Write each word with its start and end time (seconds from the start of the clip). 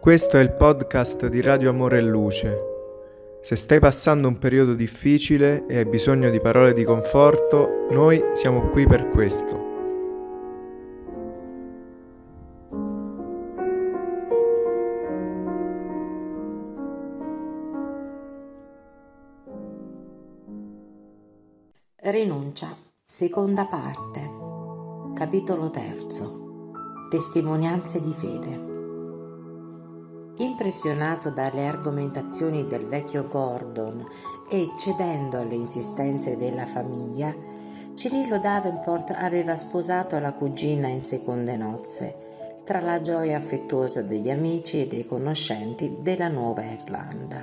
Questo 0.00 0.38
è 0.38 0.40
il 0.40 0.52
podcast 0.52 1.26
di 1.26 1.42
Radio 1.42 1.68
Amore 1.68 1.98
e 1.98 2.00
Luce. 2.00 2.58
Se 3.42 3.54
stai 3.54 3.80
passando 3.80 4.28
un 4.28 4.38
periodo 4.38 4.72
difficile 4.72 5.66
e 5.66 5.76
hai 5.76 5.84
bisogno 5.84 6.30
di 6.30 6.40
parole 6.40 6.72
di 6.72 6.84
conforto, 6.84 7.86
noi 7.90 8.24
siamo 8.32 8.70
qui 8.70 8.86
per 8.86 9.10
questo. 9.10 9.68
Rinuncia, 21.96 22.74
seconda 23.04 23.66
parte, 23.66 24.30
capitolo 25.14 25.68
terzo, 25.68 26.70
testimonianze 27.10 28.00
di 28.00 28.14
fede. 28.16 28.69
Impressionato 30.60 31.30
dalle 31.30 31.66
argomentazioni 31.66 32.66
del 32.66 32.84
vecchio 32.84 33.26
Gordon 33.26 34.06
e 34.50 34.68
cedendo 34.78 35.38
alle 35.38 35.54
insistenze 35.54 36.36
della 36.36 36.66
famiglia, 36.66 37.34
Cirillo 37.94 38.38
Davenport 38.38 39.16
aveva 39.16 39.56
sposato 39.56 40.18
la 40.18 40.34
cugina 40.34 40.86
in 40.86 41.06
seconde 41.06 41.56
nozze, 41.56 42.60
tra 42.62 42.80
la 42.80 43.00
gioia 43.00 43.38
affettuosa 43.38 44.02
degli 44.02 44.28
amici 44.28 44.82
e 44.82 44.86
dei 44.86 45.06
conoscenti 45.06 45.96
della 46.02 46.28
Nuova 46.28 46.62
Irlanda. 46.62 47.42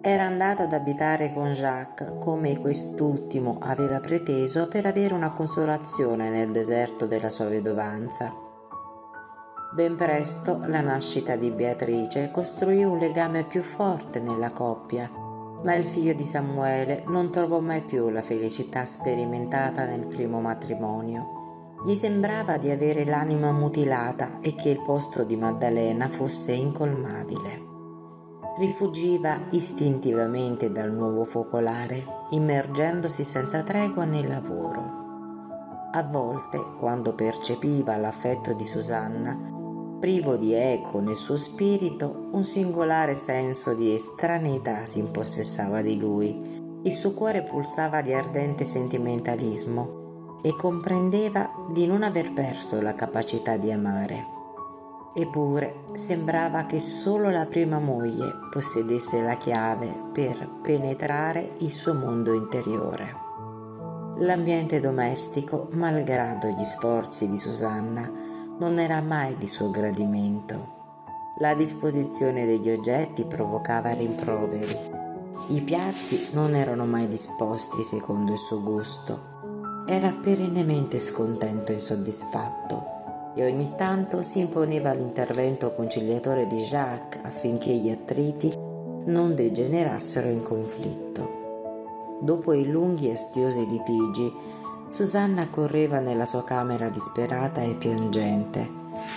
Era 0.00 0.24
andato 0.24 0.62
ad 0.62 0.72
abitare 0.72 1.30
con 1.34 1.52
Jacques, 1.52 2.14
come 2.20 2.58
quest'ultimo 2.58 3.58
aveva 3.60 4.00
preteso, 4.00 4.66
per 4.66 4.86
avere 4.86 5.12
una 5.12 5.32
consolazione 5.32 6.30
nel 6.30 6.52
deserto 6.52 7.04
della 7.04 7.28
sua 7.28 7.48
vedovanza. 7.48 8.41
Ben 9.74 9.96
presto 9.96 10.60
la 10.66 10.80
nascita 10.80 11.36
di 11.36 11.50
Beatrice 11.50 12.30
costruì 12.30 12.84
un 12.84 12.98
legame 12.98 13.44
più 13.44 13.62
forte 13.62 14.20
nella 14.20 14.50
coppia, 14.50 15.10
ma 15.62 15.74
il 15.74 15.84
figlio 15.84 16.12
di 16.12 16.24
Samuele 16.24 17.04
non 17.06 17.30
trovò 17.30 17.60
mai 17.60 17.80
più 17.80 18.10
la 18.10 18.22
felicità 18.22 18.84
sperimentata 18.84 19.86
nel 19.86 20.06
primo 20.06 20.40
matrimonio. 20.40 21.40
Gli 21.86 21.94
sembrava 21.94 22.58
di 22.58 22.70
avere 22.70 23.04
l'anima 23.04 23.50
mutilata 23.50 24.38
e 24.40 24.54
che 24.54 24.68
il 24.68 24.82
posto 24.82 25.24
di 25.24 25.36
Maddalena 25.36 26.08
fosse 26.08 26.52
incolmabile 26.52 27.70
rifugiva 28.58 29.46
istintivamente 29.50 30.70
dal 30.70 30.92
nuovo 30.92 31.24
focolare, 31.24 32.04
immergendosi 32.30 33.24
senza 33.24 33.62
tregua 33.62 34.04
nel 34.04 34.28
lavoro. 34.28 35.00
A 35.92 36.02
volte, 36.02 36.62
quando 36.78 37.14
percepiva 37.14 37.96
l'affetto 37.96 38.52
di 38.52 38.64
Susanna, 38.64 39.60
privo 40.02 40.34
di 40.34 40.52
eco 40.52 40.98
nel 40.98 41.14
suo 41.14 41.36
spirito, 41.36 42.26
un 42.32 42.42
singolare 42.44 43.14
senso 43.14 43.72
di 43.72 43.94
estraneità 43.94 44.84
si 44.84 44.98
impossessava 44.98 45.80
di 45.80 45.96
lui. 45.96 46.80
Il 46.82 46.96
suo 46.96 47.12
cuore 47.12 47.44
pulsava 47.44 48.02
di 48.02 48.12
ardente 48.12 48.64
sentimentalismo 48.64 50.40
e 50.42 50.56
comprendeva 50.56 51.48
di 51.70 51.86
non 51.86 52.02
aver 52.02 52.32
perso 52.32 52.82
la 52.82 52.96
capacità 52.96 53.56
di 53.56 53.70
amare. 53.70 54.26
Eppure 55.14 55.84
sembrava 55.92 56.66
che 56.66 56.80
solo 56.80 57.30
la 57.30 57.46
prima 57.46 57.78
moglie 57.78 58.32
possedesse 58.50 59.22
la 59.22 59.34
chiave 59.34 59.86
per 60.12 60.48
penetrare 60.62 61.52
il 61.58 61.70
suo 61.70 61.94
mondo 61.94 62.34
interiore. 62.34 63.20
L'ambiente 64.18 64.80
domestico, 64.80 65.68
malgrado 65.70 66.48
gli 66.48 66.64
sforzi 66.64 67.30
di 67.30 67.38
Susanna, 67.38 68.21
non 68.62 68.78
era 68.78 69.00
mai 69.00 69.36
di 69.36 69.48
suo 69.48 69.72
gradimento. 69.72 71.34
La 71.38 71.52
disposizione 71.52 72.46
degli 72.46 72.70
oggetti 72.70 73.24
provocava 73.24 73.90
rimproveri. 73.90 74.78
I 75.48 75.60
piatti 75.62 76.28
non 76.30 76.54
erano 76.54 76.86
mai 76.86 77.08
disposti 77.08 77.82
secondo 77.82 78.30
il 78.30 78.38
suo 78.38 78.62
gusto. 78.62 79.84
Era 79.88 80.12
perennemente 80.12 81.00
scontento 81.00 81.72
e 81.72 81.74
insoddisfatto 81.74 83.32
e 83.34 83.44
ogni 83.44 83.72
tanto 83.76 84.22
si 84.22 84.38
imponeva 84.38 84.92
l'intervento 84.92 85.72
conciliatore 85.72 86.46
di 86.46 86.58
Jacques 86.58 87.20
affinché 87.24 87.74
gli 87.74 87.90
attriti 87.90 88.54
non 89.06 89.34
degenerassero 89.34 90.28
in 90.28 90.44
conflitto. 90.44 92.20
Dopo 92.20 92.52
i 92.52 92.64
lunghi 92.70 93.08
e 93.08 93.14
astiosi 93.14 93.66
litigi, 93.68 94.32
Susanna 94.92 95.48
correva 95.48 96.00
nella 96.00 96.26
sua 96.26 96.44
camera 96.44 96.90
disperata 96.90 97.62
e 97.62 97.72
piangente, 97.72 98.68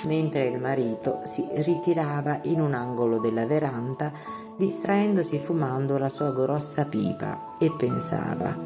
mentre 0.05 0.45
il 0.45 0.57
marito 0.57 1.19
si 1.23 1.45
ritirava 1.51 2.39
in 2.43 2.61
un 2.61 2.73
angolo 2.73 3.19
della 3.19 3.45
veranda, 3.45 4.09
distraendosi 4.55 5.37
fumando 5.37 5.97
la 5.97 6.07
sua 6.07 6.31
grossa 6.31 6.85
pipa, 6.85 7.57
e 7.59 7.69
pensava: 7.71 8.57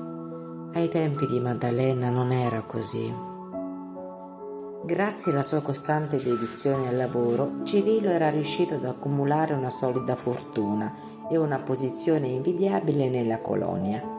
ai 0.73 0.87
tempi 0.89 1.25
di 1.25 1.39
Maddalena 1.39 2.11
non 2.11 2.31
era 2.31 2.61
così. 2.61 3.11
Grazie 4.85 5.31
alla 5.31 5.41
sua 5.41 5.63
costante 5.63 6.21
dedizione 6.21 6.89
al 6.89 6.95
lavoro, 6.95 7.63
Cirillo 7.63 8.11
era 8.11 8.29
riuscito 8.29 8.75
ad 8.75 8.85
accumulare 8.85 9.55
una 9.55 9.71
solida 9.71 10.15
fortuna 10.15 10.93
e 11.27 11.37
una 11.37 11.57
posizione 11.57 12.27
invidiabile 12.27 13.09
nella 13.09 13.39
colonia. 13.39 14.17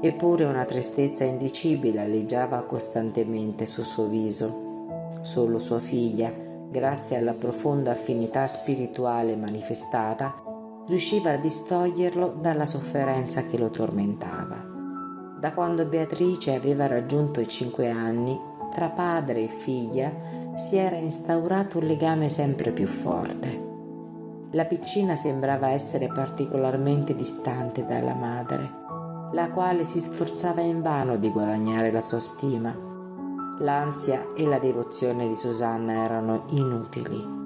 Eppure 0.00 0.44
una 0.44 0.64
tristezza 0.64 1.24
indicibile 1.24 2.00
alleggiava 2.00 2.62
costantemente 2.62 3.66
sul 3.66 3.84
suo 3.84 4.06
viso. 4.06 5.16
Solo 5.22 5.58
sua 5.58 5.80
figlia, 5.80 6.32
grazie 6.70 7.16
alla 7.16 7.32
profonda 7.32 7.90
affinità 7.90 8.46
spirituale 8.46 9.34
manifestata, 9.34 10.40
riusciva 10.86 11.32
a 11.32 11.36
distoglierlo 11.36 12.36
dalla 12.40 12.64
sofferenza 12.64 13.42
che 13.42 13.58
lo 13.58 13.70
tormentava. 13.70 14.64
Da 15.40 15.52
quando 15.52 15.84
Beatrice 15.84 16.54
aveva 16.54 16.86
raggiunto 16.86 17.40
i 17.40 17.48
cinque 17.48 17.90
anni, 17.90 18.38
tra 18.72 18.90
padre 18.90 19.44
e 19.44 19.48
figlia 19.48 20.12
si 20.54 20.76
era 20.76 20.96
instaurato 20.96 21.78
un 21.78 21.86
legame 21.86 22.28
sempre 22.28 22.70
più 22.70 22.86
forte. 22.86 23.66
La 24.52 24.64
piccina 24.64 25.16
sembrava 25.16 25.70
essere 25.70 26.06
particolarmente 26.06 27.14
distante 27.16 27.84
dalla 27.84 28.14
madre, 28.14 28.77
la 29.32 29.50
quale 29.50 29.84
si 29.84 30.00
sforzava 30.00 30.60
invano 30.60 31.16
di 31.16 31.30
guadagnare 31.30 31.90
la 31.90 32.00
sua 32.00 32.20
stima. 32.20 32.74
L'ansia 33.60 34.32
e 34.34 34.46
la 34.46 34.58
devozione 34.58 35.28
di 35.28 35.36
Susanna 35.36 36.04
erano 36.04 36.44
inutili. 36.50 37.36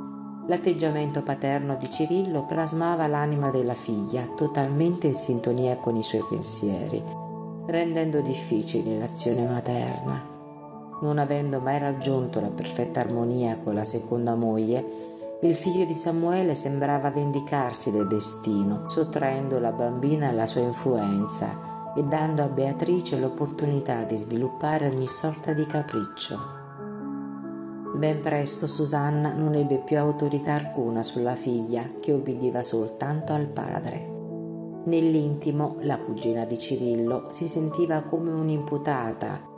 L'atteggiamento 0.46 1.22
paterno 1.22 1.76
di 1.76 1.90
Cirillo 1.90 2.44
plasmava 2.44 3.06
l'anima 3.06 3.50
della 3.50 3.74
figlia 3.74 4.26
totalmente 4.36 5.06
in 5.06 5.14
sintonia 5.14 5.76
con 5.76 5.96
i 5.96 6.02
suoi 6.02 6.24
pensieri, 6.28 7.02
rendendo 7.66 8.20
difficile 8.20 8.98
l'azione 8.98 9.46
materna 9.46 10.32
non 11.02 11.18
avendo 11.18 11.60
mai 11.60 11.78
raggiunto 11.78 12.40
la 12.40 12.50
perfetta 12.50 13.00
armonia 13.00 13.58
con 13.62 13.74
la 13.74 13.84
seconda 13.84 14.34
moglie, 14.34 15.00
il 15.42 15.54
figlio 15.54 15.84
di 15.84 15.94
Samuele 15.94 16.54
sembrava 16.54 17.10
vendicarsi 17.10 17.90
del 17.90 18.06
destino, 18.06 18.88
sottraendo 18.88 19.58
la 19.58 19.72
bambina 19.72 20.28
alla 20.28 20.46
sua 20.46 20.60
influenza 20.60 21.71
e 21.94 22.02
dando 22.04 22.42
a 22.42 22.48
Beatrice 22.48 23.18
l'opportunità 23.18 24.04
di 24.04 24.16
sviluppare 24.16 24.88
ogni 24.88 25.08
sorta 25.08 25.52
di 25.52 25.66
capriccio. 25.66 26.60
Ben 27.94 28.20
presto 28.20 28.66
Susanna 28.66 29.32
non 29.32 29.54
ebbe 29.54 29.78
più 29.78 29.98
autorità 29.98 30.54
alcuna 30.54 31.02
sulla 31.02 31.36
figlia, 31.36 31.86
che 32.00 32.12
obbediva 32.12 32.64
soltanto 32.64 33.32
al 33.32 33.46
padre. 33.46 34.10
Nell'intimo, 34.84 35.76
la 35.80 35.98
cugina 35.98 36.44
di 36.44 36.58
Cirillo 36.58 37.26
si 37.28 37.46
sentiva 37.46 38.00
come 38.02 38.32
un'imputata 38.32 39.50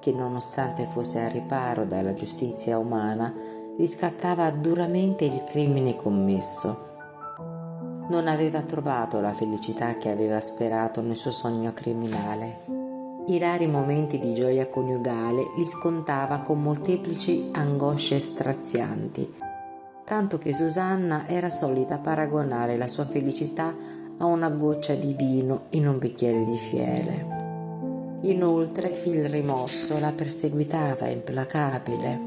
che 0.00 0.12
nonostante 0.12 0.86
fosse 0.86 1.20
al 1.20 1.30
riparo 1.30 1.84
dalla 1.84 2.14
giustizia 2.14 2.78
umana, 2.78 3.34
riscattava 3.76 4.50
duramente 4.50 5.24
il 5.24 5.44
crimine 5.44 5.96
commesso. 5.96 6.86
Non 8.08 8.26
aveva 8.26 8.62
trovato 8.62 9.20
la 9.20 9.34
felicità 9.34 9.98
che 9.98 10.10
aveva 10.10 10.40
sperato 10.40 11.02
nel 11.02 11.14
suo 11.14 11.30
sogno 11.30 11.72
criminale. 11.74 12.60
I 13.26 13.38
rari 13.38 13.66
momenti 13.66 14.18
di 14.18 14.32
gioia 14.32 14.66
coniugale 14.66 15.52
li 15.56 15.64
scontava 15.66 16.38
con 16.38 16.62
molteplici 16.62 17.50
angosce 17.52 18.18
strazianti, 18.18 19.30
tanto 20.06 20.38
che 20.38 20.54
Susanna 20.54 21.28
era 21.28 21.50
solita 21.50 21.98
paragonare 21.98 22.78
la 22.78 22.88
sua 22.88 23.04
felicità 23.04 23.74
a 24.16 24.24
una 24.24 24.48
goccia 24.48 24.94
di 24.94 25.12
vino 25.12 25.66
in 25.70 25.86
un 25.86 25.98
bicchiere 25.98 26.46
di 26.46 26.56
fiele. 26.56 27.26
Inoltre 28.22 29.02
il 29.04 29.28
rimorso 29.28 29.98
la 29.98 30.12
perseguitava 30.12 31.08
implacabile. 31.08 32.20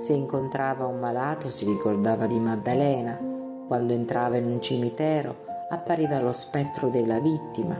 Se 0.00 0.12
incontrava 0.12 0.86
un 0.86 0.98
malato 0.98 1.48
si 1.48 1.64
ricordava 1.64 2.26
di 2.26 2.40
Maddalena. 2.40 3.34
Quando 3.66 3.92
entrava 3.92 4.36
in 4.36 4.46
un 4.46 4.60
cimitero 4.60 5.44
appariva 5.68 6.20
lo 6.20 6.32
spettro 6.32 6.88
della 6.88 7.18
vittima. 7.18 7.74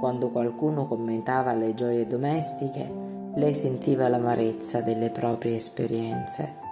Quando 0.00 0.30
qualcuno 0.30 0.86
commentava 0.86 1.52
le 1.52 1.74
gioie 1.74 2.06
domestiche, 2.06 2.90
lei 3.34 3.54
sentiva 3.54 4.08
l'amarezza 4.08 4.80
delle 4.80 5.10
proprie 5.10 5.56
esperienze. 5.56 6.64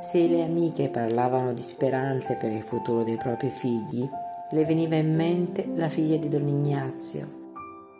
Se 0.00 0.26
le 0.26 0.44
amiche 0.44 0.88
parlavano 0.88 1.52
di 1.52 1.60
speranze 1.60 2.36
per 2.36 2.52
il 2.52 2.62
futuro 2.62 3.02
dei 3.02 3.16
propri 3.16 3.50
figli, 3.50 4.08
le 4.50 4.64
veniva 4.64 4.94
in 4.94 5.14
mente 5.14 5.68
la 5.74 5.88
figlia 5.88 6.16
di 6.16 6.28
Don 6.28 6.46
Ignazio 6.46 7.44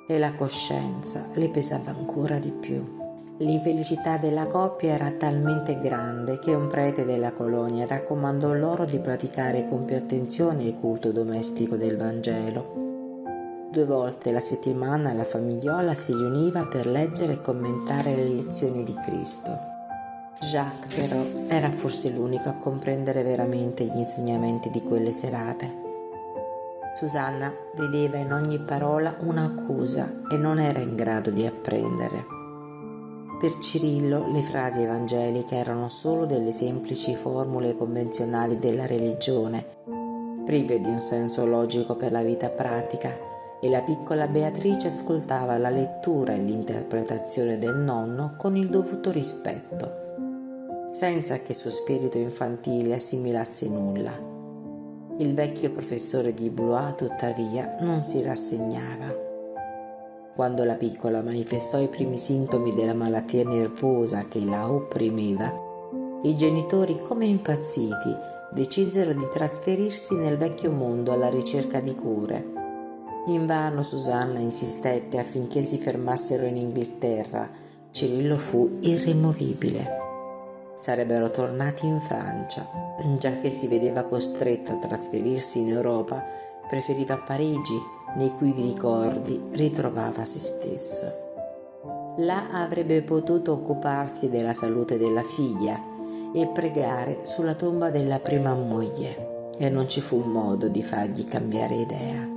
e 0.07 0.19
la 0.19 0.33
coscienza 0.33 1.27
le 1.35 1.49
pesava 1.49 1.91
ancora 1.91 2.39
di 2.39 2.53
più. 2.53 2.96
L'infelicità 3.39 4.17
della 4.17 4.47
coppia 4.47 4.95
era 4.95 5.11
talmente 5.11 5.79
grande 5.79 6.39
che 6.39 6.55
un 6.55 6.69
prete 6.69 7.05
della 7.05 7.33
colonia 7.33 7.87
raccomandò 7.87 8.55
loro 8.55 8.87
di 8.87 8.99
praticare 8.99 9.69
con 9.69 9.85
più 9.85 9.95
attenzione 9.95 10.65
il 10.65 10.75
culto 10.81 11.13
domestico 11.13 11.77
del 11.77 11.99
Vangelo. 11.99 12.85
Due 13.71 13.85
volte 13.85 14.33
la 14.33 14.41
settimana 14.41 15.13
la 15.13 15.25
famigliola 15.25 15.93
si 15.93 16.15
riuniva 16.15 16.65
per 16.65 16.87
leggere 16.87 17.35
e 17.35 17.41
commentare 17.43 18.15
le 18.15 18.27
lezioni 18.27 18.83
di 18.85 18.95
Cristo. 19.05 19.51
Jacques 20.41 20.95
però 20.95 21.23
era 21.47 21.71
forse 21.71 22.09
l'unico 22.09 22.49
a 22.49 22.55
comprendere 22.55 23.23
veramente 23.23 23.85
gli 23.85 23.99
insegnamenti 23.99 24.71
di 24.71 24.83
quelle 24.83 25.13
serate. 25.13 25.85
Susanna 26.95 27.53
vedeva 27.75 28.17
in 28.17 28.33
ogni 28.33 28.59
parola 28.61 29.15
un'accusa 29.19 30.23
e 30.31 30.39
non 30.39 30.59
era 30.59 30.79
in 30.79 30.97
grado 30.97 31.29
di 31.29 31.45
apprendere. 31.45 32.36
Per 33.39 33.59
Cirillo 33.59 34.33
le 34.33 34.41
frasi 34.41 34.81
evangeliche 34.81 35.57
erano 35.57 35.91
solo 35.91 36.25
delle 36.25 36.53
semplici 36.53 37.15
formule 37.15 37.77
convenzionali 37.77 38.59
della 38.59 38.87
religione, 38.87 39.63
prive 40.47 40.81
di 40.81 40.89
un 40.89 41.03
senso 41.03 41.45
logico 41.45 41.97
per 41.97 42.13
la 42.13 42.23
vita 42.23 42.49
pratica, 42.49 43.15
e 43.61 43.69
la 43.69 43.83
piccola 43.83 44.27
Beatrice 44.27 44.87
ascoltava 44.87 45.59
la 45.59 45.69
lettura 45.69 46.33
e 46.33 46.39
l'interpretazione 46.39 47.59
del 47.59 47.77
nonno 47.77 48.37
con 48.39 48.57
il 48.57 48.71
dovuto 48.71 49.11
rispetto, 49.11 50.89
senza 50.93 51.41
che 51.41 51.53
suo 51.53 51.69
spirito 51.69 52.17
infantile 52.17 52.95
assimilasse 52.95 53.69
nulla. 53.69 54.13
Il 55.19 55.35
vecchio 55.35 55.71
professore 55.73 56.33
di 56.33 56.49
Blois, 56.49 56.95
tuttavia, 56.97 57.77
non 57.81 58.03
si 58.03 58.23
rassegnava. 58.23 59.26
Quando 60.37 60.65
la 60.65 60.75
piccola 60.75 61.23
manifestò 61.23 61.81
i 61.81 61.89
primi 61.89 62.19
sintomi 62.19 62.75
della 62.75 62.93
malattia 62.93 63.43
nervosa 63.43 64.27
che 64.29 64.45
la 64.45 64.71
opprimeva, 64.71 65.51
i 66.25 66.37
genitori, 66.37 67.01
come 67.01 67.25
impazziti, 67.25 68.15
decisero 68.53 69.15
di 69.15 69.27
trasferirsi 69.33 70.15
nel 70.15 70.37
vecchio 70.37 70.71
mondo 70.71 71.11
alla 71.11 71.31
ricerca 71.31 71.81
di 71.81 71.95
cure. 71.95 72.45
Invano 73.29 73.83
Susanna 73.83 74.39
insistette 74.39 75.19
affinché 75.19 75.63
si 75.63 75.79
fermassero 75.79 76.45
in 76.45 76.59
Inghilterra. 76.59 77.49
Cirillo 77.91 78.37
fu 78.37 78.77
irremovibile. 78.81 79.89
Sarebbero 80.79 81.31
tornati 81.31 81.87
in 81.87 81.99
Francia, 81.99 82.69
già 83.17 83.39
che 83.39 83.49
si 83.49 83.69
vedeva 83.69 84.03
costretto 84.03 84.73
a 84.73 84.79
trasferirsi 84.79 85.61
in 85.61 85.71
Europa, 85.71 86.23
preferiva 86.69 87.17
Parigi 87.17 87.95
nei 88.17 88.33
cui 88.37 88.53
ricordi 88.53 89.41
ritrovava 89.53 90.25
se 90.25 90.39
stesso. 90.39 91.25
Là 92.19 92.51
avrebbe 92.51 93.03
potuto 93.03 93.53
occuparsi 93.53 94.31
della 94.31 94.53
salute 94.53 94.99
della 94.99 95.23
figlia 95.23 95.79
e 96.35 96.47
pregare 96.47 97.21
sulla 97.23 97.55
tomba 97.55 97.91
della 97.91 98.19
prima 98.19 98.55
moglie, 98.55 99.51
e 99.59 99.69
non 99.69 99.89
ci 99.89 100.01
fu 100.01 100.23
modo 100.25 100.69
di 100.69 100.83
fargli 100.83 101.25
cambiare 101.27 101.75
idea. 101.75 102.35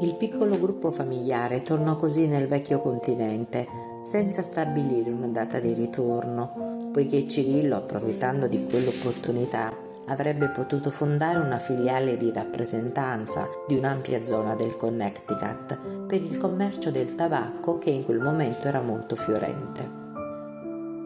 Il 0.00 0.14
piccolo 0.14 0.58
gruppo 0.58 0.90
familiare 0.90 1.62
tornò 1.62 1.96
così 1.96 2.26
nel 2.26 2.46
vecchio 2.46 2.80
continente, 2.80 3.66
senza 4.02 4.42
stabilire 4.42 5.10
una 5.10 5.26
data 5.26 5.58
di 5.58 5.72
ritorno, 5.72 6.90
poiché 6.92 7.26
Cirillo, 7.26 7.76
approfittando 7.76 8.46
di 8.46 8.64
quell'opportunità, 8.64 9.72
avrebbe 10.08 10.48
potuto 10.48 10.90
fondare 10.90 11.38
una 11.38 11.58
filiale 11.58 12.16
di 12.16 12.32
rappresentanza 12.32 13.46
di 13.66 13.76
un'ampia 13.76 14.24
zona 14.24 14.54
del 14.54 14.74
Connecticut 14.74 15.78
per 16.06 16.22
il 16.22 16.36
commercio 16.38 16.90
del 16.90 17.14
tabacco 17.14 17.78
che 17.78 17.90
in 17.90 18.04
quel 18.04 18.20
momento 18.20 18.66
era 18.68 18.80
molto 18.80 19.16
fiorente. 19.16 19.96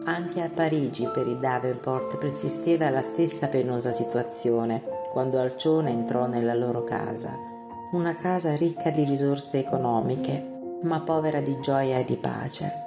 Anche 0.05 0.41
a 0.41 0.49
Parigi 0.49 1.07
per 1.13 1.27
i 1.27 1.39
Davenport 1.39 2.17
persisteva 2.17 2.89
la 2.89 3.01
stessa 3.01 3.47
penosa 3.47 3.91
situazione 3.91 4.81
quando 5.11 5.39
Alcione 5.39 5.91
entrò 5.91 6.27
nella 6.27 6.53
loro 6.53 6.83
casa, 6.83 7.31
una 7.91 8.15
casa 8.15 8.55
ricca 8.55 8.89
di 8.89 9.05
risorse 9.05 9.59
economiche, 9.59 10.79
ma 10.81 10.99
povera 11.01 11.39
di 11.39 11.57
gioia 11.61 11.99
e 11.99 12.03
di 12.03 12.17
pace. 12.17 12.82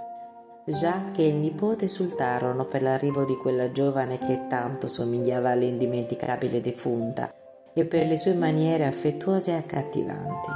Jacques 0.68 1.24
e 1.24 1.28
il 1.28 1.36
nipote 1.36 1.84
esultarono 1.84 2.64
per 2.64 2.82
l'arrivo 2.82 3.24
di 3.24 3.36
quella 3.36 3.70
giovane 3.70 4.18
che 4.18 4.48
tanto 4.48 4.88
somigliava 4.88 5.50
all'indimenticabile 5.50 6.60
defunta 6.60 7.32
e 7.72 7.84
per 7.84 8.04
le 8.04 8.18
sue 8.18 8.34
maniere 8.34 8.84
affettuose 8.84 9.52
e 9.52 9.54
accattivanti. 9.54 10.50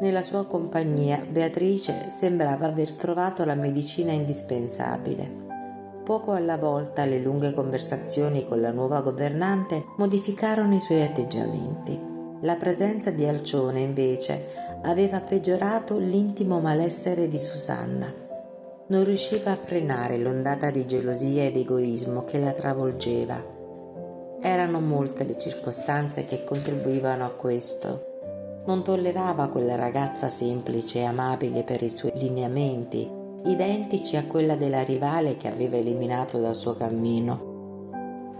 Nella 0.00 0.22
sua 0.22 0.46
compagnia 0.46 1.22
Beatrice 1.28 2.06
sembrava 2.08 2.68
aver 2.68 2.94
trovato 2.94 3.44
la 3.44 3.54
medicina 3.54 4.12
indispensabile. 4.12 5.30
Poco 6.04 6.32
alla 6.32 6.56
volta 6.56 7.04
le 7.04 7.18
lunghe 7.18 7.52
conversazioni 7.52 8.46
con 8.46 8.62
la 8.62 8.70
nuova 8.70 9.02
governante 9.02 9.84
modificarono 9.98 10.74
i 10.74 10.80
suoi 10.80 11.02
atteggiamenti. 11.02 12.00
La 12.42 12.54
presenza 12.54 13.10
di 13.10 13.26
Alcione, 13.26 13.80
invece, 13.80 14.46
aveva 14.84 15.20
peggiorato 15.20 15.98
l'intimo 15.98 16.60
malessere 16.60 17.28
di 17.28 17.38
Susanna 17.38 18.26
non 18.88 19.04
riusciva 19.04 19.50
a 19.50 19.56
frenare 19.56 20.16
l'ondata 20.16 20.70
di 20.70 20.86
gelosia 20.86 21.44
ed 21.44 21.56
egoismo 21.56 22.24
che 22.24 22.38
la 22.38 22.52
travolgeva. 22.52 23.56
Erano 24.40 24.80
molte 24.80 25.24
le 25.24 25.38
circostanze 25.38 26.24
che 26.24 26.44
contribuivano 26.44 27.24
a 27.24 27.30
questo. 27.30 28.62
Non 28.64 28.82
tollerava 28.82 29.48
quella 29.48 29.74
ragazza 29.74 30.30
semplice 30.30 31.00
e 31.00 31.04
amabile 31.04 31.64
per 31.64 31.82
i 31.82 31.90
suoi 31.90 32.12
lineamenti, 32.14 33.06
identici 33.44 34.16
a 34.16 34.24
quella 34.24 34.56
della 34.56 34.82
rivale 34.82 35.36
che 35.36 35.48
aveva 35.48 35.76
eliminato 35.76 36.38
dal 36.38 36.56
suo 36.56 36.74
cammino. 36.74 37.56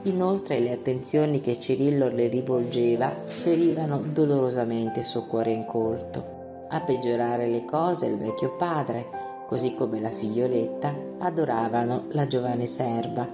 Inoltre 0.04 0.60
le 0.60 0.72
attenzioni 0.72 1.42
che 1.42 1.58
Cirillo 1.58 2.08
le 2.08 2.28
rivolgeva 2.28 3.12
ferivano 3.24 3.98
dolorosamente 3.98 5.00
il 5.00 5.04
suo 5.04 5.24
cuore 5.26 5.50
incolto. 5.50 6.66
A 6.68 6.80
peggiorare 6.80 7.48
le 7.48 7.64
cose 7.64 8.06
il 8.06 8.16
vecchio 8.16 8.54
padre, 8.56 9.27
così 9.48 9.74
come 9.74 9.98
la 9.98 10.10
figlioletta, 10.10 10.94
adoravano 11.20 12.08
la 12.10 12.26
giovane 12.26 12.66
serva, 12.66 13.26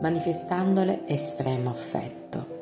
manifestandole 0.00 1.06
estremo 1.06 1.70
affetto. 1.70 2.58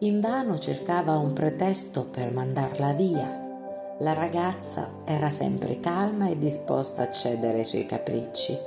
Invano 0.00 0.58
cercava 0.58 1.16
un 1.16 1.32
pretesto 1.32 2.06
per 2.06 2.32
mandarla 2.32 2.92
via. 2.94 3.94
La 4.00 4.14
ragazza 4.14 4.96
era 5.04 5.30
sempre 5.30 5.78
calma 5.78 6.28
e 6.28 6.38
disposta 6.38 7.02
a 7.02 7.10
cedere 7.10 7.58
ai 7.58 7.64
suoi 7.64 7.86
capricci. 7.86 8.58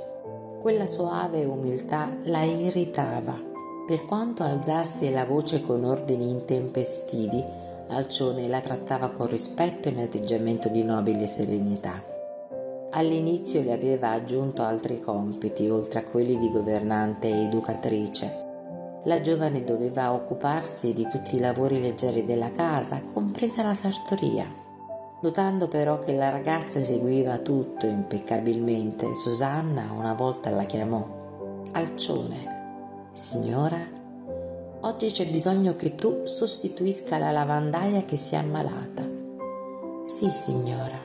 Quella 0.62 0.86
soave 0.86 1.44
umiltà 1.44 2.08
la 2.22 2.42
irritava. 2.42 3.38
Per 3.86 4.06
quanto 4.06 4.44
alzasse 4.44 5.10
la 5.10 5.26
voce 5.26 5.60
con 5.60 5.84
ordini 5.84 6.30
intempestivi, 6.30 7.62
Alcione 7.88 8.48
la 8.48 8.60
trattava 8.60 9.10
con 9.10 9.26
rispetto 9.26 9.88
e 9.88 9.92
un 9.92 9.98
atteggiamento 9.98 10.68
di 10.68 10.82
nobile 10.82 11.26
serenità. 11.26 12.13
All'inizio 12.96 13.60
le 13.62 13.72
aveva 13.72 14.10
aggiunto 14.10 14.62
altri 14.62 15.00
compiti, 15.00 15.68
oltre 15.68 15.98
a 15.98 16.04
quelli 16.04 16.38
di 16.38 16.48
governante 16.48 17.26
e 17.28 17.42
educatrice. 17.42 18.42
La 19.06 19.20
giovane 19.20 19.64
doveva 19.64 20.12
occuparsi 20.12 20.92
di 20.92 21.08
tutti 21.08 21.34
i 21.34 21.40
lavori 21.40 21.80
leggeri 21.80 22.24
della 22.24 22.52
casa, 22.52 23.02
compresa 23.12 23.64
la 23.64 23.74
sartoria. 23.74 24.46
Notando 25.22 25.66
però 25.66 25.98
che 25.98 26.14
la 26.14 26.28
ragazza 26.28 26.78
eseguiva 26.78 27.38
tutto 27.38 27.86
impeccabilmente, 27.86 29.16
Susanna 29.16 29.90
una 29.92 30.14
volta 30.14 30.50
la 30.50 30.64
chiamò. 30.64 31.62
Alcione, 31.72 33.08
signora, 33.10 33.84
oggi 34.82 35.08
c'è 35.08 35.26
bisogno 35.26 35.74
che 35.74 35.96
tu 35.96 36.26
sostituisca 36.26 37.18
la 37.18 37.32
lavandaia 37.32 38.04
che 38.04 38.16
si 38.16 38.36
è 38.36 38.38
ammalata. 38.38 39.02
Sì, 40.06 40.30
signora 40.30 41.03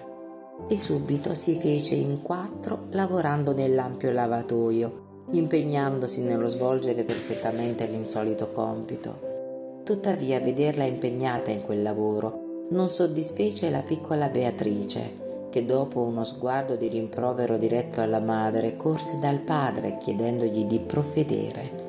e 0.70 0.78
subito 0.78 1.34
si 1.34 1.58
fece 1.60 1.96
in 1.96 2.22
quattro 2.22 2.86
lavorando 2.92 3.54
nell'ampio 3.54 4.12
lavatoio, 4.12 5.26
impegnandosi 5.32 6.22
nello 6.22 6.48
svolgere 6.48 7.04
perfettamente 7.04 7.88
l'insolito 7.88 8.52
compito. 8.52 9.82
Tuttavia 9.84 10.40
vederla 10.40 10.84
impegnata 10.84 11.50
in 11.50 11.64
quel 11.64 11.82
lavoro 11.82 12.68
non 12.70 12.90
soddisfece 12.90 13.72
la 13.72 13.82
piccola 13.82 14.28
Beatrice, 14.28 15.48
che 15.50 15.66
dopo 15.66 16.02
uno 16.02 16.24
sguardo 16.24 16.76
di 16.76 16.88
rimprovero 16.88 17.58
diretto 17.58 18.02
alla 18.02 18.20
madre 18.20 18.78
corse 18.78 19.18
dal 19.20 19.40
padre 19.40 19.98
chiedendogli 19.98 20.66
di 20.66 20.80
provvedere. 20.80 21.88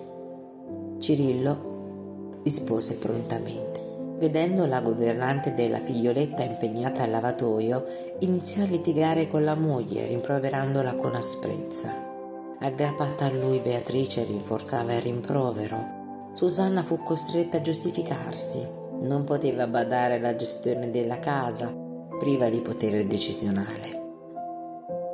Cirillo 0.98 2.38
rispose 2.42 2.94
prontamente. 2.94 3.89
Vedendo 4.20 4.66
la 4.66 4.82
governante 4.82 5.54
della 5.54 5.78
figlioletta 5.78 6.42
impegnata 6.42 7.04
al 7.04 7.10
lavatoio, 7.10 7.86
iniziò 8.18 8.64
a 8.64 8.66
litigare 8.66 9.26
con 9.26 9.44
la 9.44 9.54
moglie, 9.54 10.06
rimproverandola 10.08 10.92
con 10.92 11.14
asprezza. 11.14 11.90
Aggrappata 12.58 13.24
a 13.24 13.30
lui, 13.30 13.60
Beatrice 13.60 14.24
rinforzava 14.24 14.92
il 14.92 15.00
rimprovero. 15.00 16.32
Susanna 16.34 16.82
fu 16.82 17.02
costretta 17.02 17.56
a 17.56 17.60
giustificarsi. 17.62 18.62
Non 19.00 19.24
poteva 19.24 19.66
badare 19.66 20.16
alla 20.16 20.36
gestione 20.36 20.90
della 20.90 21.18
casa, 21.18 21.74
priva 22.18 22.50
di 22.50 22.60
potere 22.60 23.06
decisionale. 23.06 24.00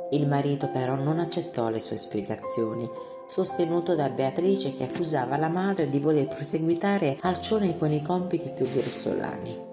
Il 0.09 0.27
marito 0.27 0.69
però 0.69 0.95
non 0.95 1.19
accettò 1.19 1.69
le 1.69 1.79
sue 1.79 1.95
spiegazioni, 1.95 2.89
sostenuto 3.27 3.93
da 3.93 4.09
Beatrice 4.09 4.73
che 4.73 4.85
accusava 4.85 5.37
la 5.37 5.49
madre 5.49 5.89
di 5.89 5.99
voler 5.99 6.27
proseguitare 6.27 7.17
Alcione 7.21 7.77
con 7.77 7.91
i 7.91 8.01
compiti 8.01 8.49
più 8.49 8.67
grossolani. 8.71 9.65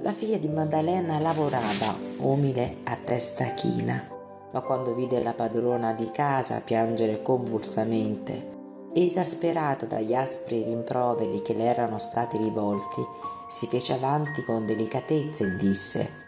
La 0.00 0.12
figlia 0.12 0.38
di 0.38 0.48
Maddalena 0.48 1.18
lavorava, 1.18 1.96
umile 2.18 2.78
a 2.84 2.96
testa 2.96 3.54
china, 3.54 4.06
ma 4.50 4.60
quando 4.60 4.94
vide 4.94 5.22
la 5.22 5.32
padrona 5.32 5.92
di 5.92 6.10
casa 6.10 6.60
piangere 6.60 7.22
convulsamente, 7.22 8.52
esasperata 8.92 9.86
dagli 9.86 10.14
aspri 10.14 10.62
rimproveri 10.62 11.42
che 11.42 11.54
le 11.54 11.64
erano 11.64 11.98
stati 11.98 12.36
rivolti, 12.36 13.02
si 13.48 13.66
fece 13.66 13.94
avanti 13.94 14.42
con 14.44 14.66
delicatezza 14.66 15.44
e 15.44 15.56
disse 15.56 16.22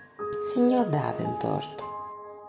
Signor 0.52 0.88
Davenport, 0.88 1.85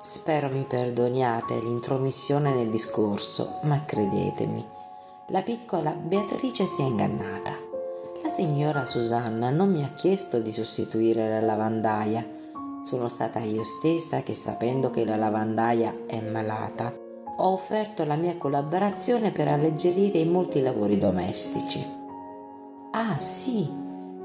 spero 0.02 0.50
mi 0.50 0.64
perdoniate 0.64 1.60
l'intromissione 1.60 2.54
nel 2.54 2.70
discorso, 2.70 3.60
ma 3.64 3.84
credetemi, 3.86 4.66
la 5.28 5.42
piccola 5.42 5.92
Beatrice 5.92 6.66
si 6.66 6.82
è 6.82 6.86
ingannata. 6.86 7.52
La 8.24 8.30
signora 8.30 8.86
Susanna 8.86 9.50
non 9.50 9.72
mi 9.72 9.84
ha 9.84 9.92
chiesto 9.94 10.40
di 10.40 10.52
sostituire 10.52 11.30
la 11.30 11.42
lavandaia, 11.42 12.26
sono 12.86 13.10
stata 13.10 13.40
io 13.40 13.64
stessa 13.64 14.22
che 14.22 14.34
sapendo 14.34 14.90
che 14.90 15.04
la 15.04 15.18
lavandaia 15.18 16.06
è 16.08 16.22
malata, 16.22 16.94
ho 17.40 17.52
offerto 17.52 18.06
la 18.06 18.16
mia 18.16 18.38
collaborazione 18.38 19.32
per 19.32 19.48
alleggerire 19.50 20.20
i 20.20 20.26
molti 20.26 20.62
lavori 20.62 20.98
domestici. 20.98 21.86
Ah 22.92 23.18
sì, 23.18 23.70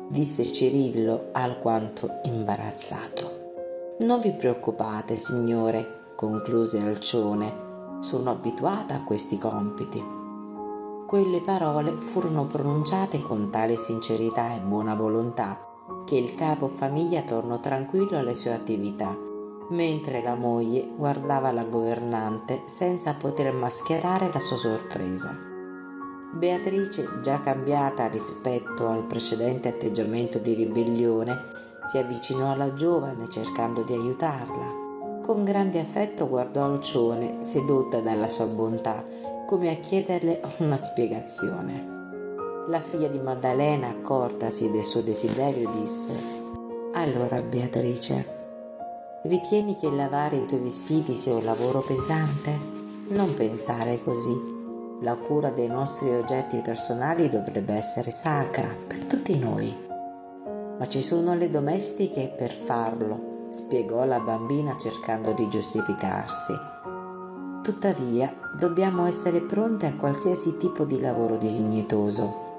disse 0.09 0.45
Cirillo 0.45 1.31
alquanto 1.33 2.21
imbarazzato. 2.23 3.42
Non 4.03 4.19
vi 4.19 4.33
preoccupate, 4.33 5.15
signore, 5.15 6.15
concluse 6.17 6.81
Alcione, 6.81 8.01
sono 8.01 8.31
abituata 8.31 8.95
a 8.97 9.05
questi 9.05 9.39
compiti. 9.39 10.03
Quelle 11.07 11.41
parole 11.41 11.93
furono 11.93 12.47
pronunciate 12.47 13.23
con 13.23 13.51
tale 13.51 13.77
sincerità 13.77 14.57
e 14.57 14.59
buona 14.59 14.97
volontà 14.97 15.57
che 16.05 16.17
il 16.17 16.35
capo 16.35 16.67
famiglia 16.67 17.23
tornò 17.23 17.61
tranquillo 17.61 18.19
alle 18.19 18.35
sue 18.35 18.53
attività, 18.53 19.17
mentre 19.69 20.21
la 20.21 20.35
moglie 20.35 20.85
guardava 20.97 21.53
la 21.53 21.65
governante 21.65 22.63
senza 22.67 23.15
poter 23.15 23.53
mascherare 23.53 24.31
la 24.33 24.41
sua 24.41 24.57
sorpresa. 24.57 25.33
Beatrice, 26.33 27.21
già 27.23 27.41
cambiata 27.41 28.09
rispetto 28.09 28.89
al 28.89 29.05
precedente 29.05 29.69
atteggiamento 29.69 30.39
di 30.39 30.55
ribellione, 30.55 31.52
si 31.85 31.99
avvicinò 31.99 32.53
alla 32.53 32.75
giovane 32.75 33.29
cercando 33.29 33.83
di 33.83 33.93
aiutarla. 33.93 34.81
Con 35.23 35.45
grande 35.45 35.81
affetto 35.81 36.29
guardò 36.29 36.65
Alcione, 36.65 37.43
sedotta 37.43 38.01
dalla 38.01 38.29
sua 38.29 38.47
bontà, 38.47 39.05
come 39.47 39.71
a 39.71 39.77
chiederle 39.77 40.41
una 40.59 40.77
spiegazione. 40.77 41.91
La 42.69 42.81
figlia 42.81 43.09
di 43.09 43.19
Maddalena, 43.19 43.89
accortasi 43.89 44.71
del 44.71 44.85
suo 44.85 45.01
desiderio, 45.01 45.71
disse 45.81 46.13
Allora 46.95 47.41
Beatrice, 47.41 48.41
ritieni 49.25 49.77
che 49.77 49.91
lavare 49.91 50.37
i 50.37 50.47
tuoi 50.47 50.61
vestiti 50.61 51.15
sia 51.15 51.35
un 51.35 51.45
lavoro 51.45 51.81
pesante? 51.81 52.57
Non 53.09 53.35
pensare 53.35 54.01
così. 54.03 54.51
La 55.01 55.17
cura 55.17 55.51
dei 55.51 55.67
nostri 55.67 56.15
oggetti 56.15 56.59
personali 56.59 57.29
dovrebbe 57.29 57.75
essere 57.75 58.13
sacra 58.13 58.69
per 58.87 59.05
tutti 59.05 59.37
noi. 59.37 59.91
Ma 60.83 60.89
ci 60.89 61.01
sono 61.01 61.37
le 61.37 61.49
domestiche 61.49 62.35
per 62.37 62.51
farlo, 62.51 63.47
spiegò 63.51 64.05
la 64.05 64.19
bambina 64.19 64.77
cercando 64.77 65.31
di 65.31 65.49
giustificarsi. 65.49 66.53
Tuttavia, 67.63 68.35
dobbiamo 68.59 69.07
essere 69.07 69.43
pronte 69.43 69.87
a 69.87 69.95
qualsiasi 69.95 70.59
tipo 70.59 70.83
di 70.85 70.99
lavoro 70.99 71.37
dignitoso 71.37 72.51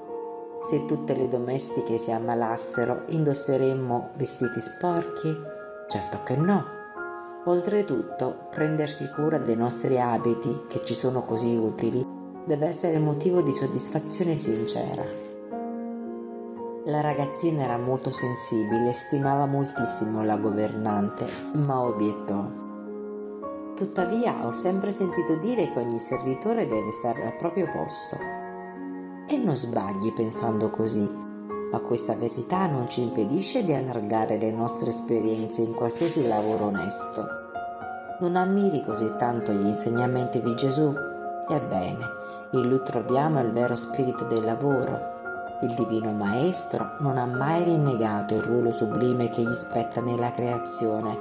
se 0.64 0.86
tutte 0.86 1.14
le 1.14 1.28
domestiche 1.28 1.98
si 1.98 2.10
ammalassero, 2.10 3.02
indosseremmo 3.08 4.12
vestiti 4.16 4.60
sporchi? 4.60 5.30
Certo 5.86 6.22
che 6.24 6.36
no. 6.36 6.64
Oltretutto, 7.44 8.48
prendersi 8.50 9.06
cura 9.14 9.36
dei 9.36 9.56
nostri 9.56 10.00
abiti, 10.00 10.62
che 10.70 10.82
ci 10.82 10.94
sono 10.94 11.24
così 11.24 11.54
utili, 11.54 12.02
deve 12.46 12.68
essere 12.68 12.98
motivo 12.98 13.42
di 13.42 13.52
soddisfazione 13.52 14.34
sincera. 14.34 15.23
La 16.86 17.00
ragazzina 17.00 17.62
era 17.62 17.78
molto 17.78 18.10
sensibile 18.10 18.90
e 18.90 18.92
stimava 18.92 19.46
moltissimo 19.46 20.22
la 20.22 20.36
governante, 20.36 21.26
ma 21.54 21.80
obiettò. 21.80 22.44
Tuttavia 23.74 24.46
ho 24.46 24.52
sempre 24.52 24.90
sentito 24.90 25.36
dire 25.36 25.70
che 25.70 25.78
ogni 25.78 25.98
servitore 25.98 26.66
deve 26.66 26.92
stare 26.92 27.24
al 27.24 27.36
proprio 27.36 27.70
posto. 27.70 28.18
E 29.26 29.36
non 29.38 29.56
sbagli 29.56 30.12
pensando 30.12 30.68
così, 30.68 31.10
ma 31.72 31.78
questa 31.78 32.14
verità 32.16 32.66
non 32.66 32.86
ci 32.86 33.00
impedisce 33.00 33.64
di 33.64 33.72
allargare 33.72 34.36
le 34.36 34.50
nostre 34.50 34.90
esperienze 34.90 35.62
in 35.62 35.72
qualsiasi 35.72 36.28
lavoro 36.28 36.66
onesto. 36.66 37.26
Non 38.20 38.36
ammiri 38.36 38.84
così 38.84 39.10
tanto 39.16 39.52
gli 39.52 39.68
insegnamenti 39.68 40.38
di 40.42 40.54
Gesù? 40.54 40.92
Ebbene, 41.48 42.04
in 42.50 42.68
lui 42.68 42.82
troviamo 42.84 43.40
il 43.40 43.52
vero 43.52 43.74
spirito 43.74 44.24
del 44.24 44.44
lavoro. 44.44 45.13
Il 45.62 45.74
divino 45.74 46.12
maestro 46.12 46.96
non 47.00 47.16
ha 47.16 47.26
mai 47.26 47.64
rinnegato 47.64 48.34
il 48.34 48.42
ruolo 48.42 48.72
sublime 48.72 49.28
che 49.28 49.42
gli 49.42 49.54
spetta 49.54 50.00
nella 50.00 50.30
creazione. 50.30 51.16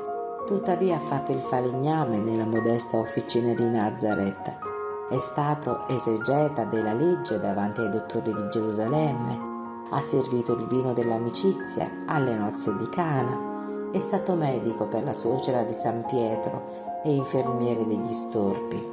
Tuttavia 0.45 0.97
ha 0.97 0.99
fatto 0.99 1.31
il 1.31 1.41
falegname 1.41 2.17
nella 2.17 2.45
modesta 2.45 2.97
officina 2.97 3.53
di 3.53 3.69
Nazareth 3.69 4.71
è 5.13 5.17
stato 5.17 5.87
esegeta 5.89 6.63
della 6.63 6.93
legge 6.93 7.39
davanti 7.39 7.81
ai 7.81 7.89
dottori 7.89 8.33
di 8.33 8.49
Gerusalemme, 8.49 9.51
ha 9.91 9.99
servito 9.99 10.53
il 10.53 10.65
vino 10.65 10.91
dell'amicizia 10.93 11.87
alle 12.07 12.33
nozze 12.33 12.75
di 12.77 12.89
Cana, 12.89 13.91
è 13.91 13.99
stato 13.99 14.33
medico 14.33 14.87
per 14.87 15.03
la 15.03 15.13
suocera 15.13 15.61
di 15.61 15.73
San 15.73 16.03
Pietro 16.07 17.01
e 17.03 17.13
infermiere 17.13 17.85
degli 17.85 18.11
storpi, 18.11 18.83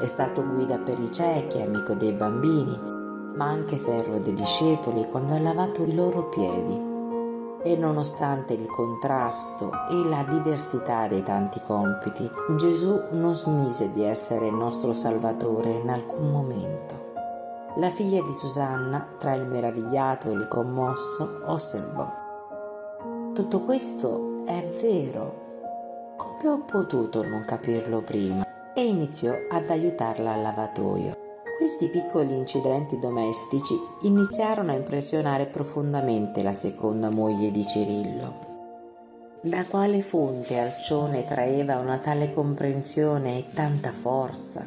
è 0.00 0.06
stato 0.06 0.46
guida 0.46 0.78
per 0.78 0.98
i 0.98 1.12
ciechi, 1.12 1.60
amico 1.60 1.92
dei 1.92 2.12
bambini, 2.12 2.95
ma 3.36 3.46
anche 3.46 3.78
servo 3.78 4.18
dei 4.18 4.34
discepoli 4.34 5.08
quando 5.10 5.34
ha 5.34 5.38
lavato 5.38 5.82
i 5.82 5.94
loro 5.94 6.28
piedi 6.28 6.94
e 7.66 7.74
nonostante 7.74 8.52
il 8.52 8.66
contrasto 8.66 9.72
e 9.90 10.08
la 10.08 10.22
diversità 10.22 11.08
dei 11.08 11.24
tanti 11.24 11.60
compiti, 11.60 12.30
Gesù 12.56 13.08
non 13.10 13.34
smise 13.34 13.92
di 13.92 14.04
essere 14.04 14.46
il 14.46 14.54
nostro 14.54 14.92
Salvatore 14.92 15.70
in 15.72 15.90
alcun 15.90 16.30
momento. 16.30 17.14
La 17.78 17.90
figlia 17.90 18.22
di 18.22 18.32
Susanna, 18.32 19.04
tra 19.18 19.34
il 19.34 19.46
meravigliato 19.46 20.30
e 20.30 20.34
il 20.34 20.46
commosso, 20.46 21.40
osservò. 21.46 22.08
Tutto 23.34 23.60
questo 23.62 24.44
è 24.46 24.64
vero. 24.80 26.14
Come 26.16 26.48
ho 26.48 26.60
potuto 26.60 27.26
non 27.26 27.44
capirlo 27.44 28.00
prima? 28.00 28.44
E 28.74 28.86
iniziò 28.86 29.32
ad 29.50 29.68
aiutarla 29.68 30.34
al 30.34 30.42
lavatoio. 30.42 31.25
Questi 31.58 31.88
piccoli 31.88 32.36
incidenti 32.36 32.98
domestici 32.98 33.74
iniziarono 34.02 34.72
a 34.72 34.74
impressionare 34.74 35.46
profondamente 35.46 36.42
la 36.42 36.52
seconda 36.52 37.08
moglie 37.08 37.50
di 37.50 37.66
Cirillo. 37.66 38.44
Da 39.40 39.64
quale 39.64 40.02
fonte 40.02 40.58
Alcione 40.58 41.24
traeva 41.24 41.78
una 41.78 41.96
tale 41.96 42.30
comprensione 42.32 43.38
e 43.38 43.44
tanta 43.54 43.90
forza? 43.90 44.66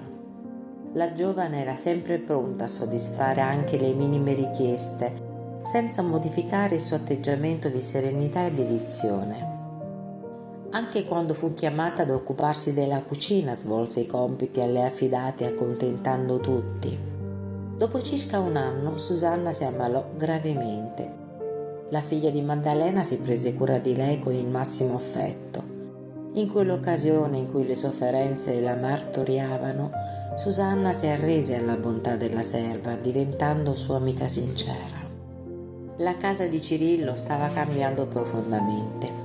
La 0.93 1.13
giovane 1.13 1.61
era 1.61 1.75
sempre 1.75 2.17
pronta 2.17 2.63
a 2.63 2.67
soddisfare 2.67 3.41
anche 3.41 3.77
le 3.77 3.93
minime 3.93 4.33
richieste, 4.33 5.61
senza 5.63 6.01
modificare 6.01 6.75
il 6.75 6.81
suo 6.81 6.95
atteggiamento 6.95 7.69
di 7.69 7.81
serenità 7.81 8.47
e 8.47 8.51
dedizione. 8.51 9.48
Anche 10.71 11.03
quando 11.05 11.33
fu 11.33 11.55
chiamata 11.55 12.03
ad 12.03 12.11
occuparsi 12.11 12.73
della 12.73 13.01
cucina 13.01 13.55
svolse 13.55 14.01
i 14.01 14.05
compiti 14.05 14.61
a 14.61 14.67
lei 14.67 14.85
affidati 14.85 15.43
accontentando 15.43 16.39
tutti. 16.39 16.95
Dopo 17.75 18.01
circa 18.03 18.39
un 18.39 18.55
anno 18.55 18.99
Susanna 18.99 19.51
si 19.51 19.63
ammalò 19.63 20.11
gravemente. 20.15 21.11
La 21.89 22.01
figlia 22.01 22.29
di 22.29 22.43
Maddalena 22.43 23.03
si 23.03 23.17
prese 23.17 23.55
cura 23.55 23.79
di 23.79 23.95
lei 23.95 24.19
con 24.19 24.33
il 24.33 24.45
massimo 24.45 24.93
affetto. 24.93 25.63
In 26.33 26.51
quell'occasione 26.51 27.39
in 27.39 27.49
cui 27.49 27.65
le 27.65 27.73
sofferenze 27.73 28.61
la 28.61 28.75
martoriavano, 28.75 29.89
Susanna 30.35 30.91
si 30.91 31.07
arrese 31.07 31.55
alla 31.55 31.77
bontà 31.77 32.15
della 32.15 32.43
serva, 32.43 32.93
diventando 32.93 33.75
sua 33.75 33.95
amica 33.95 34.27
sincera. 34.27 35.07
La 35.97 36.15
casa 36.15 36.45
di 36.45 36.61
Cirillo 36.61 37.15
stava 37.15 37.47
cambiando 37.47 38.05
profondamente. 38.05 39.18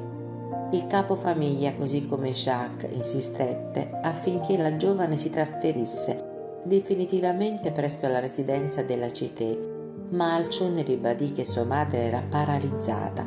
Il 0.74 0.88
capofamiglia, 0.88 1.72
così 1.74 2.04
come 2.08 2.32
Jacques, 2.32 2.90
insistette 2.92 3.90
affinché 4.02 4.56
la 4.56 4.74
giovane 4.74 5.16
si 5.16 5.30
trasferisse 5.30 6.32
definitivamente 6.64 7.70
presso 7.70 8.08
la 8.08 8.18
residenza 8.18 8.82
della 8.82 9.12
Cité, 9.12 9.56
ma 10.08 10.34
Alcione 10.34 10.82
ribadì 10.82 11.30
che 11.30 11.44
sua 11.44 11.62
madre 11.62 11.98
era 11.98 12.24
paralizzata, 12.28 13.24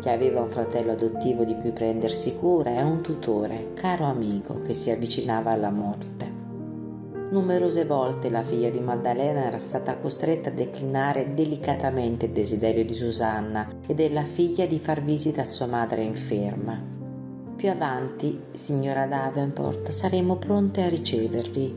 che 0.00 0.10
aveva 0.10 0.40
un 0.40 0.50
fratello 0.50 0.92
adottivo 0.92 1.44
di 1.44 1.54
cui 1.56 1.72
prendersi 1.72 2.34
cura 2.34 2.70
e 2.70 2.82
un 2.82 3.02
tutore, 3.02 3.74
caro 3.74 4.06
amico, 4.06 4.62
che 4.62 4.72
si 4.72 4.90
avvicinava 4.90 5.50
alla 5.50 5.70
morte. 5.70 6.35
Numerose 7.28 7.84
volte 7.84 8.30
la 8.30 8.42
figlia 8.42 8.70
di 8.70 8.78
Maddalena 8.78 9.46
era 9.46 9.58
stata 9.58 9.96
costretta 9.96 10.48
a 10.48 10.52
declinare 10.52 11.34
delicatamente 11.34 12.26
il 12.26 12.32
desiderio 12.32 12.84
di 12.84 12.94
Susanna 12.94 13.68
e 13.84 13.94
della 13.94 14.22
figlia 14.22 14.64
di 14.66 14.78
far 14.78 15.02
visita 15.02 15.40
a 15.40 15.44
sua 15.44 15.66
madre 15.66 16.02
inferma. 16.02 16.80
Più 17.56 17.68
avanti, 17.68 18.42
signora 18.52 19.06
Davenport, 19.06 19.90
saremo 19.90 20.36
pronte 20.36 20.82
a 20.82 20.88
ricevervi. 20.88 21.74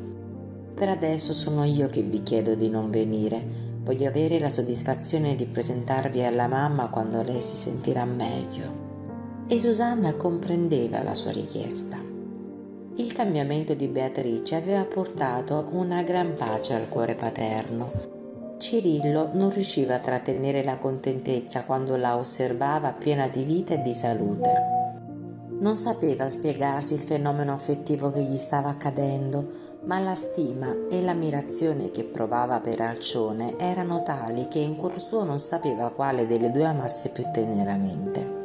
Per 0.75 0.88
adesso 0.88 1.34
sono 1.34 1.63
io 1.63 1.88
che 1.88 2.03
vi 2.03 2.22
chiedo 2.22 2.53
di 2.53 2.70
non 2.70 2.91
venire. 2.91 3.41
Voglio 3.82 4.08
avere 4.08 4.38
la 4.39 4.50
soddisfazione 4.50 5.34
di 5.34 5.46
presentarvi 5.46 6.24
alla 6.24 6.48
mamma 6.48 6.89
quando 6.89 7.24
lei 7.24 7.41
si 7.41 7.56
sentirà 7.56 8.06
meglio. 8.06 8.88
E 9.48 9.60
Susanna 9.60 10.13
comprendeva 10.13 11.01
la 11.01 11.15
sua 11.15 11.32
richiesta. 11.32 12.09
Il 13.00 13.13
cambiamento 13.13 13.74
di 13.75 13.88
Beatrice 13.88 14.56
aveva 14.56 14.84
portato 14.84 15.70
una 15.72 16.01
gran 16.01 16.34
pace 16.34 16.74
al 16.74 16.89
cuore 16.89 17.15
paterno. 17.15 17.89
Cirillo 18.58 19.29
non 19.32 19.51
riusciva 19.51 19.96
a 19.96 20.00
trattenere 20.00 20.65
la 20.65 20.75
contentezza 20.75 21.63
quando 21.63 21.96
la 21.96 22.18
osservava 22.18 22.91
piena 22.91 23.29
di 23.29 23.44
vita 23.44 23.75
e 23.75 23.82
di 23.82 23.94
salute. 23.94 24.51
Non 25.60 25.77
sapeva 25.77 26.27
spiegarsi 26.27 26.94
il 26.94 27.00
fenomeno 27.00 27.53
affettivo 27.53 28.12
che 28.12 28.22
gli 28.22 28.36
stava 28.36 28.68
accadendo, 28.68 29.77
ma 29.86 29.98
la 30.00 30.15
stima 30.15 30.75
e 30.89 31.01
l'ammirazione 31.01 31.91
che 31.91 32.03
provava 32.03 32.60
per 32.60 32.82
Alcione 32.82 33.58
erano 33.58 34.03
tali 34.03 34.50
che 34.50 34.60
in 34.60 34.75
cuor 34.75 35.00
suo 35.00 35.24
non 35.24 35.39
sapeva 35.39 35.89
quale 35.91 36.27
delle 36.27 36.51
due 36.51 36.65
amasse 36.65 37.12
più 37.12 37.24
teneramente. 37.32 38.38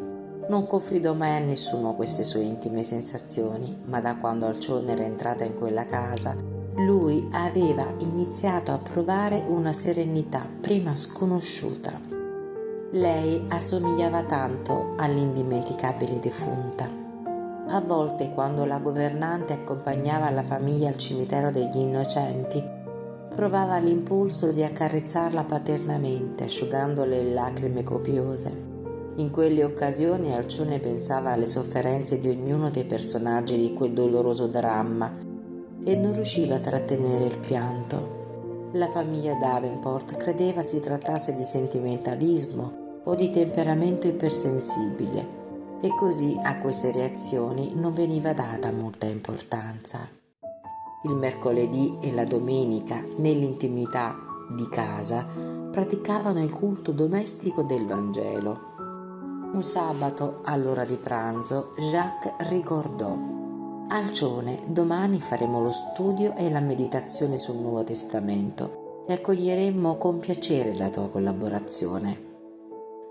Non 0.47 0.67
confidò 0.67 1.15
mai 1.15 1.37
a 1.37 1.39
nessuno 1.39 1.95
queste 1.95 2.23
sue 2.23 2.43
intime 2.43 2.85
sensazioni, 2.85 3.81
ma 3.87 4.01
da 4.01 4.17
quando 4.17 4.47
Alcione 4.47 4.93
era 4.93 5.03
entrata 5.03 5.45
in 5.45 5.55
quella 5.55 5.87
casa, 5.87 6.37
lui 6.77 7.27
aveva 7.33 7.87
iniziato 7.99 8.73
a 8.73 8.79
provare 8.79 9.43
una 9.47 9.73
serenità 9.73 10.47
prima 10.61 10.95
sconosciuta. 10.97 11.99
Lei 12.91 13.43
assomigliava 13.49 14.25
tanto 14.25 14.93
all'indimenticabile 14.97 16.19
defunta. 16.21 16.87
A 17.69 17.81
volte, 17.81 18.31
quando 18.35 18.67
la 18.67 18.79
governante 18.81 19.55
accompagnava 19.55 20.29
la 20.31 20.43
famiglia 20.43 20.89
al 20.89 20.97
cimitero 20.97 21.51
degli 21.51 21.79
innocenti, 21.79 22.63
provava 23.35 23.79
l'impulso 23.79 24.53
di 24.53 24.63
accarezzarla 24.63 25.45
paternamente, 25.45 26.45
asciugandole 26.45 27.23
le 27.23 27.33
lacrime 27.33 27.83
copiose. 27.83 28.74
In 29.17 29.31
quelle 29.31 29.63
occasioni 29.63 30.35
Alcione 30.35 30.81
pensava 30.81 31.31
alle 31.31 31.47
sofferenze 31.47 32.19
di 32.19 32.29
ognuno 32.29 32.69
dei 32.69 32.85
personaggi 32.85 33.57
di 33.57 33.73
quel 33.73 33.93
doloroso 33.93 34.49
dramma 34.49 35.17
e 35.85 35.95
non 35.95 36.13
riusciva 36.15 36.57
a 36.57 36.61
trattenere 36.61 37.27
il 37.27 37.39
pianto. 37.39 38.71
La 38.73 38.89
famiglia 38.89 39.35
Davenport 39.35 40.17
credeva 40.17 40.63
si 40.63 40.81
trattasse 40.81 41.37
di 41.37 41.45
sentimentalismo 41.45 43.03
o 43.05 43.15
di 43.15 43.31
temperamento 43.31 44.09
ipersensibile 44.09 45.43
e 45.81 45.95
così 45.95 46.37
a 46.43 46.59
queste 46.59 46.91
reazioni 46.91 47.73
non 47.77 47.93
veniva 47.93 48.33
data 48.33 48.73
molta 48.73 49.07
importanza. 49.07 50.09
Il 51.05 51.15
mercoledì 51.15 51.99
e 52.01 52.13
la 52.13 52.25
domenica, 52.25 53.01
nell'intimità 53.19 54.17
di 54.57 54.67
casa, 54.69 55.25
praticavano 55.71 56.43
il 56.43 56.51
culto 56.51 56.91
domestico 56.91 57.63
del 57.63 57.87
Vangelo 57.87 58.74
un 59.55 59.63
sabato, 59.63 60.41
all'ora 60.43 60.85
di 60.85 60.97
pranzo, 60.97 61.75
Jacques 61.79 62.49
ricordò 62.49 63.17
Alcione, 63.89 64.63
domani 64.67 65.21
faremo 65.21 65.61
lo 65.61 65.71
studio 65.71 66.35
e 66.35 66.51
la 66.51 66.59
meditazione 66.59 67.39
sul 67.39 67.57
Nuovo 67.57 67.85
Testamento 67.85 69.05
e 69.07 69.13
accoglieremo 69.13 69.97
con 69.97 70.19
piacere 70.19 70.75
la 70.75 70.89
tua 70.89 71.09
collaborazione. 71.09 72.33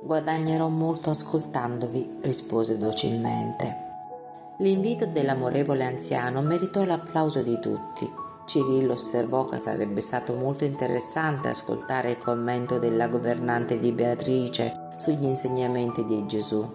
Guadagnerò 0.02 0.68
molto 0.68 1.12
ascoltandovi, 1.12 2.18
rispose 2.22 2.78
docilmente. 2.78 3.78
L'invito 4.58 5.06
dell'amorevole 5.06 5.86
anziano 5.86 6.42
meritò 6.42 6.84
l'applauso 6.84 7.42
di 7.42 7.58
tutti. 7.62 8.12
Cirillo 8.46 8.94
osservò 8.94 9.46
che 9.46 9.60
sarebbe 9.60 10.02
stato 10.02 10.34
molto 10.34 10.66
interessante 10.66 11.48
ascoltare 11.48 12.12
il 12.12 12.18
commento 12.18 12.80
della 12.80 13.08
governante 13.08 13.80
di 13.80 13.94
Beatrice 13.94 14.83
sugli 15.04 15.26
insegnamenti 15.26 16.06
di 16.06 16.26
Gesù. 16.26 16.66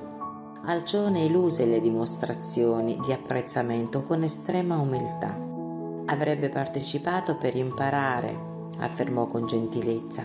Alcione 0.67 1.25
eluse 1.25 1.65
le 1.65 1.81
dimostrazioni 1.81 2.99
di 3.03 3.11
apprezzamento 3.11 4.03
con 4.03 4.23
estrema 4.23 4.77
umiltà. 4.77 5.35
Avrebbe 6.05 6.51
partecipato 6.51 7.37
per 7.37 7.57
imparare, 7.57 8.39
affermò 8.81 9.27
con 9.27 9.47
gentilezza. 9.47 10.25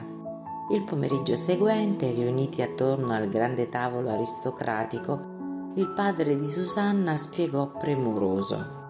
Il 0.72 0.84
pomeriggio 0.84 1.38
seguente, 1.38 2.12
riuniti 2.12 2.62
attorno 2.62 3.14
al 3.14 3.30
grande 3.30 3.70
tavolo 3.70 4.10
aristocratico, 4.10 5.72
il 5.76 5.88
padre 5.88 6.38
di 6.38 6.48
Susanna 6.48 7.16
spiegò 7.16 7.72
premuroso. 7.72 8.82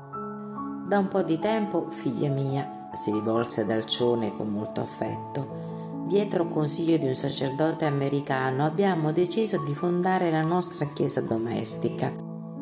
Da 0.88 0.98
un 0.98 1.08
po' 1.08 1.22
di 1.22 1.38
tempo, 1.38 1.86
figlia 1.92 2.30
mia, 2.30 2.90
si 2.94 3.12
rivolse 3.12 3.62
ad 3.62 3.70
Alcione 3.70 4.36
con 4.36 4.50
molto 4.50 4.82
affetto, 4.82 5.73
dietro 6.14 6.48
consiglio 6.48 6.98
di 6.98 7.08
un 7.08 7.16
sacerdote 7.16 7.86
americano, 7.86 8.66
abbiamo 8.66 9.12
deciso 9.12 9.64
di 9.64 9.74
fondare 9.74 10.30
la 10.30 10.44
nostra 10.44 10.86
chiesa 10.94 11.22
domestica, 11.22 12.14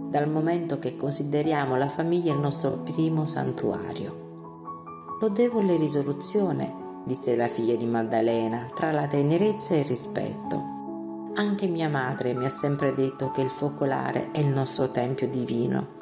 dal 0.10 0.30
momento 0.30 0.80
che 0.80 0.96
consideriamo 0.96 1.76
la 1.76 1.90
famiglia 1.90 2.32
il 2.32 2.40
nostro 2.40 2.78
primo 2.78 3.26
santuario. 3.26 5.18
Lodevole 5.20 5.76
risoluzione, 5.76 7.04
disse 7.04 7.36
la 7.36 7.50
figlia 7.50 7.76
di 7.76 7.86
Maddalena, 7.86 8.70
tra 8.74 8.94
la 8.94 9.06
tenerezza 9.08 9.74
e 9.74 9.80
il 9.80 9.86
rispetto. 9.86 10.64
Anche 11.36 11.68
mia 11.68 11.90
madre 11.90 12.34
mi 12.34 12.46
ha 12.46 12.50
sempre 12.50 12.94
detto 12.94 13.32
che 13.32 13.42
il 13.42 13.50
focolare 13.50 14.32
è 14.32 14.40
il 14.40 14.48
nostro 14.48 14.92
tempio 14.92 15.28
divino 15.28 16.00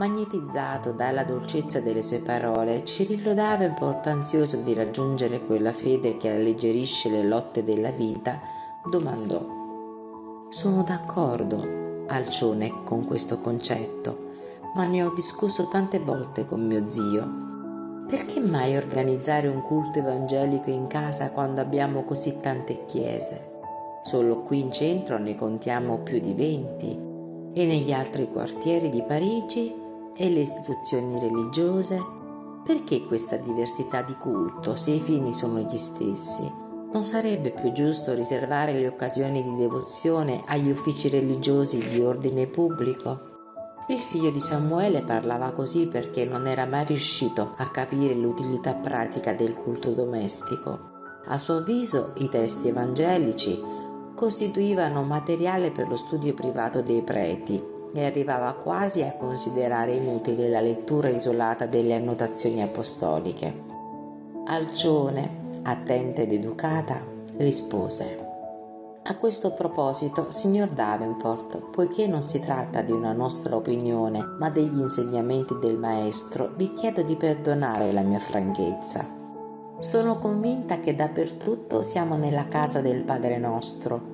Magnetizzato 0.00 0.92
dalla 0.92 1.24
dolcezza 1.24 1.78
delle 1.80 2.00
sue 2.00 2.20
parole, 2.20 2.86
Cirillo 2.86 3.34
Davenport, 3.34 4.06
ansioso 4.06 4.56
di 4.56 4.72
raggiungere 4.72 5.44
quella 5.44 5.72
fede 5.72 6.16
che 6.16 6.30
alleggerisce 6.30 7.10
le 7.10 7.22
lotte 7.22 7.64
della 7.64 7.90
vita, 7.90 8.40
domandò: 8.82 9.44
Sono 10.48 10.82
d'accordo, 10.84 12.06
Alcione, 12.06 12.82
con 12.82 13.04
questo 13.04 13.40
concetto, 13.40 14.30
ma 14.74 14.86
ne 14.86 15.02
ho 15.02 15.12
discusso 15.12 15.68
tante 15.68 15.98
volte 15.98 16.46
con 16.46 16.64
mio 16.64 16.88
zio. 16.88 18.06
Perché 18.08 18.40
mai 18.40 18.78
organizzare 18.78 19.48
un 19.48 19.60
culto 19.60 19.98
evangelico 19.98 20.70
in 20.70 20.86
casa 20.86 21.28
quando 21.28 21.60
abbiamo 21.60 22.04
così 22.04 22.40
tante 22.40 22.86
chiese? 22.86 23.50
Solo 24.02 24.40
qui 24.44 24.60
in 24.60 24.72
centro 24.72 25.18
ne 25.18 25.34
contiamo 25.34 25.98
più 25.98 26.20
di 26.20 26.32
venti 26.32 27.08
e 27.52 27.66
negli 27.66 27.92
altri 27.92 28.30
quartieri 28.32 28.88
di 28.88 29.02
Parigi 29.02 29.79
e 30.16 30.30
le 30.30 30.40
istituzioni 30.40 31.18
religiose? 31.18 32.18
Perché 32.64 33.04
questa 33.04 33.36
diversità 33.36 34.02
di 34.02 34.14
culto 34.14 34.76
se 34.76 34.90
i 34.90 35.00
fini 35.00 35.32
sono 35.32 35.60
gli 35.60 35.78
stessi? 35.78 36.48
Non 36.92 37.02
sarebbe 37.02 37.50
più 37.50 37.72
giusto 37.72 38.14
riservare 38.14 38.72
le 38.72 38.86
occasioni 38.86 39.42
di 39.42 39.56
devozione 39.56 40.42
agli 40.46 40.70
uffici 40.70 41.08
religiosi 41.08 41.78
di 41.88 42.00
ordine 42.00 42.46
pubblico? 42.46 43.28
Il 43.88 43.98
figlio 43.98 44.30
di 44.30 44.40
Samuele 44.40 45.02
parlava 45.02 45.52
così 45.52 45.86
perché 45.86 46.24
non 46.24 46.46
era 46.46 46.66
mai 46.66 46.84
riuscito 46.84 47.54
a 47.56 47.70
capire 47.70 48.14
l'utilità 48.14 48.74
pratica 48.74 49.32
del 49.32 49.54
culto 49.54 49.90
domestico. 49.90 51.22
A 51.26 51.38
suo 51.38 51.56
avviso 51.56 52.12
i 52.16 52.28
testi 52.28 52.68
evangelici 52.68 53.60
costituivano 54.14 55.02
materiale 55.02 55.70
per 55.70 55.88
lo 55.88 55.96
studio 55.96 56.34
privato 56.34 56.82
dei 56.82 57.02
preti 57.02 57.78
e 57.92 58.04
arrivava 58.04 58.52
quasi 58.52 59.02
a 59.02 59.12
considerare 59.12 59.92
inutile 59.92 60.48
la 60.48 60.60
lettura 60.60 61.08
isolata 61.08 61.66
delle 61.66 61.94
annotazioni 61.94 62.62
apostoliche. 62.62 63.52
Alcione, 64.46 65.60
attenta 65.62 66.22
ed 66.22 66.32
educata, 66.32 67.02
rispose 67.36 68.28
a 69.02 69.16
questo 69.16 69.52
proposito, 69.52 70.30
signor 70.30 70.68
Davenport, 70.68 71.58
poiché 71.70 72.06
non 72.06 72.22
si 72.22 72.38
tratta 72.38 72.82
di 72.82 72.92
una 72.92 73.12
nostra 73.12 73.56
opinione, 73.56 74.22
ma 74.38 74.50
degli 74.50 74.78
insegnamenti 74.78 75.58
del 75.58 75.78
Maestro, 75.78 76.52
vi 76.54 76.74
chiedo 76.74 77.02
di 77.02 77.16
perdonare 77.16 77.92
la 77.92 78.02
mia 78.02 78.18
franchezza. 78.18 79.04
Sono 79.78 80.18
convinta 80.18 80.78
che 80.80 80.94
dappertutto 80.94 81.82
siamo 81.82 82.16
nella 82.16 82.46
casa 82.46 82.82
del 82.82 83.02
Padre 83.02 83.38
nostro 83.38 84.09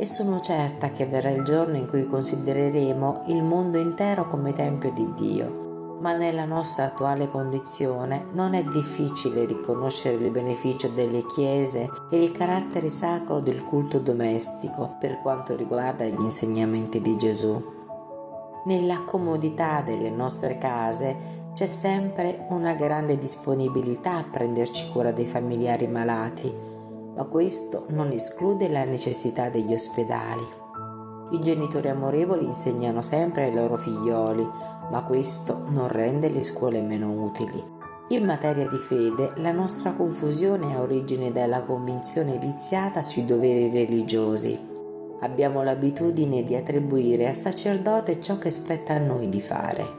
e 0.00 0.06
sono 0.06 0.40
certa 0.40 0.92
che 0.92 1.04
verrà 1.04 1.28
il 1.28 1.44
giorno 1.44 1.76
in 1.76 1.86
cui 1.86 2.06
considereremo 2.06 3.24
il 3.26 3.42
mondo 3.42 3.76
intero 3.76 4.26
come 4.28 4.54
tempio 4.54 4.90
di 4.92 5.12
Dio. 5.14 5.98
ma 6.00 6.16
nella 6.16 6.46
nostra 6.46 6.86
attuale 6.86 7.28
condizione 7.28 8.24
non 8.32 8.54
è 8.54 8.64
difficile 8.64 9.44
riconoscere 9.44 10.16
il 10.16 10.30
beneficio 10.30 10.88
delle 10.88 11.26
chiese 11.26 11.90
e 12.10 12.22
il 12.22 12.32
carattere 12.32 12.88
sacro 12.88 13.40
del 13.40 13.62
culto 13.64 13.98
domestico 13.98 14.96
per 14.98 15.20
quanto 15.20 15.54
riguarda 15.54 16.06
gli 16.06 16.22
insegnamenti 16.22 17.02
di 17.02 17.18
Gesù. 17.18 17.62
Nella 18.64 19.02
comodità 19.04 19.82
delle 19.82 20.08
nostre 20.08 20.56
case 20.56 21.14
c'è 21.52 21.66
sempre 21.66 22.46
una 22.48 22.72
grande 22.72 23.18
disponibilità 23.18 24.16
a 24.16 24.24
prenderci 24.24 24.88
cura 24.90 25.12
dei 25.12 25.26
familiari 25.26 25.86
malati, 25.86 26.69
ma 27.20 27.26
questo 27.26 27.84
non 27.88 28.12
esclude 28.12 28.66
la 28.70 28.84
necessità 28.84 29.50
degli 29.50 29.74
ospedali. 29.74 30.42
I 31.32 31.38
genitori 31.38 31.90
amorevoli 31.90 32.46
insegnano 32.46 33.02
sempre 33.02 33.44
ai 33.44 33.54
loro 33.54 33.76
figlioli, 33.76 34.48
ma 34.90 35.04
questo 35.04 35.66
non 35.68 35.88
rende 35.88 36.30
le 36.30 36.42
scuole 36.42 36.80
meno 36.80 37.12
utili. 37.12 37.62
In 38.08 38.24
materia 38.24 38.66
di 38.66 38.78
fede, 38.78 39.32
la 39.36 39.52
nostra 39.52 39.92
confusione 39.92 40.74
ha 40.74 40.80
origine 40.80 41.30
dalla 41.30 41.62
convinzione 41.62 42.38
viziata 42.38 43.02
sui 43.02 43.26
doveri 43.26 43.68
religiosi. 43.70 44.58
Abbiamo 45.20 45.62
l'abitudine 45.62 46.42
di 46.42 46.56
attribuire 46.56 47.28
al 47.28 47.36
sacerdote 47.36 48.18
ciò 48.18 48.38
che 48.38 48.50
spetta 48.50 48.94
a 48.94 48.98
noi 48.98 49.28
di 49.28 49.42
fare. 49.42 49.98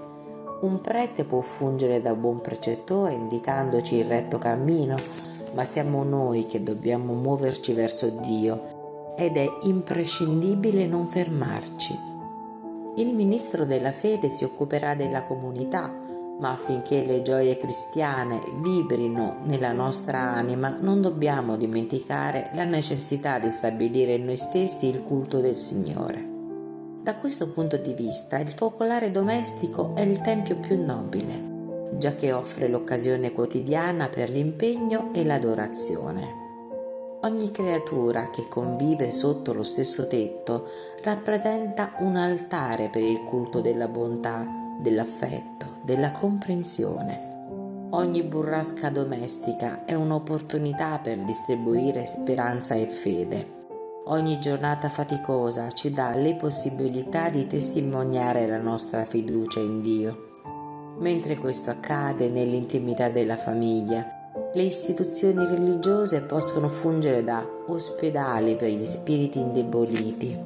Un 0.62 0.82
prete 0.82 1.24
può 1.24 1.42
fungere 1.42 2.02
da 2.02 2.16
buon 2.16 2.42
precettore 2.42 3.14
indicandoci 3.14 3.98
il 3.98 4.06
retto 4.06 4.40
cammino, 4.40 5.30
ma 5.54 5.66
siamo 5.66 6.04
noi 6.04 6.46
che 6.46 6.64
dobbiamo 6.64 7.14
muoverci 7.14 7.74
verso 7.74 8.08
Dio 8.22 9.14
ed 9.18 9.38
è 9.38 9.48
imprescindibile 9.64 10.88
non 10.88 11.08
fermarci. 11.08 12.10
Il 12.96 13.14
ministro 13.14 13.66
della 13.66 13.92
fede 13.92 14.30
si 14.30 14.44
occuperà 14.44 14.96
della 14.96 15.24
comunità, 15.24 15.92
ma 16.40 16.52
affinché 16.52 17.06
le 17.06 17.22
gioie 17.22 17.58
cristiane 17.58 18.42
vibrino 18.62 19.38
nella 19.44 19.72
nostra 19.72 20.34
anima 20.34 20.76
non 20.80 21.02
dobbiamo 21.02 21.56
dimenticare 21.56 22.50
la 22.54 22.64
necessità 22.64 23.38
di 23.38 23.50
stabilire 23.50 24.16
in 24.16 24.26
noi 24.26 24.38
stessi 24.38 24.88
il 24.88 25.04
culto 25.04 25.40
del 25.40 25.56
Signore. 25.56 26.30
Da 27.04 27.16
questo 27.16 27.50
punto 27.50 27.78
di 27.78 27.94
vista 27.94 28.38
il 28.40 28.50
focolare 28.50 29.12
domestico 29.12 29.94
è 29.96 30.02
il 30.02 30.20
tempio 30.22 30.58
più 30.58 30.84
nobile, 30.84 31.51
già 31.98 32.16
che 32.16 32.32
offre 32.32 32.68
l'occasione 32.68 33.32
quotidiana 33.32 34.08
per 34.08 34.30
l'impegno 34.30 35.12
e 35.14 35.24
l'adorazione. 35.24 36.40
Ogni 37.24 37.52
creatura 37.52 38.32
che 38.32 38.48
convive 38.48 39.12
sotto 39.12 39.54
lo 39.54 39.62
stesso 39.62 40.08
tetto 40.08 40.68
rappresenta 41.04 41.94
un 42.00 42.16
altare 42.16 42.90
per 42.90 43.04
il 43.04 43.24
culto 43.26 43.62
della 43.62 43.88
bontà, 43.88 44.44
dell'affetto, 44.80 45.82
della 45.84 46.12
comprensione. 46.12 47.30
Ogni 47.92 48.24
burrasca 48.24 48.90
domestica 48.90 49.86
è 49.86 49.94
un'opportunità 49.94 50.98
per 50.98 51.20
distribuire 51.20 52.08
speranza 52.08 52.74
e 52.74 52.88
fede. 52.88 53.60
Ogni 54.06 54.40
giornata 54.40 54.90
faticosa 54.90 55.70
ci 55.70 55.92
dà 55.92 56.16
le 56.16 56.36
possibilità 56.36 57.30
di 57.30 57.46
testimoniare 57.46 58.48
la 58.48 58.58
nostra 58.58 59.06
fiducia 59.06 59.60
in 59.60 59.82
Dio. 59.82 60.31
Mentre 61.02 61.36
questo 61.36 61.72
accade 61.72 62.30
nell'intimità 62.30 63.10
della 63.10 63.36
famiglia, 63.36 64.06
le 64.54 64.62
istituzioni 64.62 65.48
religiose 65.48 66.22
possono 66.22 66.68
fungere 66.68 67.24
da 67.24 67.44
ospedali 67.68 68.56
per 68.56 68.70
gli 68.70 68.86
spiriti 68.86 69.40
indeboliti, 69.40 70.40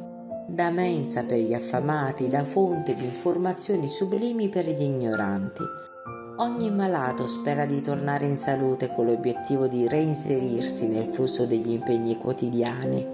da 0.48 0.70
mensa 0.70 1.24
per 1.24 1.40
gli 1.40 1.54
affamati, 1.54 2.30
da 2.30 2.46
fonte 2.46 2.96
di 2.96 3.04
informazioni 3.04 3.90
sublimi 3.90 4.48
per 4.48 4.66
gli 4.66 4.82
ignoranti. 4.82 5.64
Ogni 6.38 6.72
malato 6.72 7.28
spera 7.28 7.66
di 7.66 7.82
tornare 7.82 8.26
in 8.26 8.38
salute 8.38 8.94
con 8.94 9.08
l'obiettivo 9.08 9.68
di 9.68 9.90
reinserirsi 9.90 10.88
nel 10.88 11.08
flusso 11.08 11.46
degli 11.46 11.72
impegni 11.72 12.18
quotidiani. 12.18 13.06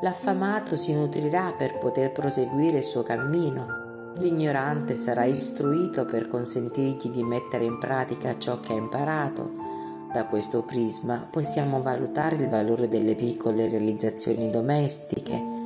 L'affamato 0.00 0.76
si 0.76 0.94
nutrirà 0.94 1.52
per 1.58 1.76
poter 1.76 2.10
proseguire 2.10 2.78
il 2.78 2.84
suo 2.84 3.02
cammino. 3.02 3.87
L'ignorante 4.16 4.96
sarà 4.96 5.24
istruito 5.24 6.04
per 6.04 6.26
consentirgli 6.26 7.10
di 7.10 7.22
mettere 7.22 7.64
in 7.64 7.78
pratica 7.78 8.36
ciò 8.38 8.58
che 8.58 8.72
ha 8.72 8.76
imparato 8.76 9.68
da 10.10 10.24
questo 10.24 10.62
prisma 10.62 11.26
possiamo 11.30 11.82
valutare 11.82 12.36
il 12.36 12.48
valore 12.48 12.88
delle 12.88 13.14
piccole 13.14 13.68
realizzazioni 13.68 14.48
domestiche. 14.48 15.56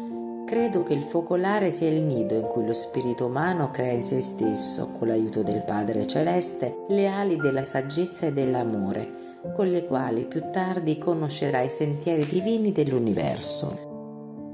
Credo 0.45 0.83
che 0.83 0.95
il 0.95 1.03
focolare 1.03 1.71
sia 1.71 1.89
il 1.89 2.03
nido 2.03 2.35
in 2.35 2.49
cui 2.49 2.67
lo 2.67 2.73
spirito 2.73 3.27
umano 3.27 3.71
crea 3.71 3.93
in 3.93 4.03
se 4.03 4.21
stesso, 4.21 4.91
con 4.99 5.07
l'aiuto 5.07 5.45
del 5.45 5.63
Padre 5.63 6.09
Celeste, 6.09 6.85
le 6.89 7.07
ali 7.07 7.37
della 7.37 7.63
saggezza 7.63 8.27
e 8.27 8.33
dell'amore, 8.33 9.39
con 9.55 9.69
le 9.69 9.85
quali 9.87 10.25
più 10.25 10.43
tardi 10.51 10.99
conoscerà 10.99 11.61
i 11.61 11.71
sentieri 11.71 12.25
divini 12.27 12.73
dell'universo. 12.73 13.92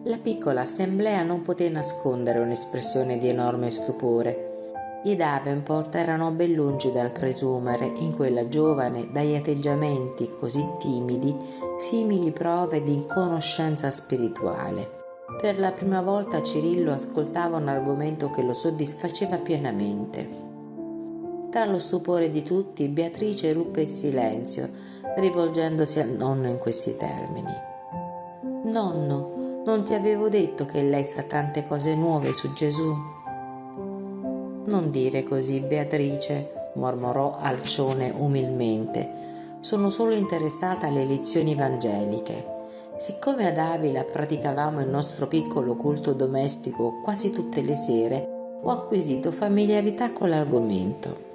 La 0.09 0.19
piccola 0.19 0.63
assemblea 0.63 1.23
non 1.23 1.43
poté 1.43 1.69
nascondere 1.71 2.41
un'espressione 2.41 3.17
di 3.17 3.29
enorme 3.29 3.71
stupore 3.71 4.49
i 5.05 5.15
Davenport 5.15 5.95
erano 5.95 6.33
ben 6.33 6.53
lungi 6.55 6.91
dal 6.91 7.13
presumere 7.13 7.87
in 7.87 8.17
quella 8.17 8.49
giovane, 8.49 9.09
dagli 9.13 9.37
atteggiamenti 9.37 10.29
così 10.37 10.65
timidi, 10.81 11.35
simili 11.79 12.33
prove 12.33 12.83
di 12.83 12.95
inconoscenza 12.95 13.91
spirituale. 13.91 14.97
Per 15.41 15.61
la 15.61 15.71
prima 15.71 16.03
volta 16.03 16.43
Cirillo 16.43 16.93
ascoltava 16.93 17.59
un 17.59 17.69
argomento 17.69 18.31
che 18.31 18.43
lo 18.43 18.55
soddisfaceva 18.55 19.37
pienamente. 19.37 20.29
Tra 21.51 21.65
lo 21.65 21.79
stupore 21.79 22.29
di 22.29 22.43
tutti, 22.43 22.89
Beatrice 22.89 23.53
ruppe 23.53 23.83
il 23.83 23.89
silenzio, 23.89 24.69
rivolgendosi 25.17 26.01
al 26.01 26.09
nonno 26.09 26.49
in 26.49 26.59
questi 26.59 26.97
termini. 26.97 27.55
Nonno, 28.65 29.48
non 29.69 29.85
ti 29.85 29.93
avevo 29.93 30.31
detto 30.31 30.65
che 30.65 30.81
lei 30.81 31.05
sa 31.05 31.25
tante 31.25 31.67
cose 31.67 31.95
nuove 31.95 32.33
su 32.33 32.55
Gesù? 32.55 32.91
Non 34.65 34.89
dire 34.91 35.25
così, 35.25 35.61
Beatrice, 35.61 36.71
mormorò 36.77 37.37
Alcione 37.39 38.11
umilmente. 38.17 39.57
Sono 39.61 39.91
solo 39.91 40.15
interessata 40.15 40.87
alle 40.87 41.05
lezioni 41.05 41.53
evangeliche. 41.53 42.57
Siccome 42.97 43.47
ad 43.47 43.59
Avila 43.59 44.05
praticavamo 44.05 44.81
il 44.81 44.89
nostro 44.89 45.27
piccolo 45.27 45.77
culto 45.77 46.15
domestico 46.15 47.03
quasi 47.03 47.31
tutte 47.31 47.61
le 47.61 47.77
sere, 47.77 48.27
ho 48.63 48.71
acquisito 48.71 49.31
familiarità 49.31 50.13
con 50.13 50.31
l'argomento. 50.31 51.27